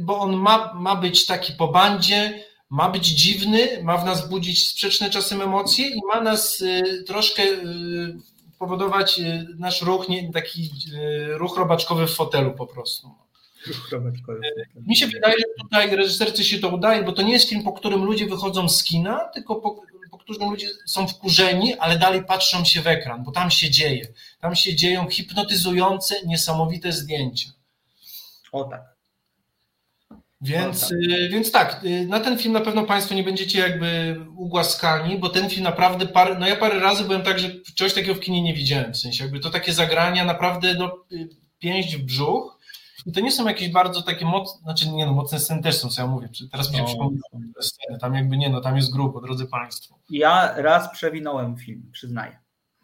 bo 0.00 0.18
on 0.18 0.36
ma, 0.36 0.74
ma 0.74 0.96
być 0.96 1.26
taki 1.26 1.52
po 1.52 1.68
bandzie, 1.68 2.44
ma 2.70 2.90
być 2.90 3.06
dziwny, 3.06 3.82
ma 3.82 3.98
w 3.98 4.04
nas 4.04 4.28
budzić 4.28 4.68
sprzeczne 4.68 5.10
czasem 5.10 5.42
emocje 5.42 5.88
i 5.88 6.00
ma 6.06 6.20
nas 6.20 6.60
y, 6.60 7.04
troszkę 7.06 7.42
y, 7.42 8.16
powodować 8.58 9.18
y, 9.20 9.46
nasz 9.58 9.82
ruch, 9.82 10.08
nie, 10.08 10.32
taki 10.32 10.70
ruch 11.28 11.56
robaczkowy 11.56 12.06
w 12.06 12.14
fotelu 12.14 12.54
po 12.54 12.66
prostu. 12.66 13.10
Ruch 13.66 13.90
robaczkowy. 13.92 14.40
Mi 14.86 14.96
się 14.96 15.06
wydaje, 15.06 15.34
że 15.38 15.62
tutaj 15.62 15.96
reżyserce 15.96 16.44
się 16.44 16.58
to 16.58 16.68
udaje, 16.68 17.02
bo 17.02 17.12
to 17.12 17.22
nie 17.22 17.32
jest 17.32 17.48
film, 17.48 17.62
po 17.62 17.72
którym 17.72 18.04
ludzie 18.04 18.26
wychodzą 18.26 18.68
z 18.68 18.84
kina, 18.84 19.18
tylko 19.18 19.56
po, 19.56 19.82
po 20.10 20.18
którym 20.18 20.50
ludzie 20.50 20.68
są 20.86 21.08
wkurzeni, 21.08 21.74
ale 21.74 21.98
dalej 21.98 22.24
patrzą 22.24 22.64
się 22.64 22.82
w 22.82 22.86
ekran, 22.86 23.24
bo 23.24 23.32
tam 23.32 23.50
się 23.50 23.70
dzieje. 23.70 24.08
Tam 24.40 24.56
się 24.56 24.74
dzieją 24.76 25.08
hipnotyzujące, 25.08 26.14
niesamowite 26.26 26.92
zdjęcia. 26.92 27.50
O 28.52 28.64
tak. 28.64 28.97
Więc. 30.40 30.92
Y, 30.92 31.28
więc 31.30 31.52
tak, 31.52 31.84
y, 31.84 32.06
na 32.06 32.20
ten 32.20 32.38
film 32.38 32.52
na 32.52 32.60
pewno 32.60 32.84
Państwo 32.84 33.14
nie 33.14 33.22
będziecie 33.22 33.58
jakby 33.58 34.20
ugłaskani, 34.36 35.18
bo 35.18 35.28
ten 35.28 35.50
film 35.50 35.64
naprawdę 35.64 36.06
parę, 36.06 36.36
no 36.38 36.46
ja 36.46 36.56
parę 36.56 36.80
razy 36.80 37.04
byłem 37.04 37.22
tak, 37.22 37.38
że 37.38 37.50
czegoś 37.74 37.94
takiego 37.94 38.14
w 38.14 38.20
kinie 38.20 38.42
nie 38.42 38.54
widziałem, 38.54 38.92
w 38.92 38.96
sensie 38.96 39.24
jakby 39.24 39.40
to 39.40 39.50
takie 39.50 39.72
zagrania 39.72 40.24
naprawdę 40.24 40.74
no, 40.74 41.04
pięść 41.58 41.96
w 41.96 42.04
brzuch 42.04 42.58
i 43.06 43.12
to 43.12 43.20
nie 43.20 43.32
są 43.32 43.48
jakieś 43.48 43.68
bardzo 43.68 44.02
takie 44.02 44.26
mocne, 44.26 44.62
znaczy 44.62 44.88
nie 44.88 45.06
no, 45.06 45.12
mocne 45.12 45.38
sceny 45.38 45.62
też 45.62 45.76
są, 45.76 45.88
co 45.88 46.02
ja 46.02 46.08
mówię, 46.08 46.28
teraz 46.52 46.70
mi 46.70 46.76
się 46.76 46.84
no, 46.98 47.10
sceny, 47.60 47.98
tam 47.98 48.14
jakby 48.14 48.36
nie 48.36 48.50
no, 48.50 48.60
tam 48.60 48.76
jest 48.76 48.92
grubo, 48.92 49.20
drodzy 49.20 49.46
Państwo. 49.46 49.98
Ja 50.10 50.54
raz 50.56 50.92
przewinąłem 50.92 51.56
film, 51.56 51.90
przyznaję. 51.92 52.38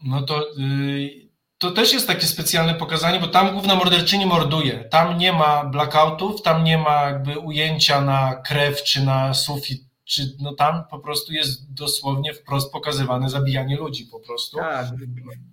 No 0.05 0.23
to... 0.23 0.47
Yy, 0.59 1.24
to 1.65 1.71
też 1.71 1.93
jest 1.93 2.07
takie 2.07 2.27
specjalne 2.27 2.75
pokazanie, 2.75 3.21
bo 3.21 3.29
tam 3.29 3.53
główna 3.53 3.75
morderczyni 3.75 4.27
morduje. 4.27 4.85
Tam 4.85 5.19
nie 5.19 5.33
ma 5.33 5.65
blackoutów, 5.65 6.43
tam 6.43 6.65
nie 6.65 6.79
ma 6.79 7.03
jakby 7.03 7.39
ujęcia 7.39 8.01
na 8.01 8.35
krew 8.35 8.83
czy 8.83 9.05
na 9.05 9.35
sufit, 9.35 9.83
czy 10.05 10.23
no 10.41 10.55
tam 10.55 10.85
po 10.91 10.99
prostu 10.99 11.33
jest 11.33 11.75
dosłownie 11.75 12.35
wprost 12.35 12.73
pokazywane 12.73 13.31
zabijanie 13.31 13.77
ludzi 13.77 14.07
po 14.07 14.21
prostu. 14.21 14.57
Tak. 14.57 14.87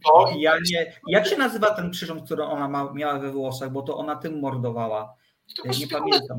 To 0.06 0.32
ja 0.38 0.54
nie, 0.72 0.94
jak 1.08 1.28
się 1.28 1.38
nazywa 1.38 1.76
ten 1.76 1.92
przyrząd, 1.92 2.26
który 2.26 2.44
ona 2.44 2.68
ma, 2.68 2.94
miała 2.94 3.20
we 3.20 3.32
włosach, 3.32 3.72
bo 3.72 3.82
to 3.82 3.98
ona 3.98 4.16
tym 4.16 4.40
mordowała. 4.40 5.16
To 5.58 5.80
nie 5.80 5.88
pamiętam. 5.88 6.38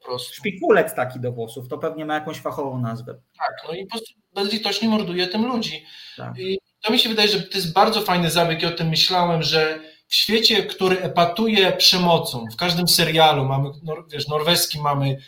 Po 0.00 0.06
prostu. 0.06 0.34
Szpikulec 0.34 0.94
taki 0.94 1.20
do 1.20 1.32
włosów, 1.32 1.68
to 1.68 1.78
pewnie 1.78 2.04
ma 2.04 2.14
jakąś 2.14 2.40
fachową 2.40 2.80
nazwę. 2.80 3.14
Tak, 3.38 3.68
no 3.68 3.74
i 3.74 3.86
po 3.86 3.90
prostu 3.90 4.12
bezlitośnie 4.34 4.88
morduje 4.88 5.26
tym 5.26 5.46
ludzi. 5.46 5.84
Tak. 6.16 6.38
I 6.38 6.58
to 6.82 6.92
mi 6.92 6.98
się 6.98 7.08
wydaje, 7.08 7.28
że 7.28 7.42
to 7.42 7.58
jest 7.58 7.72
bardzo 7.72 8.00
fajny 8.00 8.30
zabieg. 8.30 8.62
I 8.62 8.66
o 8.66 8.70
tym 8.70 8.88
myślałem, 8.88 9.42
że 9.42 9.80
w 10.08 10.14
świecie, 10.14 10.62
który 10.62 11.00
epatuje 11.00 11.72
przemocą, 11.72 12.46
w 12.52 12.56
każdym 12.56 12.88
serialu 12.88 13.44
mamy, 13.44 13.70
wiesz, 14.12 14.28
norweski 14.28 14.80
mamy 14.80 15.18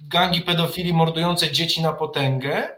gangi 0.00 0.40
pedofili 0.40 0.92
mordujące 0.92 1.50
dzieci 1.52 1.82
na 1.82 1.92
potęgę 1.92 2.68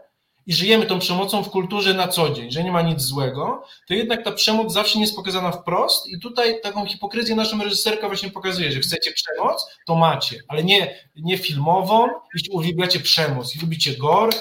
i 0.45 0.53
żyjemy 0.53 0.85
tą 0.85 0.99
przemocą 0.99 1.43
w 1.43 1.49
kulturze 1.49 1.93
na 1.93 2.07
co 2.07 2.29
dzień, 2.29 2.51
że 2.51 2.63
nie 2.63 2.71
ma 2.71 2.81
nic 2.81 3.01
złego, 3.01 3.63
to 3.87 3.93
jednak 3.93 4.23
ta 4.23 4.31
przemoc 4.31 4.73
zawsze 4.73 4.95
nie 4.95 5.03
jest 5.03 5.15
pokazana 5.15 5.51
wprost 5.51 6.07
i 6.07 6.19
tutaj 6.19 6.61
taką 6.61 6.85
hipokryzję 6.85 7.35
naszą 7.35 7.63
reżyserka 7.63 8.07
właśnie 8.07 8.29
pokazuje, 8.29 8.71
że 8.71 8.79
chcecie 8.79 9.11
przemoc, 9.11 9.67
to 9.85 9.95
macie, 9.95 10.39
ale 10.47 10.63
nie, 10.63 10.95
nie 11.15 11.37
filmową, 11.37 12.07
jeśli 12.33 12.49
uwielbiacie 12.49 12.99
przemoc 12.99 13.55
i 13.55 13.59
lubicie 13.59 13.97
gore, 13.97 14.37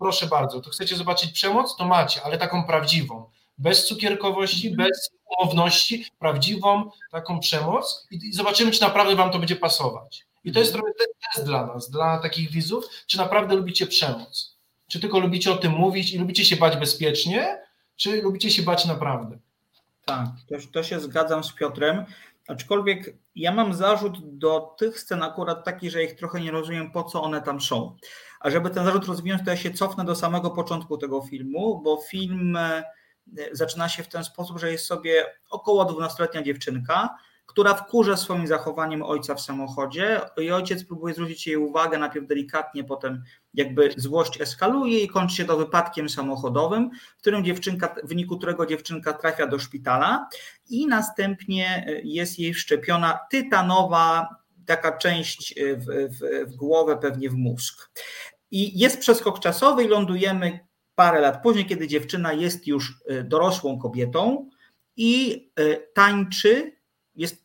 proszę 0.00 0.26
bardzo, 0.26 0.60
to 0.60 0.70
chcecie 0.70 0.96
zobaczyć 0.96 1.32
przemoc, 1.32 1.76
to 1.76 1.84
macie, 1.84 2.22
ale 2.22 2.38
taką 2.38 2.64
prawdziwą, 2.64 3.30
bez 3.58 3.86
cukierkowości, 3.86 4.68
mhm. 4.68 4.88
bez 4.88 5.10
umowności, 5.38 6.06
prawdziwą 6.18 6.90
taką 7.10 7.40
przemoc 7.40 8.06
i, 8.10 8.32
zobaczymy, 8.32 8.70
czy 8.70 8.80
naprawdę 8.80 9.16
wam 9.16 9.30
to 9.30 9.38
będzie 9.38 9.56
pasować. 9.56 10.26
I 10.44 10.52
to 10.52 10.58
jest 10.58 10.74
mhm. 10.74 10.94
trochę 10.94 11.10
test 11.34 11.46
dla 11.46 11.66
nas, 11.66 11.90
dla 11.90 12.18
takich 12.18 12.50
widzów, 12.50 12.84
czy 13.06 13.18
naprawdę 13.18 13.54
lubicie 13.54 13.86
przemoc. 13.86 14.56
Czy 14.88 15.00
tylko 15.00 15.18
lubicie 15.18 15.52
o 15.52 15.56
tym 15.56 15.72
mówić 15.72 16.12
i 16.12 16.18
lubicie 16.18 16.44
się 16.44 16.56
bać 16.56 16.76
bezpiecznie, 16.76 17.58
czy 17.96 18.22
lubicie 18.22 18.50
się 18.50 18.62
bać 18.62 18.84
naprawdę. 18.84 19.38
Tak, 20.04 20.26
to, 20.48 20.54
to 20.72 20.82
się 20.82 21.00
zgadzam 21.00 21.44
z 21.44 21.52
Piotrem. 21.52 22.04
Aczkolwiek 22.48 23.16
ja 23.34 23.52
mam 23.52 23.74
zarzut 23.74 24.38
do 24.38 24.74
tych 24.78 25.00
scen 25.00 25.22
akurat 25.22 25.64
taki, 25.64 25.90
że 25.90 26.04
ich 26.04 26.16
trochę 26.16 26.40
nie 26.40 26.50
rozumiem, 26.50 26.90
po 26.90 27.04
co 27.04 27.22
one 27.22 27.42
tam 27.42 27.60
są. 27.60 27.96
A 28.40 28.50
żeby 28.50 28.70
ten 28.70 28.84
zarzut 28.84 29.04
rozwinąć, 29.04 29.44
to 29.44 29.50
ja 29.50 29.56
się 29.56 29.70
cofnę 29.70 30.04
do 30.04 30.14
samego 30.14 30.50
początku 30.50 30.98
tego 30.98 31.22
filmu, 31.22 31.80
bo 31.84 31.96
film 31.96 32.56
e, 32.56 32.82
zaczyna 33.52 33.88
się 33.88 34.02
w 34.02 34.08
ten 34.08 34.24
sposób, 34.24 34.58
że 34.58 34.72
jest 34.72 34.86
sobie 34.86 35.24
około 35.50 35.84
12-letnia 35.84 36.42
dziewczynka, 36.42 37.16
która 37.50 37.74
wkurza 37.74 38.16
swoim 38.16 38.46
zachowaniem 38.46 39.02
ojca 39.02 39.34
w 39.34 39.40
samochodzie 39.40 40.20
i 40.36 40.50
ojciec 40.50 40.84
próbuje 40.84 41.14
zwrócić 41.14 41.46
jej 41.46 41.56
uwagę, 41.56 41.98
najpierw 41.98 42.26
delikatnie, 42.26 42.84
potem 42.84 43.22
jakby 43.54 43.94
złość 43.96 44.40
eskaluje 44.40 45.00
i 45.00 45.08
kończy 45.08 45.36
się 45.36 45.44
to 45.44 45.56
wypadkiem 45.56 46.08
samochodowym, 46.08 46.90
w 47.16 47.20
którym 47.20 47.44
dziewczynka, 47.44 47.94
w 48.04 48.08
wyniku 48.08 48.38
którego 48.38 48.66
dziewczynka 48.66 49.12
trafia 49.12 49.46
do 49.46 49.58
szpitala 49.58 50.28
i 50.68 50.86
następnie 50.86 51.84
e, 51.86 52.00
jest 52.04 52.38
jej 52.38 52.54
wszczepiona 52.54 53.18
tytanowa 53.30 54.28
taka 54.66 54.98
część 54.98 55.58
e, 55.58 55.76
w, 55.76 55.84
w, 55.86 56.50
w 56.52 56.56
głowę, 56.56 56.96
pewnie 56.96 57.30
w 57.30 57.34
mózg. 57.34 57.90
I 58.50 58.78
jest 58.78 58.98
przeskok 58.98 59.40
czasowy 59.40 59.84
i 59.84 59.88
lądujemy 59.88 60.60
parę 60.94 61.20
lat 61.20 61.42
później, 61.42 61.66
kiedy 61.66 61.88
dziewczyna 61.88 62.32
jest 62.32 62.66
już 62.66 62.98
e, 63.06 63.22
dorosłą 63.22 63.78
kobietą 63.78 64.50
i 64.96 65.44
e, 65.56 65.76
tańczy, 65.76 66.72
jest 67.16 67.44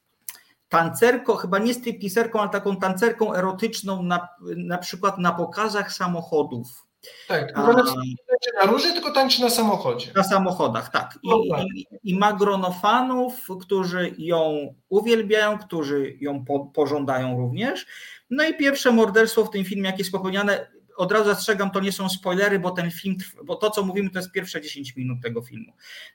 tancerką, 0.70 1.36
chyba 1.36 1.60
nie 1.60 1.74
stripteaserką, 1.74 2.40
ale 2.40 2.50
taką 2.50 2.76
tancerką 2.76 3.34
erotyczną 3.34 4.04
na, 4.04 4.28
na 4.58 4.78
przykład 4.78 5.18
na 5.18 5.32
pokazach 5.32 5.94
samochodów 5.94 6.86
tak, 7.28 7.52
a, 7.56 7.62
tańczy 7.64 8.52
na 8.62 8.72
róży, 8.72 8.94
tylko 8.94 9.12
tańczy 9.12 9.42
na 9.42 9.50
samochodzie. 9.50 10.12
Na 10.16 10.24
samochodach, 10.24 10.92
tak. 10.92 11.20
I, 11.24 11.30
no 11.30 11.38
tak. 11.52 11.66
i, 11.76 11.86
i 12.04 12.18
ma 12.18 12.34
grono 12.34 12.72
fanów, 12.72 13.48
którzy 13.62 14.16
ją 14.18 14.74
uwielbiają, 14.90 15.58
którzy 15.58 16.18
ją 16.20 16.46
po, 16.46 16.60
pożądają 16.60 17.38
również. 17.38 17.86
No 18.30 18.44
i 18.44 18.58
pierwsze 18.58 18.92
morderstwo 18.92 19.46
w 19.46 19.50
tym 19.50 19.66
filmie, 19.66 19.86
jakie 19.86 19.98
jest 19.98 20.12
popełniane, 20.12 20.68
od 20.96 21.12
razu 21.12 21.26
zastrzegam, 21.26 21.72
to 21.72 21.80
nie 21.80 21.92
są 21.92 22.10
spoilery, 22.10 22.60
bo 22.60 22.72
ten 22.72 22.92
film, 22.92 23.16
bo 23.44 23.56
to 23.56 23.70
co 23.70 23.84
mówimy, 23.84 24.10
to 24.10 24.20
jest 24.20 24.32
pierwsze 24.32 24.62
10 24.62 24.96
minut 24.96 25.22
tego 25.22 25.42
filmu. 25.42 25.74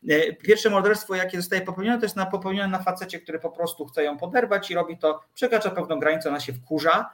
E, 0.08 0.32
pierwsze 0.32 0.70
morderstwo, 0.70 1.14
jakie 1.14 1.40
zostaje 1.40 1.62
popełnione, 1.62 1.98
to 1.98 2.04
jest 2.04 2.16
na, 2.16 2.26
popełnione 2.26 2.68
na 2.68 2.82
facecie, 2.82 3.20
który 3.20 3.38
po 3.38 3.50
prostu 3.50 3.86
chce 3.86 4.04
ją 4.04 4.18
poderwać 4.18 4.70
i 4.70 4.74
robi 4.74 4.98
to, 4.98 5.20
przekracza 5.34 5.70
pewną 5.70 5.98
granicę, 5.98 6.28
ona 6.28 6.40
się 6.40 6.52
wkurza 6.52 7.10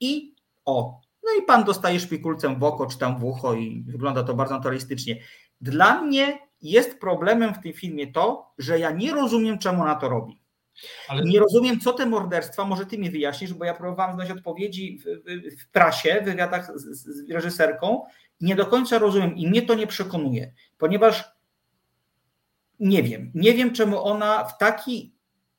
i 0.00 0.34
o, 0.64 1.00
no 1.24 1.42
i 1.42 1.42
pan 1.42 1.64
dostaje 1.64 2.00
szpikulcem 2.00 2.58
w 2.58 2.64
oko 2.64 2.86
czy 2.86 2.98
tam 2.98 3.18
w 3.18 3.24
ucho 3.24 3.54
i 3.54 3.84
wygląda 3.86 4.22
to 4.22 4.34
bardzo 4.34 4.54
naturalistycznie. 4.54 5.16
Dla 5.60 6.02
mnie 6.02 6.38
jest 6.62 7.00
problemem 7.00 7.54
w 7.54 7.62
tym 7.62 7.72
filmie 7.72 8.12
to, 8.12 8.52
że 8.58 8.78
ja 8.78 8.90
nie 8.90 9.12
rozumiem, 9.12 9.58
czemu 9.58 9.82
ona 9.82 9.94
to 9.94 10.08
robi. 10.08 10.43
Ale... 11.08 11.22
Nie 11.22 11.40
rozumiem, 11.40 11.80
co 11.80 11.92
te 11.92 12.06
morderstwa, 12.06 12.64
może 12.64 12.86
ty 12.86 12.98
mi 12.98 13.10
wyjaśnisz, 13.10 13.54
bo 13.54 13.64
ja 13.64 13.74
próbowałam 13.74 14.14
znaleźć 14.14 14.36
odpowiedzi 14.36 14.98
w, 14.98 15.04
w, 15.62 15.70
prasie, 15.70 16.18
w 16.22 16.24
wywiadach 16.24 16.78
z, 16.78 17.06
z 17.26 17.30
reżyserką. 17.30 18.02
Nie 18.40 18.56
do 18.56 18.66
końca 18.66 18.98
rozumiem 18.98 19.36
i 19.36 19.48
mnie 19.48 19.62
to 19.62 19.74
nie 19.74 19.86
przekonuje, 19.86 20.52
ponieważ 20.78 21.24
nie 22.80 23.02
wiem, 23.02 23.32
nie 23.34 23.54
wiem, 23.54 23.72
czemu 23.72 24.04
ona 24.04 24.44
w 24.44 24.58
taki 24.58 25.14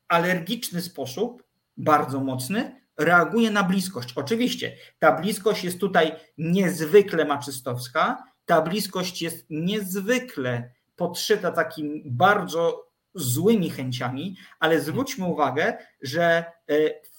alergiczny 0.08 0.82
sposób, 0.82 1.42
bardzo 1.76 2.20
mocny, 2.20 2.80
reaguje 2.98 3.50
na 3.50 3.62
bliskość. 3.62 4.12
Oczywiście, 4.16 4.76
ta 4.98 5.12
bliskość 5.12 5.64
jest 5.64 5.80
tutaj 5.80 6.12
niezwykle 6.38 7.24
maczystowska, 7.24 8.24
ta 8.46 8.62
bliskość 8.62 9.22
jest 9.22 9.46
niezwykle 9.50 10.70
podszyta 10.96 11.52
takim 11.52 12.02
bardzo 12.04 12.85
złymi 13.16 13.70
chęciami, 13.70 14.36
ale 14.60 14.80
zwróćmy 14.80 15.24
uwagę, 15.24 15.78
że 16.02 16.44
e, 16.68 16.74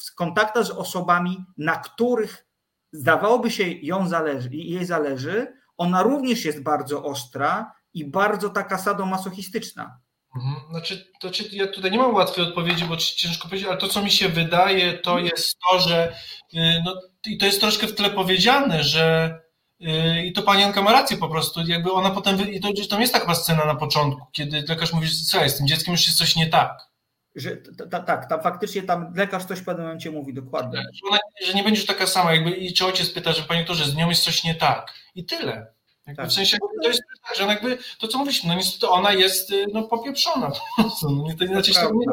w 0.06 0.16
kontaktach 0.16 0.66
z 0.66 0.70
osobami, 0.70 1.46
na 1.58 1.76
których 1.76 2.48
zdawałoby 2.92 3.52
się 3.52 3.64
ją 3.72 4.08
zależy, 4.08 4.50
jej 4.52 4.86
zależy, 4.86 5.54
ona 5.78 6.04
również 6.04 6.46
jest 6.46 6.64
bardzo 6.64 7.04
ostra 7.04 7.72
i 7.94 8.06
bardzo 8.06 8.50
taka 8.50 8.78
sadomasochistyczna. 8.78 10.00
Mhm. 10.36 10.56
Znaczy, 10.70 11.12
to, 11.20 11.32
czy 11.32 11.44
ja 11.52 11.68
tutaj 11.68 11.92
nie 11.92 11.98
mam 11.98 12.14
łatwej 12.14 12.48
odpowiedzi, 12.48 12.86
bo 12.86 12.98
ciężko 12.98 13.48
powiedzieć, 13.48 13.68
ale 13.68 13.78
to, 13.78 13.88
co 13.88 14.04
mi 14.04 14.12
się 14.12 14.30
wydaje, 14.30 14.94
to 14.94 15.20
jest 15.20 15.58
to, 15.72 15.80
że 15.80 16.16
y, 16.54 16.58
no, 16.86 17.02
i 17.26 17.38
to 17.38 17.46
jest 17.46 17.60
troszkę 17.60 17.88
w 17.88 17.96
tle 17.96 18.10
powiedziane, 18.10 18.84
że 18.84 19.40
i 19.80 20.34
to 20.34 20.42
pani 20.42 20.64
Anka 20.64 20.82
ma 20.82 20.92
rację 20.92 21.18
po 21.18 21.30
prostu, 21.30 21.62
jakby 21.68 21.92
ona 21.92 22.10
potem, 22.10 22.52
i 22.52 22.60
to 22.60 22.70
gdzieś 22.70 22.88
tam 22.88 23.02
jest 23.02 23.14
taka 23.14 23.36
scena 23.36 23.66
na 23.66 23.76
początku, 23.76 24.26
kiedy 24.32 24.64
lekarz 24.68 24.94
mówi, 24.94 25.08
że 25.08 25.50
z 25.50 25.58
tym 25.58 25.68
dzieckiem 25.68 25.92
już 25.92 26.06
jest 26.06 26.18
coś 26.18 26.36
nie 26.36 26.48
tak. 26.48 26.88
Że, 27.36 27.58
tak, 28.06 28.30
tam 28.30 28.42
faktycznie 28.42 28.84
tam 28.84 29.14
lekarz 29.16 29.46
coś 29.46 29.60
w 29.60 29.66
pewnym 29.66 29.86
momencie 29.86 30.12
mówi 30.12 30.34
dokładnie. 30.34 30.80
Że, 30.80 31.10
ona, 31.10 31.18
że 31.46 31.54
nie 31.54 31.64
będziesz 31.64 31.86
taka 31.86 32.08
sama, 32.08 32.34
jakby 32.34 32.52
i 32.52 32.74
czy 32.74 32.86
ojciec 32.86 33.10
pyta, 33.10 33.34
że 33.34 33.44
panie 33.44 33.60
doktorze, 33.60 33.86
z 33.86 33.96
nią 33.96 34.10
jest 34.10 34.24
coś 34.24 34.44
nie 34.44 34.56
tak. 34.56 34.94
I 35.16 35.26
tyle. 35.26 35.68
Tak. 36.16 36.28
W 36.28 36.34
sensie 36.34 36.58
to 36.84 36.88
jest 36.88 37.02
tak, 37.28 37.38
że 37.38 37.44
jakby 37.44 37.78
to 38.00 38.08
co 38.08 38.18
mówiliśmy, 38.18 38.50
no 38.50 38.56
niestety 38.56 38.90
ona 38.90 39.14
jest 39.14 39.52
y, 39.52 39.66
no, 39.74 39.84
popieprzona. 39.84 40.52
No, 41.04 41.26
to 41.40 41.46
inaczej 41.46 41.74
to 41.74 41.92
nie. 41.94 42.06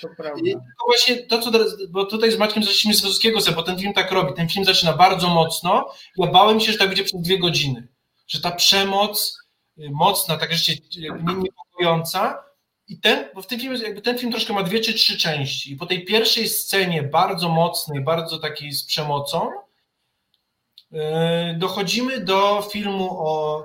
To 0.00 0.08
prawda. 0.16 0.42
Tylko 0.42 0.86
właśnie 0.86 1.16
to, 1.16 1.38
co 1.38 1.50
teraz, 1.50 1.76
bo 1.90 2.04
tutaj 2.04 2.30
z 2.30 2.38
Maćkiem 2.38 2.62
zaczęliśmy 2.62 2.94
z 2.94 3.00
Wysockiego 3.00 3.40
bo 3.54 3.62
ten 3.62 3.78
film 3.78 3.92
tak 3.92 4.12
robi. 4.12 4.34
Ten 4.34 4.48
film 4.48 4.64
zaczyna 4.64 4.92
bardzo 4.92 5.28
mocno. 5.28 5.90
Ja 6.16 6.26
bałem 6.26 6.60
się, 6.60 6.72
że 6.72 6.78
tak 6.78 6.88
będzie 6.88 7.04
przez 7.04 7.20
dwie 7.20 7.38
godziny. 7.38 7.88
Że 8.26 8.40
ta 8.40 8.50
przemoc 8.50 9.38
y, 9.78 9.90
mocna, 9.90 10.36
taka 10.36 10.54
rzeczywiście 10.54 11.00
niepokojąca. 11.36 12.44
I 12.88 13.00
ten, 13.00 13.28
bo 13.34 13.42
w 13.42 13.46
tym 13.46 13.60
filmie, 13.60 13.78
jakby 13.78 14.02
ten 14.02 14.18
film 14.18 14.32
troszkę 14.32 14.52
ma 14.52 14.62
dwie 14.62 14.80
czy 14.80 14.94
trzy 14.94 15.18
części. 15.18 15.72
I 15.72 15.76
po 15.76 15.86
tej 15.86 16.04
pierwszej 16.04 16.48
scenie, 16.48 17.02
bardzo 17.02 17.48
mocnej, 17.48 18.04
bardzo 18.04 18.38
takiej 18.38 18.72
z 18.72 18.84
przemocą, 18.84 19.50
yy, 20.90 21.00
dochodzimy 21.56 22.20
do 22.20 22.68
filmu 22.72 23.10
o 23.10 23.62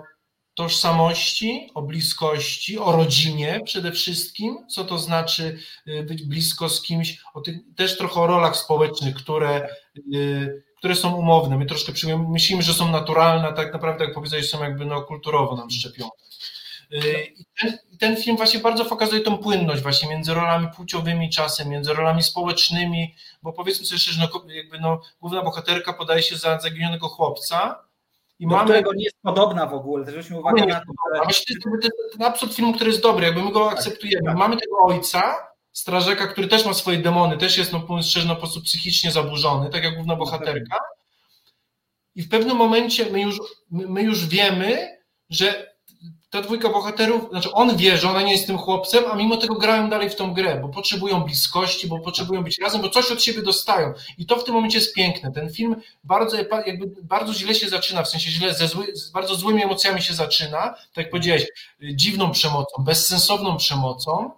tożsamości, 0.60 1.72
o 1.74 1.82
bliskości, 1.82 2.80
o 2.80 2.91
rodzinie 2.91 3.62
przede 3.66 3.91
wszystkim, 3.91 4.57
co 4.68 4.84
to 4.84 4.97
znaczy 4.97 5.60
y, 5.88 6.03
być 6.03 6.24
blisko 6.24 6.70
z 6.70 6.82
kimś, 6.82 7.22
o 7.34 7.41
tych, 7.41 7.55
też 7.76 7.97
trochę 7.97 8.22
o 8.22 8.28
rolach 8.28 8.55
społecznych, 8.55 9.16
które, 9.16 9.70
y, 10.14 10.64
które 10.78 10.95
są 10.95 11.16
umowne. 11.16 11.57
My 11.57 11.66
troszkę 11.66 12.18
myślimy, 12.18 12.62
że 12.62 12.74
są 12.74 12.91
naturalne, 12.91 13.47
a 13.47 13.51
tak 13.51 13.74
naprawdę, 13.74 14.05
jak 14.05 14.14
powiedziałeś, 14.14 14.49
są 14.49 14.64
jakby 14.64 14.86
no, 14.86 15.01
kulturowo 15.01 15.55
nam 15.55 15.72
szczepione. 15.72 16.12
Y, 16.93 17.34
I 17.38 17.45
ten, 17.62 17.78
ten, 17.99 18.18
film 18.18 18.38
właśnie 18.38 18.60
bardzo 18.60 18.86
pokazuje 18.86 19.22
tą 19.22 19.38
płynność 19.38 19.82
właśnie 19.82 20.10
między 20.10 20.34
rolami 20.34 20.68
płciowymi 20.76 21.30
czasem, 21.30 21.70
między 21.70 21.93
rolami 21.93 22.24
społecznymi, 22.24 23.16
bo 23.43 23.53
powiedzmy 23.53 23.86
sobie 23.86 23.99
szczerze, 23.99 24.28
no, 24.34 24.53
jakby 24.53 24.80
no, 24.80 25.01
główna 25.22 25.41
bohaterka 25.41 25.93
podaje 25.93 26.24
się 26.24 26.38
za 26.38 26.60
zaginionego 26.60 27.07
chłopca, 27.07 27.89
i 28.40 28.48
do 28.48 28.56
mamy... 28.56 28.64
którego 28.64 28.94
nie 28.94 29.04
jest 29.04 29.18
podobna 29.22 29.66
w 29.66 29.74
ogóle, 29.74 30.06
zwróćmy 30.06 30.40
uwagę 30.40 30.66
na 30.66 30.80
to. 30.80 30.86
Że... 31.16 31.24
Właśnie 31.24 31.56
to 31.64 31.70
jest 31.84 32.18
ten 32.18 32.28
absurd 32.28 32.54
filmu, 32.54 32.74
który 32.74 32.90
jest 32.90 33.04
dobry, 33.04 33.26
jakby 33.26 33.44
my 33.44 33.52
go 33.52 33.66
tak, 33.66 33.74
akceptujemy. 33.74 34.26
Tak. 34.26 34.38
Mamy 34.38 34.58
tego 34.58 34.78
ojca, 34.86 35.36
strażaka, 35.72 36.28
który 36.28 36.48
też 36.48 36.66
ma 36.66 36.74
swoje 36.74 36.98
demony, 36.98 37.38
też 37.38 37.58
jest, 37.58 37.74
no 37.74 37.80
mówiąc 37.80 38.08
szczerze, 38.08 38.28
no, 38.28 38.36
po 38.36 38.48
sposób 38.48 38.64
psychicznie 38.64 39.12
zaburzony, 39.12 39.70
tak 39.70 39.84
jak 39.84 39.96
główna 39.96 40.16
bohaterka. 40.16 40.80
I 42.16 42.22
w 42.22 42.30
pewnym 42.30 42.58
momencie 42.58 43.12
my 43.12 43.22
już, 43.22 43.40
my 43.72 44.02
już 44.02 44.28
wiemy, 44.28 44.98
że 45.30 45.68
ta 46.30 46.42
dwójka 46.42 46.70
bohaterów, 46.70 47.30
znaczy 47.30 47.52
on 47.52 47.78
wie, 47.78 47.98
że 47.98 48.10
ona 48.10 48.22
nie 48.22 48.32
jest 48.32 48.48
tym 48.48 48.58
chłopcem, 48.58 49.04
a 49.12 49.16
mimo 49.16 49.38
tego 49.38 49.56
grają 49.56 49.90
dalej 49.90 50.10
w 50.10 50.16
tą 50.16 50.34
grę, 50.34 50.60
bo 50.62 50.70
potrzebują 50.70 51.20
bliskości, 51.20 51.88
bo 51.88 52.00
potrzebują 52.00 52.44
być 52.44 52.60
razem, 52.60 52.82
bo 52.82 52.90
coś 52.90 53.12
od 53.12 53.24
siebie 53.24 53.42
dostają. 53.42 53.94
I 54.18 54.26
to 54.26 54.36
w 54.36 54.44
tym 54.44 54.54
momencie 54.54 54.78
jest 54.78 54.94
piękne. 54.94 55.32
Ten 55.32 55.54
film 55.54 55.76
bardzo, 56.04 56.38
jakby 56.38 56.92
bardzo 57.04 57.34
źle 57.34 57.56
się 57.56 57.70
zaczyna, 57.70 58.04
w 58.04 58.10
sensie 58.10 58.32
źle, 58.32 58.54
ze 58.54 58.68
zły, 58.68 58.96
z 58.96 59.10
bardzo 59.10 59.36
złymi 59.36 59.64
emocjami 59.64 60.02
się 60.02 60.14
zaczyna, 60.14 60.60
tak 60.60 60.98
jak 60.98 61.10
powiedziałeś, 61.10 61.46
dziwną 61.82 62.32
przemocą, 62.32 62.84
bezsensowną 62.84 63.58
przemocą, 63.58 64.32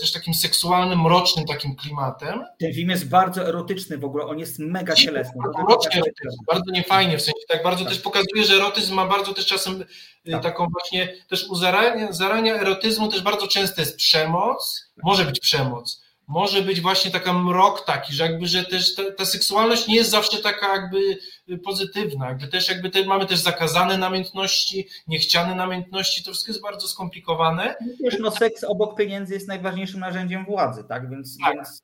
też 0.00 0.12
takim 0.12 0.34
seksualnym, 0.34 1.02
mrocznym 1.02 1.46
takim 1.46 1.76
klimatem. 1.76 2.44
Ten 2.58 2.74
film 2.74 2.90
jest 2.90 3.08
bardzo 3.08 3.48
erotyczny 3.48 3.98
w 3.98 4.04
ogóle, 4.04 4.24
on 4.24 4.38
jest 4.38 4.58
mega 4.58 4.94
cielesny. 4.94 5.34
Bardzo, 5.44 5.62
mrocznie, 5.62 6.02
bardzo 6.46 6.70
niefajnie, 6.72 7.18
w 7.18 7.22
sensie 7.22 7.40
tak 7.48 7.62
bardzo 7.62 7.84
tak. 7.84 7.92
też 7.92 8.02
pokazuje, 8.02 8.44
że 8.44 8.54
erotyzm 8.54 8.94
ma 8.94 9.06
bardzo 9.06 9.34
też 9.34 9.46
czasem 9.46 9.84
y, 10.26 10.30
tak. 10.30 10.42
taką 10.42 10.66
właśnie, 10.72 11.14
też 11.28 11.48
u 11.48 11.54
zarania, 11.54 12.12
zarania 12.12 12.54
erotyzmu 12.54 13.08
też 13.08 13.22
bardzo 13.22 13.48
często 13.48 13.80
jest 13.80 13.96
przemoc, 13.96 14.90
może 15.02 15.24
być 15.24 15.40
przemoc, 15.40 16.01
może 16.28 16.62
być 16.62 16.80
właśnie 16.80 17.10
taka 17.10 17.32
mrok 17.32 17.84
taki, 17.84 18.14
że 18.14 18.24
jakby, 18.24 18.46
że 18.46 18.64
też 18.64 18.94
ta, 18.94 19.02
ta 19.12 19.24
seksualność 19.24 19.86
nie 19.86 19.96
jest 19.96 20.10
zawsze 20.10 20.38
taka 20.38 20.76
jakby 20.76 21.18
pozytywna, 21.64 22.28
jakby 22.28 22.48
też 22.48 22.68
jakby 22.68 22.90
te, 22.90 23.04
mamy 23.04 23.26
też 23.26 23.38
zakazane 23.38 23.98
namiętności, 23.98 24.88
niechciane 25.08 25.54
namiętności, 25.54 26.24
to 26.24 26.32
wszystko 26.32 26.52
jest 26.52 26.62
bardzo 26.62 26.88
skomplikowane. 26.88 27.74
Wiesz, 28.04 28.16
no 28.20 28.30
seks 28.30 28.64
obok 28.64 28.96
pieniędzy 28.96 29.34
jest 29.34 29.48
najważniejszym 29.48 30.00
narzędziem 30.00 30.44
władzy, 30.44 30.84
tak, 30.88 31.10
więc, 31.10 31.38
tak, 31.38 31.56
więc 31.56 31.82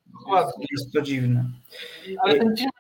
jest 0.71 0.93
to 0.93 1.03
dziwne. 1.03 1.45
Ale 2.23 2.39
ten 2.39 2.57
film 2.57 2.71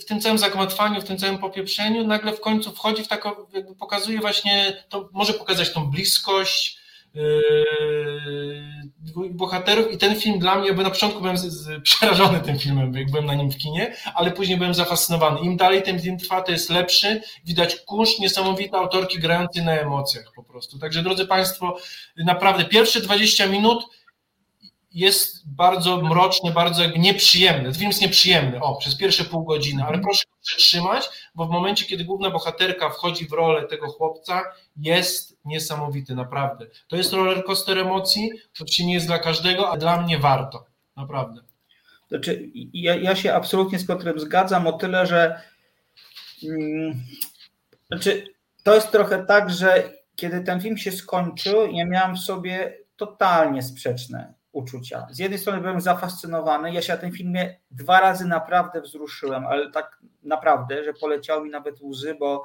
w 0.00 0.04
tym 0.04 0.20
całym 0.20 0.38
zagmatwaniu, 0.38 1.00
w 1.00 1.04
tym 1.04 1.18
całym 1.18 1.38
popieprzeniu 1.38 2.06
nagle 2.06 2.32
w 2.32 2.40
końcu 2.40 2.72
wchodzi 2.72 3.04
w 3.04 3.08
taką, 3.08 3.30
jakby 3.52 3.74
pokazuje 3.74 4.20
właśnie, 4.20 4.84
to 4.88 5.08
może 5.12 5.32
pokazać 5.32 5.72
tą 5.72 5.90
bliskość, 5.90 6.81
Yy, 7.14 8.82
bohaterów 9.30 9.92
i 9.92 9.98
ten 9.98 10.20
film 10.20 10.38
dla 10.38 10.58
mnie, 10.58 10.72
bo 10.72 10.82
na 10.82 10.90
początku 10.90 11.20
byłem 11.20 11.36
z, 11.36 11.42
z, 11.42 11.82
przerażony 11.82 12.40
tym 12.40 12.58
filmem, 12.58 12.94
jak 12.94 13.10
byłem 13.10 13.26
na 13.26 13.34
nim 13.34 13.50
w 13.50 13.56
kinie, 13.56 13.94
ale 14.14 14.30
później 14.30 14.58
byłem 14.58 14.74
zafascynowany. 14.74 15.40
Im 15.40 15.56
dalej 15.56 15.82
ten 15.82 16.00
film 16.00 16.18
trwa, 16.18 16.42
to 16.42 16.52
jest 16.52 16.70
lepszy. 16.70 17.22
Widać 17.44 17.76
kurz 17.76 18.18
niesamowite 18.18 18.76
autorki 18.76 19.18
grającej 19.18 19.64
na 19.64 19.72
emocjach 19.72 20.32
po 20.36 20.42
prostu. 20.42 20.78
Także 20.78 21.02
drodzy 21.02 21.26
Państwo, 21.26 21.76
naprawdę 22.16 22.64
pierwsze 22.64 23.00
20 23.00 23.46
minut 23.46 23.84
jest 24.94 25.48
bardzo 25.48 25.96
mroczny, 25.96 26.50
bardzo 26.50 26.82
nieprzyjemny. 26.86 27.64
Ten 27.64 27.74
film 27.74 27.88
jest 27.88 28.00
nieprzyjemny, 28.00 28.60
o, 28.60 28.76
przez 28.76 28.96
pierwsze 28.96 29.24
pół 29.24 29.44
godziny, 29.44 29.84
ale 29.84 29.98
proszę 29.98 30.24
go 30.30 30.36
przytrzymać, 30.42 31.08
bo 31.34 31.46
w 31.46 31.50
momencie, 31.50 31.84
kiedy 31.84 32.04
główna 32.04 32.30
bohaterka 32.30 32.90
wchodzi 32.90 33.26
w 33.28 33.32
rolę 33.32 33.66
tego 33.68 33.88
chłopca, 33.88 34.42
jest 34.76 35.31
niesamowity, 35.44 36.14
naprawdę. 36.14 36.66
To 36.88 36.96
jest 36.96 37.12
roller 37.12 37.44
coaster 37.44 37.78
emocji, 37.78 38.30
to 38.30 38.38
oczywiście 38.54 38.86
nie 38.86 38.94
jest 38.94 39.06
dla 39.06 39.18
każdego, 39.18 39.70
a 39.70 39.76
dla 39.76 40.02
mnie 40.02 40.18
warto, 40.18 40.66
naprawdę. 40.96 41.40
Znaczy, 42.08 42.50
ja, 42.72 42.94
ja 42.94 43.16
się 43.16 43.34
absolutnie 43.34 43.78
z 43.78 43.86
Piotrem 43.86 44.20
zgadzam 44.20 44.66
o 44.66 44.72
tyle, 44.72 45.06
że 45.06 45.40
hmm, 46.40 46.94
znaczy, 47.86 48.24
to 48.62 48.74
jest 48.74 48.90
trochę 48.90 49.26
tak, 49.26 49.50
że 49.50 49.92
kiedy 50.16 50.40
ten 50.40 50.60
film 50.60 50.76
się 50.76 50.92
skończył, 50.92 51.66
ja 51.66 51.86
miałam 51.86 52.16
w 52.16 52.20
sobie 52.20 52.78
totalnie 52.96 53.62
sprzeczne 53.62 54.34
uczucia. 54.52 55.06
Z 55.10 55.18
jednej 55.18 55.38
strony 55.38 55.60
byłem 55.60 55.80
zafascynowany, 55.80 56.72
ja 56.72 56.82
się 56.82 56.92
na 56.92 56.98
tym 56.98 57.12
filmie 57.12 57.58
dwa 57.70 58.00
razy 58.00 58.24
naprawdę 58.24 58.80
wzruszyłem, 58.80 59.46
ale 59.46 59.70
tak 59.70 59.98
naprawdę, 60.22 60.84
że 60.84 60.92
poleciały 60.92 61.44
mi 61.44 61.50
nawet 61.50 61.80
łzy, 61.80 62.14
bo 62.14 62.44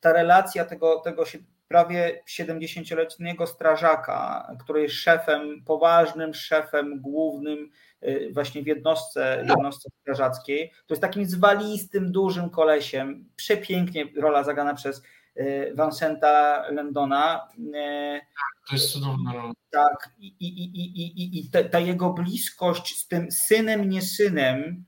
ta 0.00 0.12
relacja 0.12 0.64
tego, 0.64 1.00
tego 1.00 1.24
prawie 1.68 2.22
70-letniego 2.28 3.46
strażaka, 3.46 4.48
który 4.60 4.82
jest 4.82 4.94
szefem, 4.94 5.62
poważnym 5.64 6.34
szefem 6.34 7.00
głównym 7.00 7.70
y, 8.02 8.30
właśnie 8.34 8.62
w 8.62 8.66
jednostce, 8.66 9.44
jednostce 9.48 9.90
strażackiej, 10.00 10.70
to 10.70 10.94
jest 10.94 11.02
takim 11.02 11.26
zwalistym, 11.26 12.12
dużym 12.12 12.50
kolesiem, 12.50 13.28
przepięknie 13.36 14.06
rola 14.16 14.44
zagrana 14.44 14.74
przez 14.74 15.02
y, 15.36 15.74
Vincenta 15.82 16.64
Lendona. 16.70 17.48
Y, 17.58 18.20
to 18.68 18.74
jest 18.74 18.92
cudowna 18.92 19.32
rola. 19.32 19.52
Tak, 19.70 20.10
i, 20.18 20.26
i, 20.26 20.64
i, 20.64 21.22
i, 21.22 21.40
i 21.40 21.50
ta, 21.50 21.64
ta 21.64 21.78
jego 21.78 22.10
bliskość 22.10 22.98
z 22.98 23.08
tym 23.08 23.30
synem, 23.30 23.90
nie 23.90 24.02
synem, 24.02 24.84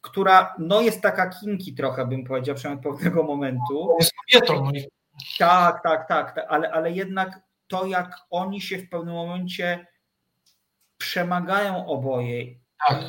która 0.00 0.54
no 0.58 0.80
jest 0.80 1.00
taka 1.00 1.30
kinki 1.30 1.74
trochę, 1.74 2.06
bym 2.06 2.24
powiedział, 2.24 2.54
przynajmniej 2.54 2.90
od 2.90 2.96
pewnego 2.96 3.22
momentu. 3.22 3.96
Jest 4.00 4.12
kobietą. 4.32 4.64
No 4.64 4.72
tak, 5.38 5.82
tak, 5.82 6.08
tak, 6.08 6.34
tak, 6.34 6.46
ale, 6.48 6.72
ale 6.72 6.92
jednak 6.92 7.40
to, 7.66 7.86
jak 7.86 8.14
oni 8.30 8.60
się 8.60 8.78
w 8.78 8.88
pewnym 8.88 9.14
momencie 9.14 9.86
przemagają 10.98 11.86
oboje 11.86 12.44
tak, 12.88 13.02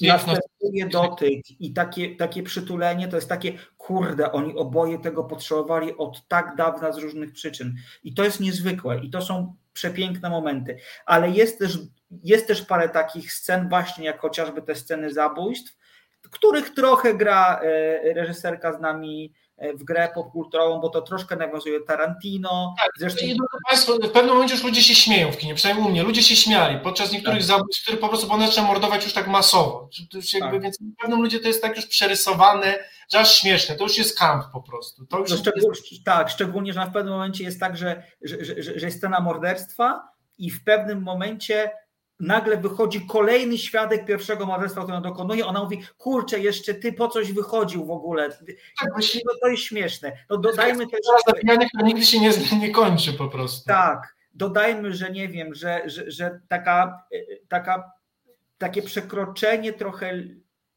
i 0.00 0.06
następuje 0.06 0.86
dotyk 0.92 1.60
i 1.60 1.72
takie, 1.72 2.16
takie 2.16 2.42
przytulenie, 2.42 3.08
to 3.08 3.16
jest 3.16 3.28
takie, 3.28 3.52
kurde, 3.78 4.32
oni 4.32 4.56
oboje 4.56 4.98
tego 4.98 5.24
potrzebowali 5.24 5.96
od 5.96 6.28
tak 6.28 6.56
dawna 6.56 6.92
z 6.92 6.98
różnych 6.98 7.32
przyczyn. 7.32 7.74
I 8.04 8.14
to 8.14 8.24
jest 8.24 8.40
niezwykłe 8.40 8.98
i 8.98 9.10
to 9.10 9.22
są 9.22 9.56
przepiękne 9.72 10.30
momenty, 10.30 10.78
ale 11.06 11.30
jest 11.30 11.58
też, 11.58 11.78
jest 12.22 12.46
też 12.46 12.62
parę 12.62 12.88
takich 12.88 13.32
scen, 13.32 13.68
właśnie 13.68 14.04
jak 14.04 14.20
chociażby 14.20 14.62
te 14.62 14.74
sceny 14.74 15.12
zabójstw, 15.12 15.76
których 16.30 16.74
trochę 16.74 17.14
gra 17.14 17.60
e, 17.62 18.14
reżyserka 18.14 18.72
z 18.72 18.80
nami 18.80 19.32
w 19.74 19.84
grę 19.84 20.08
popkulturową, 20.14 20.80
bo 20.80 20.88
to 20.88 21.02
troszkę 21.02 21.36
nawiązuje 21.36 21.80
Tarantino. 21.80 22.74
Tak, 22.78 22.90
Zresztą... 22.98 23.26
i 23.26 23.36
Państwo, 23.68 23.94
w 23.94 24.10
pewnym 24.10 24.34
momencie 24.34 24.54
już 24.54 24.64
ludzie 24.64 24.82
się 24.82 24.94
śmieją 24.94 25.32
w 25.32 25.36
kinie, 25.36 25.54
przynajmniej 25.54 25.86
u 25.86 25.90
mnie, 25.90 26.02
ludzie 26.02 26.22
się 26.22 26.36
śmiali 26.36 26.78
podczas 26.78 27.12
niektórych 27.12 27.38
tak. 27.38 27.46
zabójstw, 27.46 27.82
które 27.82 27.96
po 27.96 28.08
prostu 28.08 28.28
bo 28.28 28.40
zaczyna 28.40 28.66
mordować 28.66 29.04
już 29.04 29.12
tak 29.12 29.28
masowo. 29.28 29.88
Jakby, 30.12 30.40
tak. 30.40 30.62
Więc 30.62 30.78
w 30.78 30.96
pewnym 31.00 31.22
ludzie 31.22 31.40
to 31.40 31.48
jest 31.48 31.62
tak 31.62 31.76
już 31.76 31.86
przerysowane, 31.86 32.78
że 33.12 33.18
aż 33.18 33.34
śmieszne, 33.34 33.76
to 33.76 33.84
już 33.84 33.98
jest 33.98 34.18
kamp 34.18 34.44
po 34.52 34.62
prostu. 34.62 35.06
To 35.06 35.18
już 35.18 35.30
szczegół, 35.30 35.70
jest... 35.70 36.04
Tak, 36.04 36.30
szczególnie, 36.30 36.72
że 36.72 36.86
w 36.86 36.92
pewnym 36.92 37.14
momencie 37.14 37.44
jest 37.44 37.60
tak, 37.60 37.76
że, 37.76 38.02
że, 38.22 38.44
że, 38.44 38.62
że 38.62 38.86
jest 38.86 38.98
scena 38.98 39.20
morderstwa 39.20 40.08
i 40.38 40.50
w 40.50 40.64
pewnym 40.64 41.02
momencie 41.02 41.70
nagle 42.20 42.56
wychodzi 42.56 43.06
kolejny 43.06 43.58
świadek 43.58 44.06
pierwszego 44.06 44.46
morderstwa, 44.46 44.82
który 44.82 45.00
dokonuje, 45.00 45.46
ona 45.46 45.62
mówi, 45.62 45.82
kurczę, 45.98 46.40
jeszcze 46.40 46.74
ty 46.74 46.92
po 46.92 47.08
coś 47.08 47.32
wychodził 47.32 47.86
w 47.86 47.90
ogóle. 47.90 48.30
Tak, 48.30 48.90
no, 49.24 49.32
to 49.42 49.48
jest 49.48 49.62
śmieszne. 49.62 50.12
No 50.30 50.36
dodajmy 50.36 50.86
też... 50.86 51.00
Zabijanie, 51.26 51.68
które 51.68 51.84
nigdy 51.84 52.06
się 52.06 52.20
nie, 52.20 52.30
nie 52.58 52.70
kończy 52.70 53.12
po 53.12 53.28
prostu. 53.28 53.66
Tak, 53.66 54.16
dodajmy, 54.34 54.94
że 54.94 55.10
nie 55.10 55.28
wiem, 55.28 55.54
że, 55.54 55.82
że, 55.86 56.10
że 56.10 56.40
taka, 56.48 57.04
taka, 57.48 57.92
takie 58.58 58.82
przekroczenie 58.82 59.72
trochę 59.72 60.12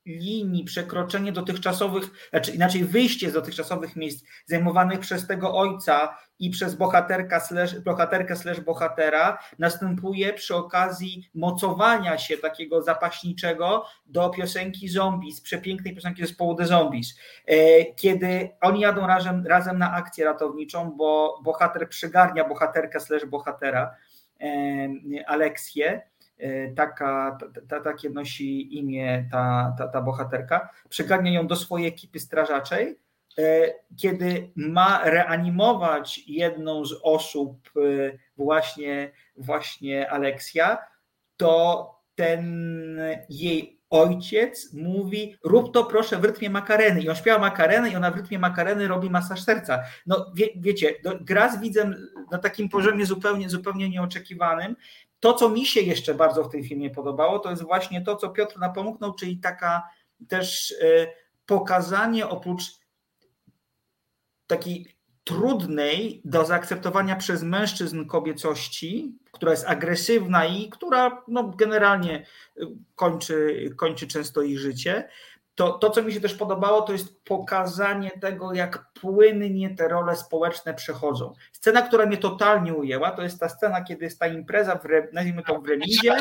linii, 0.05 0.63
przekroczenie 0.63 1.31
dotychczasowych, 1.31 2.29
znaczy 2.29 2.51
inaczej 2.51 2.83
wyjście 2.83 3.29
z 3.29 3.33
dotychczasowych 3.33 3.95
miejsc 3.95 4.25
zajmowanych 4.45 4.99
przez 4.99 5.27
tego 5.27 5.57
ojca 5.57 6.17
i 6.39 6.49
przez 6.49 6.75
bohaterka 6.75 7.39
slash, 7.39 7.79
bohaterkę 7.79 8.35
slash 8.35 8.59
bohatera 8.59 9.37
następuje 9.59 10.33
przy 10.33 10.55
okazji 10.55 11.29
mocowania 11.35 12.17
się 12.17 12.37
takiego 12.37 12.81
zapaśniczego 12.81 13.85
do 14.05 14.29
piosenki 14.29 14.89
Zombies, 14.89 15.41
przepięknej 15.41 15.95
piosenki 15.95 16.21
zespołu 16.21 16.55
The 16.55 16.65
Zombies, 16.65 17.15
e, 17.45 17.85
kiedy 17.85 18.49
oni 18.61 18.81
jadą 18.81 19.07
razem, 19.07 19.47
razem 19.47 19.77
na 19.77 19.93
akcję 19.93 20.25
ratowniczą, 20.25 20.91
bo 20.91 21.39
bohater 21.43 21.89
przygarnia 21.89 22.47
bohaterkę 22.47 22.99
slash 22.99 23.25
bohatera, 23.25 23.95
e, 24.41 24.89
Aleksję, 25.27 26.12
taka, 26.75 27.38
ta, 27.67 27.79
takie 27.79 28.09
nosi 28.09 28.77
imię 28.77 29.25
ta, 29.31 29.75
ta, 29.77 29.88
ta 29.88 30.01
bohaterka, 30.01 30.69
przegania 30.89 31.31
ją 31.31 31.47
do 31.47 31.55
swojej 31.55 31.88
ekipy 31.88 32.19
strażaczej, 32.19 32.99
e, 33.38 33.73
kiedy 33.97 34.51
ma 34.55 35.01
reanimować 35.03 36.19
jedną 36.27 36.86
z 36.86 36.93
osób, 37.03 37.69
e, 37.77 37.81
właśnie, 38.38 39.11
właśnie 39.38 40.11
Aleksja, 40.11 40.77
to 41.38 41.89
ten 42.15 43.01
jej 43.29 43.84
ojciec 43.93 44.73
mówi, 44.73 45.38
rób 45.43 45.73
to 45.73 45.84
proszę 45.84 46.17
w 46.19 46.23
rytmie 46.23 46.49
makareny. 46.49 47.01
I 47.01 47.09
on 47.09 47.15
śpiewa 47.15 47.39
makarenę 47.39 47.89
i 47.89 47.95
ona 47.95 48.11
w 48.11 48.15
rytmie 48.15 48.39
makareny 48.39 48.88
robi 48.88 49.09
masaż 49.09 49.43
serca. 49.43 49.84
No 50.05 50.31
wie, 50.36 50.47
wiecie, 50.55 50.95
gra 51.21 51.49
z 51.51 51.59
widzem 51.59 52.07
na 52.31 52.38
takim 52.38 52.69
poziomie 52.69 53.05
zupełnie, 53.05 53.49
zupełnie 53.49 53.89
nieoczekiwanym 53.89 54.75
to, 55.24 55.34
co 55.34 55.49
mi 55.49 55.65
się 55.65 55.82
jeszcze 55.82 56.13
bardzo 56.13 56.43
w 56.43 56.51
tym 56.51 56.63
filmie 56.63 56.89
podobało, 56.89 57.39
to 57.39 57.49
jest 57.49 57.63
właśnie 57.63 58.01
to, 58.01 58.15
co 58.15 58.30
Piotr 58.30 58.59
napomknął, 58.59 59.13
czyli 59.13 59.38
taka 59.38 59.84
też 60.28 60.76
e, 60.82 61.07
pokazanie 61.45 62.28
oprócz 62.28 62.63
takiej 64.47 64.95
trudnej 65.24 66.21
do 66.26 66.45
zaakceptowania 66.45 67.15
przez 67.15 67.43
mężczyzn 67.43 68.05
kobiecości, 68.05 69.17
która 69.32 69.51
jest 69.51 69.67
agresywna 69.67 70.45
i 70.45 70.69
która 70.69 71.24
no, 71.28 71.43
generalnie 71.43 72.26
e, 72.57 72.65
kończy, 72.95 73.69
kończy 73.78 74.07
często 74.07 74.41
ich 74.41 74.59
życie, 74.59 75.09
to, 75.55 75.71
to, 75.71 75.89
co 75.89 76.03
mi 76.03 76.13
się 76.13 76.21
też 76.21 76.33
podobało, 76.33 76.81
to 76.81 76.93
jest 76.93 77.23
pokazanie 77.23 78.11
tego, 78.21 78.53
jak 78.53 78.93
płynnie 78.93 79.75
te 79.75 79.87
role 79.87 80.15
społeczne 80.15 80.73
przechodzą. 80.73 81.33
Scena, 81.51 81.81
która 81.81 82.05
mnie 82.05 82.17
totalnie 82.17 82.73
ujęła, 82.73 83.11
to 83.11 83.21
jest 83.21 83.39
ta 83.39 83.49
scena, 83.49 83.83
kiedy 83.83 84.05
jest 84.05 84.19
ta 84.19 84.27
impreza, 84.27 84.75
w, 84.75 85.13
nazwijmy 85.13 85.43
to 85.43 85.61
w 85.61 85.67
remizie. 85.67 86.17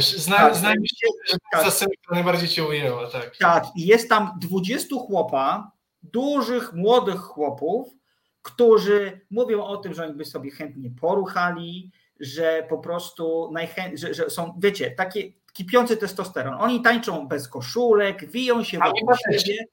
Znam, 0.00 0.54
znam 0.54 0.74
się, 0.74 1.06
że 1.26 1.36
ta 1.52 1.70
scena 1.70 1.92
najbardziej 2.10 2.48
cię 2.48 2.64
ujęła. 2.64 3.10
Tak. 3.10 3.36
tak, 3.36 3.64
i 3.76 3.86
jest 3.86 4.08
tam 4.08 4.30
20 4.40 4.96
chłopa, 4.96 5.72
dużych, 6.02 6.72
młodych 6.72 7.20
chłopów, 7.20 7.88
którzy 8.42 9.20
mówią 9.30 9.64
o 9.64 9.76
tym, 9.76 9.94
że 9.94 10.04
oni 10.04 10.14
by 10.14 10.24
sobie 10.24 10.50
chętnie 10.50 10.90
poruchali, 11.00 11.90
że 12.20 12.66
po 12.68 12.78
prostu 12.78 13.50
najchętniej, 13.52 13.98
że, 13.98 14.14
że 14.14 14.30
są, 14.30 14.58
wiecie, 14.58 14.90
takie 14.90 15.32
kipiący 15.52 15.96
testosteron. 15.96 16.54
Oni 16.54 16.82
tańczą 16.82 17.28
bez 17.28 17.48
koszulek, 17.48 18.30
wiją 18.30 18.64
się 18.64 18.78
wokół 18.78 19.14
siebie. 19.38 19.64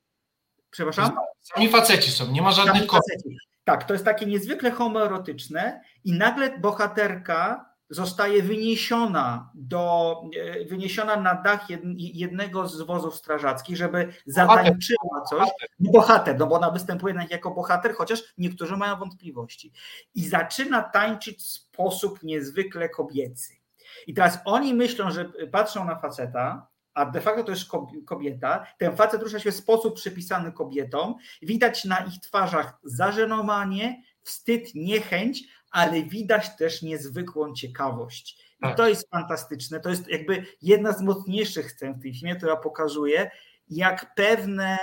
Przepraszam? 0.71 1.11
Sami 1.41 1.69
faceci 1.69 2.11
są, 2.11 2.31
nie 2.31 2.41
ma 2.41 2.51
żadnych 2.51 2.87
kobiet. 2.87 3.23
Tak, 3.63 3.83
to 3.83 3.93
jest 3.93 4.05
takie 4.05 4.25
niezwykle 4.25 4.71
homoerotyczne 4.71 5.81
i 6.03 6.13
nagle 6.13 6.59
bohaterka 6.59 7.69
zostaje 7.89 8.43
wyniesiona 8.43 9.51
do, 9.55 10.15
e, 10.37 10.65
wyniesiona 10.65 11.15
na 11.15 11.35
dach 11.35 11.67
jednego 11.97 12.67
z 12.67 12.81
wozów 12.81 13.15
strażackich, 13.15 13.77
żeby 13.77 14.13
zatańczyła 14.25 15.21
coś. 15.29 15.49
Bohater, 15.79 16.39
no 16.39 16.47
bo 16.47 16.55
ona 16.55 16.71
występuje 16.71 17.27
jako 17.29 17.51
bohater, 17.51 17.93
chociaż 17.93 18.23
niektórzy 18.37 18.77
mają 18.77 18.95
wątpliwości. 18.95 19.71
I 20.15 20.27
zaczyna 20.27 20.81
tańczyć 20.81 21.39
w 21.39 21.47
sposób 21.47 22.23
niezwykle 22.23 22.89
kobiecy. 22.89 23.58
I 24.07 24.13
teraz 24.13 24.39
oni 24.45 24.73
myślą, 24.73 25.11
że 25.11 25.31
patrzą 25.51 25.85
na 25.85 25.95
faceta, 25.95 26.67
a 26.93 27.05
de 27.05 27.21
facto 27.21 27.43
to 27.43 27.51
jest 27.51 27.69
kobieta. 28.05 28.65
Ten 28.77 28.95
facet 28.95 29.21
rusza 29.23 29.39
się 29.39 29.51
w 29.51 29.55
sposób 29.55 29.95
przypisany 29.95 30.51
kobietom. 30.51 31.15
Widać 31.41 31.85
na 31.85 31.97
ich 31.97 32.19
twarzach 32.19 32.79
zażenowanie, 32.83 34.03
wstyd, 34.21 34.75
niechęć, 34.75 35.43
ale 35.71 36.03
widać 36.03 36.55
też 36.55 36.81
niezwykłą 36.81 37.53
ciekawość. 37.53 38.49
I 38.59 38.61
tak. 38.61 38.77
to 38.77 38.89
jest 38.89 39.09
fantastyczne. 39.09 39.79
To 39.79 39.89
jest 39.89 40.07
jakby 40.07 40.45
jedna 40.61 40.91
z 40.91 41.01
mocniejszych 41.01 41.71
scen 41.71 41.93
w 41.93 42.01
tym 42.01 42.13
filmie, 42.13 42.35
która 42.35 42.55
pokazuje, 42.55 43.31
jak 43.69 44.15
pewne 44.15 44.77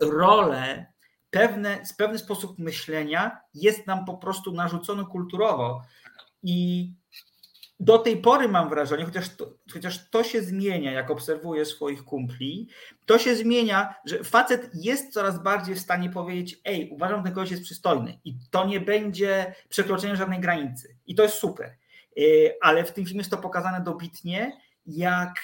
role, 0.00 0.86
pewne, 1.30 1.82
pewny 1.98 2.18
sposób 2.18 2.58
myślenia 2.58 3.40
jest 3.54 3.86
nam 3.86 4.04
po 4.04 4.14
prostu 4.14 4.52
narzucony 4.52 5.04
kulturowo. 5.04 5.82
I 6.42 6.90
do 7.80 7.98
tej 7.98 8.16
pory 8.16 8.48
mam 8.48 8.68
wrażenie, 8.68 9.04
chociaż 9.04 9.36
to, 9.36 9.52
chociaż 9.72 10.10
to 10.10 10.24
się 10.24 10.42
zmienia, 10.42 10.92
jak 10.92 11.10
obserwuję 11.10 11.64
swoich 11.64 12.04
kumpli, 12.04 12.68
to 13.06 13.18
się 13.18 13.36
zmienia, 13.36 13.94
że 14.04 14.24
facet 14.24 14.70
jest 14.74 15.12
coraz 15.12 15.42
bardziej 15.42 15.74
w 15.74 15.80
stanie 15.80 16.10
powiedzieć: 16.10 16.60
Ej, 16.64 16.90
uważam, 16.90 17.18
że 17.18 17.24
ten 17.24 17.32
gość 17.32 17.50
jest 17.50 17.62
przystojny 17.62 18.18
i 18.24 18.34
to 18.50 18.66
nie 18.66 18.80
będzie 18.80 19.54
przekroczenie 19.68 20.16
żadnej 20.16 20.40
granicy. 20.40 20.96
I 21.06 21.14
to 21.14 21.22
jest 21.22 21.34
super. 21.34 21.76
Y, 22.18 22.54
ale 22.60 22.84
w 22.84 22.92
tym 22.92 23.04
filmie 23.04 23.20
jest 23.20 23.30
to 23.30 23.36
pokazane 23.36 23.80
dobitnie, 23.80 24.52
jak 24.86 25.34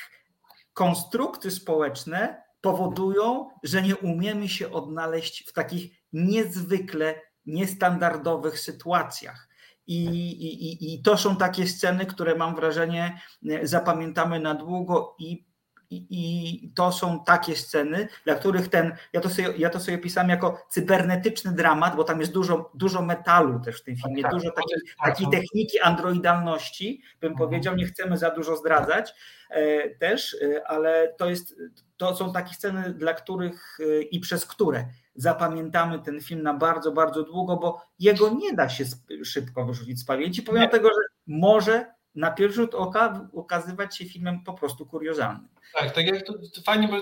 konstrukty 0.72 1.50
społeczne 1.50 2.42
powodują, 2.60 3.50
że 3.62 3.82
nie 3.82 3.96
umiemy 3.96 4.48
się 4.48 4.72
odnaleźć 4.72 5.48
w 5.48 5.52
takich 5.52 5.92
niezwykle 6.12 7.20
niestandardowych 7.46 8.60
sytuacjach. 8.60 9.48
I, 9.90 10.04
i, 10.04 10.94
I 10.94 11.02
to 11.02 11.16
są 11.16 11.36
takie 11.36 11.66
sceny, 11.66 12.06
które 12.06 12.34
mam 12.34 12.54
wrażenie 12.54 13.20
e, 13.50 13.66
zapamiętamy 13.66 14.40
na 14.40 14.54
długo 14.54 15.16
i, 15.18 15.44
i, 15.90 16.06
i 16.10 16.72
to 16.74 16.92
są 16.92 17.24
takie 17.24 17.56
sceny, 17.56 18.08
dla 18.24 18.34
których 18.34 18.68
ten, 18.68 18.92
ja 19.12 19.20
to 19.20 19.28
sobie, 19.28 19.52
ja 19.58 19.70
to 19.70 19.80
sobie 19.80 19.98
pisałem 19.98 20.30
jako 20.30 20.66
cybernetyczny 20.68 21.52
dramat, 21.52 21.96
bo 21.96 22.04
tam 22.04 22.20
jest 22.20 22.32
dużo, 22.32 22.70
dużo 22.74 23.02
metalu 23.02 23.60
też 23.60 23.80
w 23.80 23.84
tym 23.84 23.96
filmie, 23.96 24.22
tak, 24.22 24.32
dużo 24.32 24.50
takiej, 24.50 24.80
tak, 24.98 25.08
takiej 25.08 25.26
no. 25.26 25.32
techniki 25.32 25.80
androidalności, 25.80 27.02
bym 27.20 27.32
mhm. 27.32 27.48
powiedział, 27.48 27.76
nie 27.76 27.86
chcemy 27.86 28.18
za 28.18 28.30
dużo 28.30 28.56
zdradzać 28.56 29.14
e, 29.50 29.88
też, 29.88 30.36
e, 30.42 30.68
ale 30.68 31.14
to 31.18 31.30
jest, 31.30 31.56
to 31.96 32.16
są 32.16 32.32
takie 32.32 32.54
sceny, 32.54 32.94
dla 32.94 33.14
których 33.14 33.78
e, 33.80 34.02
i 34.02 34.20
przez 34.20 34.46
które 34.46 34.84
zapamiętamy 35.14 35.98
ten 35.98 36.20
film 36.20 36.42
na 36.42 36.54
bardzo, 36.54 36.92
bardzo 36.92 37.22
długo, 37.22 37.56
bo 37.56 37.82
jego 37.98 38.30
nie 38.30 38.52
da 38.52 38.68
się 38.68 38.84
szybko 39.24 39.64
wyrzucić 39.64 40.00
z 40.00 40.04
pamięci, 40.04 40.42
pomimo 40.42 40.68
tego, 40.68 40.88
że 40.88 41.00
może 41.26 41.86
na 42.14 42.30
pierwszy 42.30 42.56
rzut 42.56 42.74
oka 42.74 43.28
okazywać 43.34 43.96
się 43.96 44.04
filmem 44.04 44.44
po 44.44 44.52
prostu 44.54 44.86
kuriozalnym. 44.86 45.48
Tak, 45.74 45.90
tak 45.90 46.06
jak 46.06 46.26
to, 46.26 46.32
to 46.32 46.62
fajnie, 46.62 46.88
bo 46.88 46.96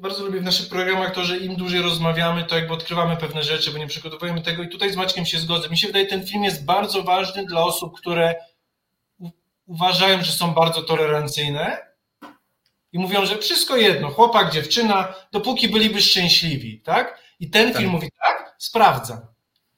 bardzo 0.00 0.24
lubię 0.24 0.40
w 0.40 0.44
naszych 0.44 0.68
programach 0.68 1.14
to, 1.14 1.24
że 1.24 1.38
im 1.38 1.56
dłużej 1.56 1.82
rozmawiamy, 1.82 2.44
to 2.44 2.56
jakby 2.56 2.74
odkrywamy 2.74 3.16
pewne 3.16 3.42
rzeczy, 3.42 3.70
bo 3.70 3.78
nie 3.78 3.86
przygotowujemy 3.86 4.40
tego 4.40 4.62
i 4.62 4.68
tutaj 4.68 4.92
z 4.92 4.96
Maćkiem 4.96 5.26
się 5.26 5.38
zgodzę. 5.38 5.68
Mi 5.68 5.78
się 5.78 5.86
wydaje, 5.86 6.06
ten 6.06 6.26
film 6.26 6.44
jest 6.44 6.64
bardzo 6.64 7.02
ważny 7.02 7.46
dla 7.46 7.64
osób, 7.64 7.98
które 7.98 8.34
uważają, 9.66 10.22
że 10.22 10.32
są 10.32 10.54
bardzo 10.54 10.82
tolerancyjne 10.82 11.78
i 12.92 12.98
mówią, 12.98 13.26
że 13.26 13.38
wszystko 13.38 13.76
jedno, 13.76 14.08
chłopak, 14.08 14.52
dziewczyna, 14.52 15.14
dopóki 15.32 15.68
byliby 15.68 16.00
szczęśliwi, 16.00 16.80
tak? 16.80 17.23
I 17.40 17.50
ten 17.50 17.72
tak. 17.72 17.78
film 17.78 17.90
mówi 17.90 18.08
tak, 18.24 18.56
sprawdzam. 18.58 19.20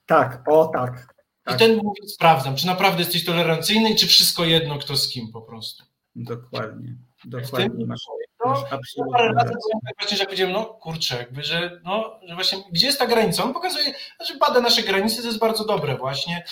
Tak, 0.07 0.43
o 0.49 0.67
tak. 0.67 1.15
tak. 1.45 1.57
I 1.57 1.59
ten 1.59 1.77
mówi, 1.77 2.09
sprawdzam, 2.09 2.57
czy 2.57 2.67
naprawdę 2.67 3.03
jesteś 3.03 3.25
tolerancyjny 3.25 3.91
i 3.91 3.97
czy 3.97 4.07
wszystko 4.07 4.45
jedno, 4.45 4.79
kto 4.79 4.97
z 4.97 5.09
kim 5.09 5.33
po 5.33 5.43
prostu. 5.43 5.85
Dokładnie. 6.17 6.97
Dokładnie 7.25 7.87
masz, 7.87 8.01
no, 8.45 8.51
masz 8.51 8.73
absolutnie 8.73 9.13
parę 9.13 9.33
lat 9.33 9.49
właśnie, 10.01 10.17
że 10.17 10.23
jak 10.23 10.29
powiedziałem, 10.29 10.53
no 10.53 10.65
kurczę, 10.65 11.17
jakby, 11.17 11.43
że, 11.43 11.81
no, 11.85 12.21
że 12.29 12.35
właśnie 12.35 12.59
gdzie 12.73 12.87
jest 12.87 12.99
ta 12.99 13.07
granica? 13.07 13.45
On 13.45 13.55
pokazuje, 13.55 13.85
że 13.85 13.93
znaczy 14.17 14.39
bada 14.39 14.61
nasze 14.61 14.83
granice, 14.83 15.23
to 15.23 15.29
jest 15.29 15.39
bardzo 15.39 15.65
dobre 15.65 15.97
właśnie 15.97 16.45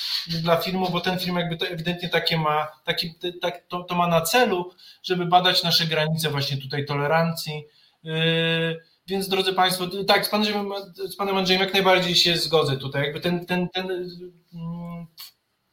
dla 0.43 0.57
filmu, 0.57 0.91
bo 0.91 1.01
ten 1.01 1.19
film 1.19 1.37
jakby 1.37 1.57
to 1.57 1.67
ewidentnie 1.67 2.09
takie 2.09 2.39
ma, 2.39 2.69
taki, 2.85 3.15
tak, 3.43 3.67
to, 3.69 3.83
to 3.83 3.95
ma 3.95 4.07
na 4.07 4.21
celu, 4.21 4.71
żeby 5.03 5.27
badać 5.27 5.63
nasze 5.63 5.87
granice 5.87 6.31
właśnie 6.31 6.57
tutaj 6.57 6.87
tolerancji. 6.87 7.67
Yy, 8.03 8.81
więc 9.07 9.29
drodzy 9.29 9.53
Państwo, 9.53 9.87
tak, 10.07 10.27
z 10.27 10.29
panem, 10.29 10.71
z 10.95 11.17
panem 11.17 11.37
Andrzejem 11.37 11.63
jak 11.63 11.75
najbardziej 11.75 12.15
się 12.15 12.37
zgodzę 12.37 12.77
tutaj. 12.77 13.03
Jakby 13.03 13.21
ten, 13.21 13.47
ten, 13.47 13.69
ten, 13.69 13.91
mm, 13.91 15.07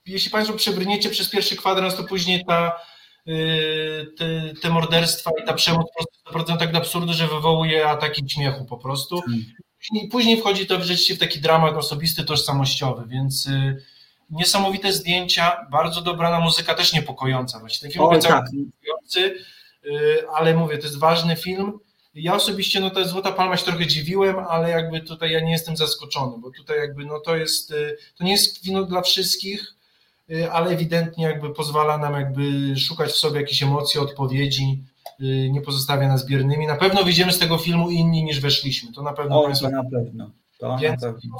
jeśli 0.06 0.32
Państwo 0.32 0.56
przebrniecie 0.56 1.10
przez 1.10 1.30
pierwszy 1.30 1.56
kwadrans, 1.56 1.96
to 1.96 2.04
później 2.04 2.46
ta, 2.46 2.80
y, 3.28 4.14
te, 4.18 4.54
te 4.62 4.70
morderstwa 4.70 5.32
i 5.44 5.46
ta 5.46 5.54
przemoc 5.54 5.88
doprowadzają 6.26 6.60
tak 6.60 6.72
do 6.72 6.78
absurdu, 6.78 7.14
że 7.14 7.28
wywołuje 7.28 7.90
ataki 7.90 8.30
śmiechu 8.30 8.66
po 8.66 8.78
prostu. 8.78 9.22
I 9.94 10.08
później 10.08 10.38
wchodzi 10.38 10.66
to 10.66 10.80
rzeczywiście 10.80 11.16
w 11.16 11.20
taki 11.20 11.42
dramat 11.42 11.78
osobisty, 11.78 12.24
tożsamościowy, 12.24 13.08
więc 13.08 13.46
y, 13.46 13.84
niesamowite 14.30 14.94
zdjęcia, 14.94 15.68
bardzo 15.72 16.02
dobrana 16.02 16.40
muzyka, 16.40 16.76
też 16.76 16.94
niepokojąca. 16.94 17.60
Właśnie 17.60 17.90
ten 17.90 17.92
film 17.92 18.14
jest 18.14 18.28
tak. 18.28 18.46
niepokojący, 18.54 19.36
y, 19.86 20.30
ale 20.36 20.54
mówię, 20.54 20.78
to 20.78 20.84
jest 20.84 21.00
ważny 21.00 21.36
film 21.36 21.80
Ja 22.14 22.36
osobiście, 22.36 22.80
no 22.80 22.90
to 22.90 23.06
Złota 23.08 23.32
Palma 23.32 23.58
się 23.58 23.66
trochę 23.66 23.88
dziwiłem, 23.88 24.36
ale 24.50 24.70
jakby 24.70 25.02
tutaj 25.02 25.32
ja 25.32 25.40
nie 25.40 25.52
jestem 25.52 25.78
zaskoczony, 25.78 26.38
bo 26.38 26.52
tutaj 26.52 26.78
jakby 26.78 27.06
no 27.06 27.20
to 27.20 27.36
jest, 27.36 27.72
y, 27.72 27.98
to 28.18 28.24
nie 28.24 28.32
jest 28.32 28.64
wino 28.64 28.84
dla 28.84 29.02
wszystkich, 29.02 29.76
y, 30.32 30.52
ale 30.52 30.72
ewidentnie 30.72 31.26
jakby 31.26 31.54
pozwala 31.54 31.98
nam 31.98 32.14
jakby 32.14 32.42
szukać 32.80 33.12
w 33.12 33.16
sobie 33.16 33.42
jakichś 33.42 33.64
emocji, 33.64 34.00
odpowiedzi, 34.00 34.84
y, 35.22 35.50
nie 35.52 35.62
pozostawia 35.62 36.08
nas 36.08 36.26
biernymi. 36.26 36.68
Na 36.68 36.76
pewno 36.76 37.04
wyjdziemy 37.04 37.32
z 37.32 37.40
tego 37.40 37.58
filmu 37.58 37.90
inni 37.90 38.24
niż 38.24 38.40
weszliśmy, 38.40 38.94
to 38.94 39.02
na 39.02 39.14
pewno 39.14 39.42
O, 39.42 39.46
Państwo 39.46 39.66
to 39.70 39.72
na 39.76 39.84
pewno. 39.84 40.32
To 40.60 40.78
Więc- 40.82 41.02
na 41.02 41.14
pewno. 41.14 41.38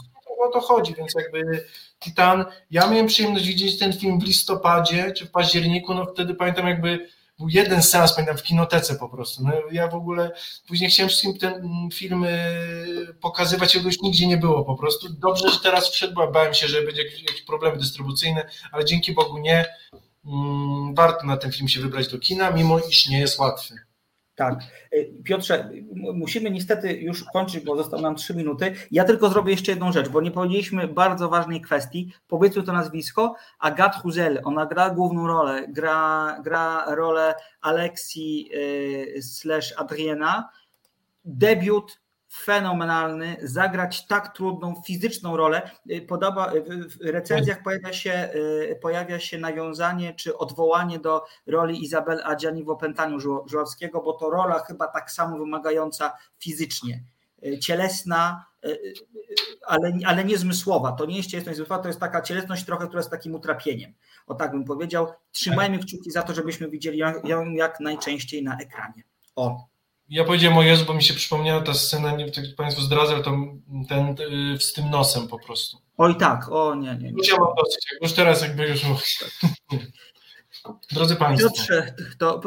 o 0.48 0.52
to 0.54 0.60
chodzi, 0.62 0.96
więc 0.96 1.14
jakby 1.16 1.66
Titan, 2.00 2.46
ja 2.72 2.90
miałem 2.90 3.08
przyjemność 3.08 3.48
widzieć 3.48 3.80
ten 3.80 3.94
film 3.94 4.20
w 4.20 4.24
listopadzie 4.24 5.12
czy 5.12 5.26
w 5.26 5.32
październiku, 5.32 5.94
no 5.94 6.06
wtedy 6.06 6.34
pamiętam 6.36 6.68
jakby 6.68 7.08
był 7.42 7.50
jeden 7.50 7.84
seans, 7.84 8.14
pamiętam 8.14 8.38
w 8.38 8.44
kinotece 8.44 8.96
po 8.96 9.10
prostu, 9.10 9.44
no 9.44 9.52
ja 9.72 9.88
w 9.88 9.96
ogóle 9.96 10.32
później 10.68 10.90
chciałem 10.90 11.10
wszystkim 11.10 11.38
ten 11.38 11.54
mm, 11.54 11.92
film 11.94 12.26
pokazywać, 13.22 13.76
jego 13.76 13.88
już 13.88 14.02
nigdzie 14.02 14.28
nie 14.28 14.38
było 14.38 14.66
po 14.66 14.76
prostu, 14.76 15.10
dobrze, 15.10 15.50
że 15.50 15.60
teraz 15.60 15.90
wszedł, 15.90 16.32
bałem 16.32 16.54
się, 16.54 16.68
że 16.68 16.82
będzie 16.82 17.04
jakieś, 17.04 17.22
jakieś 17.22 17.42
problemy 17.42 17.78
dystrybucyjne, 17.78 18.50
ale 18.72 18.86
dzięki 18.86 19.14
Bogu 19.14 19.38
nie, 19.38 19.66
Mm, 20.26 20.96
warto 20.96 21.26
na 21.26 21.38
ten 21.38 21.52
film 21.52 21.68
się 21.68 21.80
wybrać 21.80 22.08
do 22.08 22.20
kina, 22.20 22.52
mimo 22.52 22.80
iż 22.80 23.10
nie 23.10 23.20
jest 23.20 23.40
łatwy. 23.40 23.76
Tak. 24.42 24.60
Y, 24.94 25.14
Piotrze, 25.24 25.70
musimy 25.94 26.52
niestety 26.52 26.94
już 26.94 27.24
kończyć, 27.24 27.66
bo 27.66 27.76
zostały 27.76 28.04
nam 28.04 28.16
trzy 28.16 28.36
minuty. 28.36 28.74
Ja 28.92 29.04
tylko 29.04 29.30
zrobię 29.30 29.52
jeszcze 29.52 29.72
jedną 29.72 29.92
rzecz, 29.92 30.10
bo 30.10 30.22
nie 30.22 30.32
powiedzieliśmy 30.32 30.88
bardzo 30.88 31.30
ważnej 31.30 31.62
kwestii. 31.62 32.14
Powiedzmy 32.28 32.64
to 32.64 32.74
nazwisko. 32.74 33.36
Agathe 33.60 34.00
Huzel, 34.00 34.42
ona 34.44 34.66
gra 34.66 34.90
główną 34.90 35.28
rolę, 35.28 35.68
gra, 35.68 36.38
gra 36.44 36.96
rolę 36.96 37.34
Alexi 37.62 38.50
y, 39.18 39.22
slash 39.24 39.74
Adriena. 39.78 40.50
Debiut 41.26 42.01
fenomenalny, 42.34 43.38
zagrać 43.44 44.08
tak 44.08 44.36
trudną 44.36 44.82
fizyczną 44.88 45.38
rolę. 45.38 45.72
Y, 45.92 46.02
Podoba, 46.02 46.52
w, 46.52 47.06
recenzjach 47.06 47.64
pojawia 47.64 47.94
się, 47.94 48.30
y, 48.72 48.80
pojawia 48.82 49.20
się 49.20 49.38
nawiązanie 49.38 50.14
czy 50.14 50.38
odwołanie 50.38 51.00
do 51.00 51.24
roli 51.46 51.84
Izabel 51.84 52.22
Adjani 52.24 52.64
w 52.64 52.70
Opętaniu 52.70 53.18
Żu- 53.20 53.50
Żuławskiego, 53.50 54.02
bo 54.02 54.14
to 54.14 54.30
rola 54.30 54.60
chyba 54.60 54.88
tak 54.88 55.12
samo 55.12 55.38
wymagająca 55.38 56.14
fizycznie, 56.40 57.04
y, 57.46 57.60
cielesna, 57.60 58.46
ale, 59.68 59.92
ale 60.06 60.26
nie 60.26 60.38
zmysłowa. 60.38 60.92
To 60.92 61.06
nie 61.06 61.18
jest 61.18 61.30
cielesność 61.30 61.58
zmysłowa, 61.58 61.84
to 61.84 61.90
jest 61.90 62.00
taka 62.00 62.22
cielesność 62.22 62.66
trochę, 62.66 62.88
która 62.88 63.00
jest 63.00 63.12
takim 63.12 63.36
utrapieniem. 63.36 63.94
O 64.28 64.36
tak 64.36 64.52
bym 64.52 64.66
powiedział. 64.66 65.08
Trzymajmy 65.32 65.80
kciuki 65.80 66.12
za 66.12 66.24
to, 66.24 66.34
żebyśmy 66.34 66.70
widzieli 66.70 66.98
ją 67.24 67.52
jak 67.52 67.80
najczęściej 67.80 68.44
na 68.44 68.58
ekranie. 68.58 69.04
O, 69.36 69.68
Ja 70.12 70.24
powiedziałem 70.24 70.58
o 70.58 70.64
Jezu, 70.64 70.86
bo 70.86 70.94
mi 70.94 71.04
się 71.04 71.14
przypomniała 71.14 71.62
ta 71.62 71.74
scena, 71.74 72.12
nie 72.12 72.26
wiem, 72.26 72.34
tak 72.34 72.44
Państwu 72.58 72.82
zdradzę, 72.82 73.14
ale 73.14 73.24
to 73.24 73.38
ten 73.90 74.16
y, 74.54 74.60
z 74.60 74.74
tym 74.74 74.90
nosem 74.90 75.28
po 75.28 75.40
prostu. 75.40 75.78
oj 75.98 76.18
tak, 76.18 76.52
o 76.52 76.76
nie, 76.76 76.96
nie. 76.96 77.12
nie. 77.12 77.40
Mam 77.40 77.56
dosyć, 77.58 77.86
już 78.02 78.14
teraz 78.14 78.42
jakby 78.42 78.68
już... 78.68 78.82
Drodzy 80.92 81.16
Państwo, 81.16 81.50
Piotrze, 81.50 81.96
to 82.18 82.42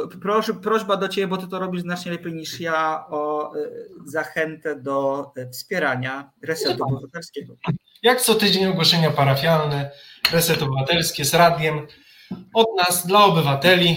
prośba 0.63 0.97
do 0.97 1.09
Ciebie, 1.09 1.27
bo 1.27 1.37
Ty 1.37 1.49
to 1.49 1.59
robisz 1.59 1.81
znacznie 1.81 2.13
lepiej 2.13 2.33
niż 2.33 2.61
ja, 2.61 3.07
o 3.09 3.53
y, 3.57 3.89
zachętę 4.07 4.81
do 4.81 5.27
y, 5.39 5.51
wspierania 5.51 6.31
Resetu 6.43 6.85
Obywatelskiego. 6.85 7.57
jak 8.03 8.21
co 8.21 8.35
tydzień 8.35 8.67
ogłoszenia 8.67 9.11
parafialne, 9.11 9.91
Reset 10.33 10.63
Obywatelski 10.63 11.25
z 11.25 11.35
radiem, 11.35 11.87
od 12.55 12.67
nas 12.77 13.07
dla 13.07 13.25
obywateli 13.25 13.97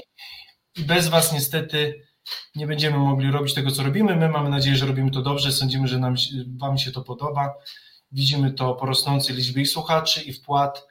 i 0.78 0.84
bez 0.84 1.07
Was 1.07 1.34
niestety 1.34 2.06
nie 2.55 2.67
będziemy 2.67 2.97
mogli 2.97 3.32
robić 3.32 3.53
tego, 3.53 3.71
co 3.71 3.84
robimy. 3.84 4.15
My 4.15 4.30
mamy 4.30 4.49
nadzieję, 4.49 4.75
że 4.75 4.86
robimy 4.86 5.11
to 5.11 5.21
dobrze, 5.21 5.51
sądzimy, 5.51 5.88
że 5.88 5.99
nam, 5.99 6.15
Wam 6.57 6.78
się 6.78 6.91
to 6.91 7.01
podoba. 7.01 7.53
Widzimy 8.11 8.51
to 8.51 8.73
po 8.73 8.86
rosnącej 8.86 9.36
liczbie 9.36 9.65
słuchaczy, 9.65 10.21
i 10.21 10.34
wpłat, 10.34 10.88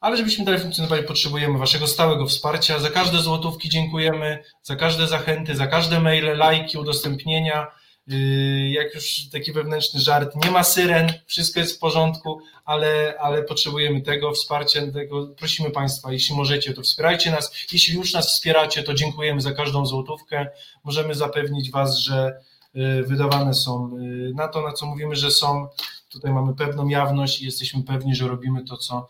ale 0.00 0.16
żebyśmy 0.16 0.44
dalej 0.44 0.60
funkcjonowali, 0.60 1.02
potrzebujemy 1.02 1.58
Waszego 1.58 1.86
stałego 1.86 2.26
wsparcia. 2.26 2.78
Za 2.78 2.90
każde 2.90 3.18
złotówki 3.18 3.68
dziękujemy, 3.68 4.44
za 4.62 4.76
każde 4.76 5.06
zachęty, 5.06 5.56
za 5.56 5.66
każde 5.66 6.00
maile, 6.00 6.38
lajki, 6.38 6.78
udostępnienia. 6.78 7.66
Yy, 8.06 8.70
Jak 8.70 8.94
już 8.94 9.28
taki 9.32 9.52
wewnętrzny 9.52 10.00
żart, 10.00 10.44
nie 10.44 10.50
ma 10.50 10.64
syren, 10.64 11.12
wszystko 11.26 11.60
jest 11.60 11.76
w 11.76 11.78
porządku, 11.78 12.40
ale, 12.64 13.14
ale 13.20 13.42
potrzebujemy 13.42 14.00
tego 14.00 14.32
wsparcia, 14.32 14.92
tego 14.92 15.26
prosimy 15.26 15.70
Państwa, 15.70 16.12
jeśli 16.12 16.36
możecie, 16.36 16.72
to 16.74 16.82
wspierajcie 16.82 17.30
nas. 17.30 17.52
Jeśli 17.72 17.94
już 17.94 18.12
nas 18.12 18.28
wspieracie, 18.28 18.82
to 18.82 18.94
dziękujemy 18.94 19.40
za 19.40 19.52
każdą 19.52 19.86
złotówkę. 19.86 20.46
Możemy 20.84 21.14
zapewnić 21.14 21.70
Was, 21.70 21.98
że 21.98 22.40
y, 22.76 23.02
wydawane 23.02 23.54
są 23.54 23.96
y, 23.98 24.32
na 24.34 24.48
to, 24.48 24.62
na 24.62 24.72
co 24.72 24.86
mówimy, 24.86 25.16
że 25.16 25.30
są. 25.30 25.68
Tutaj 26.08 26.32
mamy 26.32 26.54
pewną 26.54 26.88
jawność 26.88 27.42
i 27.42 27.44
jesteśmy 27.44 27.82
pewni, 27.82 28.14
że 28.14 28.28
robimy 28.28 28.64
to, 28.64 28.76
co 28.76 29.08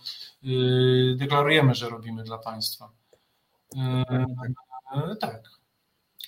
deklarujemy, 1.17 1.75
że 1.75 1.89
robimy 1.89 2.23
dla 2.25 2.39
Państwa. 2.39 2.91
Y, 3.77 3.79
y, 5.13 5.17
Tak. 5.17 5.60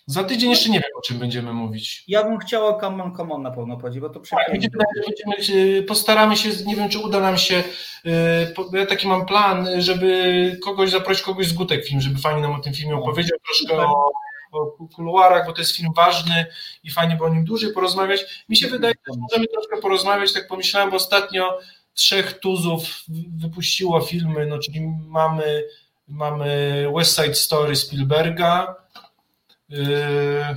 Za 0.06 0.24
tydzień 0.24 0.50
jeszcze 0.50 0.70
nie 0.70 0.80
wiem, 0.80 0.90
o 0.98 1.00
czym 1.00 1.18
będziemy 1.18 1.52
mówić. 1.52 2.04
Ja 2.08 2.24
bym 2.24 2.38
chciał 2.38 2.66
o 2.66 2.80
Come 2.80 3.04
On, 3.04 3.16
Come 3.16 3.34
On 3.34 3.42
na 3.42 3.50
pewno 3.50 3.76
powiedzieć, 3.76 4.00
bo 4.00 4.08
to 4.08 4.20
Tak, 4.20 4.22
przepięknie. 4.22 5.82
postaramy 5.82 6.36
się, 6.36 6.48
nie 6.66 6.76
wiem 6.76 6.88
czy 6.88 6.98
uda 6.98 7.20
nam 7.20 7.38
się, 7.38 7.64
y, 8.06 8.10
ja 8.78 8.86
taki 8.86 9.08
mam 9.08 9.26
plan, 9.26 9.68
żeby 9.82 10.58
kogoś 10.64 10.90
zaprosić, 10.90 11.24
kogoś 11.24 11.46
z 11.46 11.52
Gutek 11.52 11.84
Film, 11.86 12.00
żeby 12.00 12.18
fajnie 12.18 12.42
nam 12.42 12.52
o 12.52 12.58
tym 12.58 12.74
filmie 12.74 12.96
opowiedział, 12.96 13.38
troszkę 13.46 13.86
o, 13.86 14.10
o 14.52 14.66
kuluarach, 14.94 15.46
bo 15.46 15.52
to 15.52 15.60
jest 15.60 15.76
film 15.76 15.92
ważny 15.96 16.46
i 16.84 16.90
fajnie 16.90 17.16
by 17.16 17.24
o 17.24 17.28
nim 17.28 17.44
dłużej 17.44 17.72
porozmawiać. 17.72 18.44
Mi 18.48 18.56
się 18.56 18.68
wydaje, 18.68 18.94
że 19.08 19.20
możemy 19.20 19.46
troszkę 19.46 19.76
porozmawiać, 19.76 20.32
tak 20.32 20.48
pomyślałem, 20.48 20.90
bo 20.90 20.96
ostatnio 20.96 21.58
trzech 21.94 22.38
tuzów 22.38 22.82
wypuściło 23.36 24.00
filmy, 24.00 24.46
no 24.46 24.58
czyli 24.58 24.80
mamy, 25.08 25.64
mamy 26.08 26.86
West 26.96 27.16
Side 27.16 27.34
Story 27.34 27.76
Spielberga, 27.76 28.81
y, 29.72 30.56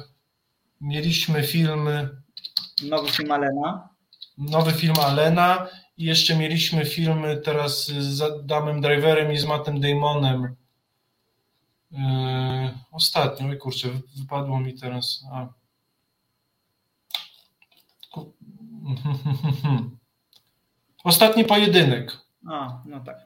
mieliśmy 0.81 1.43
film 1.43 1.89
Nowy 2.83 3.11
film 3.11 3.31
Alena. 3.31 3.89
nowy 4.37 4.71
film 4.71 4.95
Alena 5.05 5.67
i 5.97 6.03
jeszcze 6.03 6.35
mieliśmy 6.35 6.85
filmy 6.85 7.37
teraz 7.37 7.85
z 7.87 8.21
Adamem 8.21 8.81
Driverem 8.81 9.31
i 9.33 9.37
z 9.37 9.45
Mattem 9.45 9.79
Damonem. 9.81 10.55
Yy, 11.91 11.99
ostatnio, 12.91 13.47
oj 13.47 13.57
kurczę, 13.57 13.87
wypadło 14.17 14.59
mi 14.59 14.73
teraz. 14.73 15.23
A. 15.31 15.47
Ostatni 21.03 21.45
pojedynek. 21.45 22.17
A, 22.49 22.81
no 22.85 22.99
tak. 22.99 23.17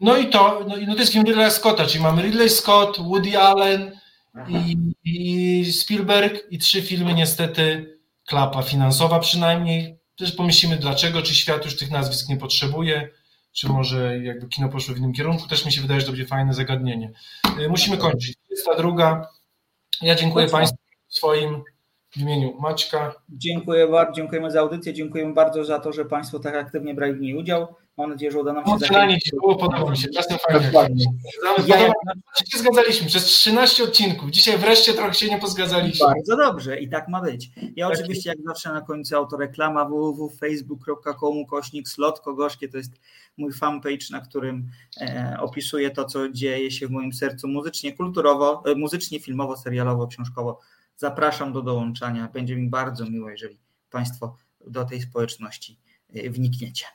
No 0.00 0.16
i 0.16 0.30
to, 0.30 0.64
no, 0.68 0.76
i 0.76 0.86
no 0.86 0.94
to 0.94 1.00
jest 1.00 1.12
film 1.12 1.24
Ridleya 1.26 1.50
Scotta, 1.50 1.86
czyli 1.86 2.04
mamy 2.04 2.22
Ridley 2.22 2.50
Scott, 2.50 2.98
Woody 2.98 3.38
Allen 3.38 4.00
i, 4.48 4.76
i 5.06 5.72
Spielberg 5.72 6.46
i 6.50 6.58
trzy 6.58 6.82
filmy 6.82 7.14
niestety 7.14 7.96
klapa 8.26 8.62
finansowa 8.62 9.18
przynajmniej. 9.18 9.98
Też 10.16 10.32
pomyślimy 10.32 10.76
dlaczego, 10.76 11.22
czy 11.22 11.34
świat 11.34 11.64
już 11.64 11.76
tych 11.76 11.90
nazwisk 11.90 12.28
nie 12.28 12.36
potrzebuje, 12.36 13.08
czy 13.52 13.68
może 13.68 14.18
jakby 14.18 14.48
kino 14.48 14.68
poszło 14.68 14.94
w 14.94 14.98
innym 14.98 15.12
kierunku. 15.12 15.48
Też 15.48 15.66
mi 15.66 15.72
się 15.72 15.80
wydaje, 15.80 16.00
że 16.00 16.06
to 16.06 16.12
będzie 16.12 16.26
fajne 16.26 16.54
zagadnienie. 16.54 17.12
Y, 17.60 17.68
Musimy 17.68 17.96
kończyć. 17.96 18.36
22. 18.66 19.28
Ja 20.02 20.14
dziękuję 20.14 20.48
Państwu 20.48 20.78
swoim 21.08 21.62
w 22.10 22.16
imieniu 22.16 22.60
Maćka. 22.60 23.14
Dziękuję 23.28 23.88
bardzo, 23.88 24.12
dziękujemy 24.12 24.50
za 24.50 24.60
audycję, 24.60 24.94
dziękujemy 24.94 25.34
bardzo 25.34 25.64
za 25.64 25.78
to, 25.78 25.92
że 25.92 26.04
Państwo 26.04 26.38
tak 26.38 26.54
aktywnie 26.54 26.94
brali 26.94 27.14
w 27.14 27.20
niej 27.20 27.34
udział. 27.34 27.74
Mam 27.96 28.10
nadzieję, 28.10 28.32
że 28.32 28.38
uda 28.38 28.52
nam 28.52 28.64
się 28.64 28.70
Emocjonalnie 28.70 29.20
ci 29.20 29.30
było, 29.30 29.56
podoba 29.56 29.90
mi 29.90 29.96
się. 29.96 30.08
Czasem 30.08 30.38
fajnie. 30.38 30.66
Dokładnie. 30.66 31.04
Zgadzamy, 31.38 31.68
Ja, 31.68 31.76
podoba 31.76 32.12
mi 32.14 32.50
się, 32.50 32.58
zgadzaliśmy 32.58 33.06
przez 33.06 33.24
13 33.24 33.84
odcinków. 33.84 34.30
Dzisiaj 34.30 34.58
wreszcie 34.58 34.94
trochę 34.94 35.14
się 35.14 35.28
nie 35.28 35.38
pozgadzaliśmy. 35.38 36.06
Bardzo 36.06 36.36
dobrze 36.36 36.80
i 36.80 36.88
tak 36.88 37.08
ma 37.08 37.20
być. 37.20 37.50
Ja 37.76 37.88
Tak 37.88 37.98
oczywiście 37.98 38.30
jak 38.30 38.38
zawsze 38.46 38.72
na 38.72 38.80
końcu 38.80 39.16
autoreklama 39.16 39.84
www.facebook.com 39.84 41.46
kośnik 41.46 41.88
slotko 41.88 42.34
gorzkie 42.34 42.68
to 42.68 42.76
jest 42.76 42.92
mój 43.36 43.52
fanpage, 43.52 44.06
na 44.10 44.20
którym 44.20 44.70
e, 45.00 45.36
opisuję 45.40 45.90
to, 45.90 46.04
co 46.04 46.28
dzieje 46.28 46.70
się 46.70 46.86
w 46.86 46.90
moim 46.90 47.12
sercu 47.12 47.48
muzycznie, 47.48 47.92
kulturowo, 47.92 48.62
e, 48.66 48.74
muzycznie, 48.74 49.20
filmowo, 49.20 49.56
serialowo, 49.56 50.06
książkowo. 50.06 50.60
Zapraszam 50.96 51.52
do 51.52 51.62
dołączania. 51.62 52.28
Będzie 52.32 52.56
mi 52.56 52.68
bardzo 52.68 53.10
miło, 53.10 53.30
jeżeli 53.30 53.58
Państwo 53.90 54.36
do 54.66 54.84
tej 54.84 55.00
społeczności 55.00 55.78
e, 56.14 56.30
wnikniecie. 56.30 56.86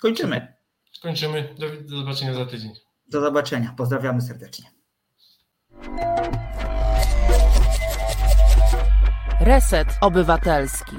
Kończymy. 0.00 0.54
Skończymy. 0.92 1.54
Do, 1.58 1.66
do 1.82 1.96
zobaczenia 1.96 2.34
za 2.34 2.46
tydzień. 2.46 2.72
Do 3.08 3.20
zobaczenia. 3.20 3.74
Pozdrawiamy 3.76 4.20
serdecznie. 4.20 4.70
Reset 9.40 9.88
Obywatelski. 10.00 10.96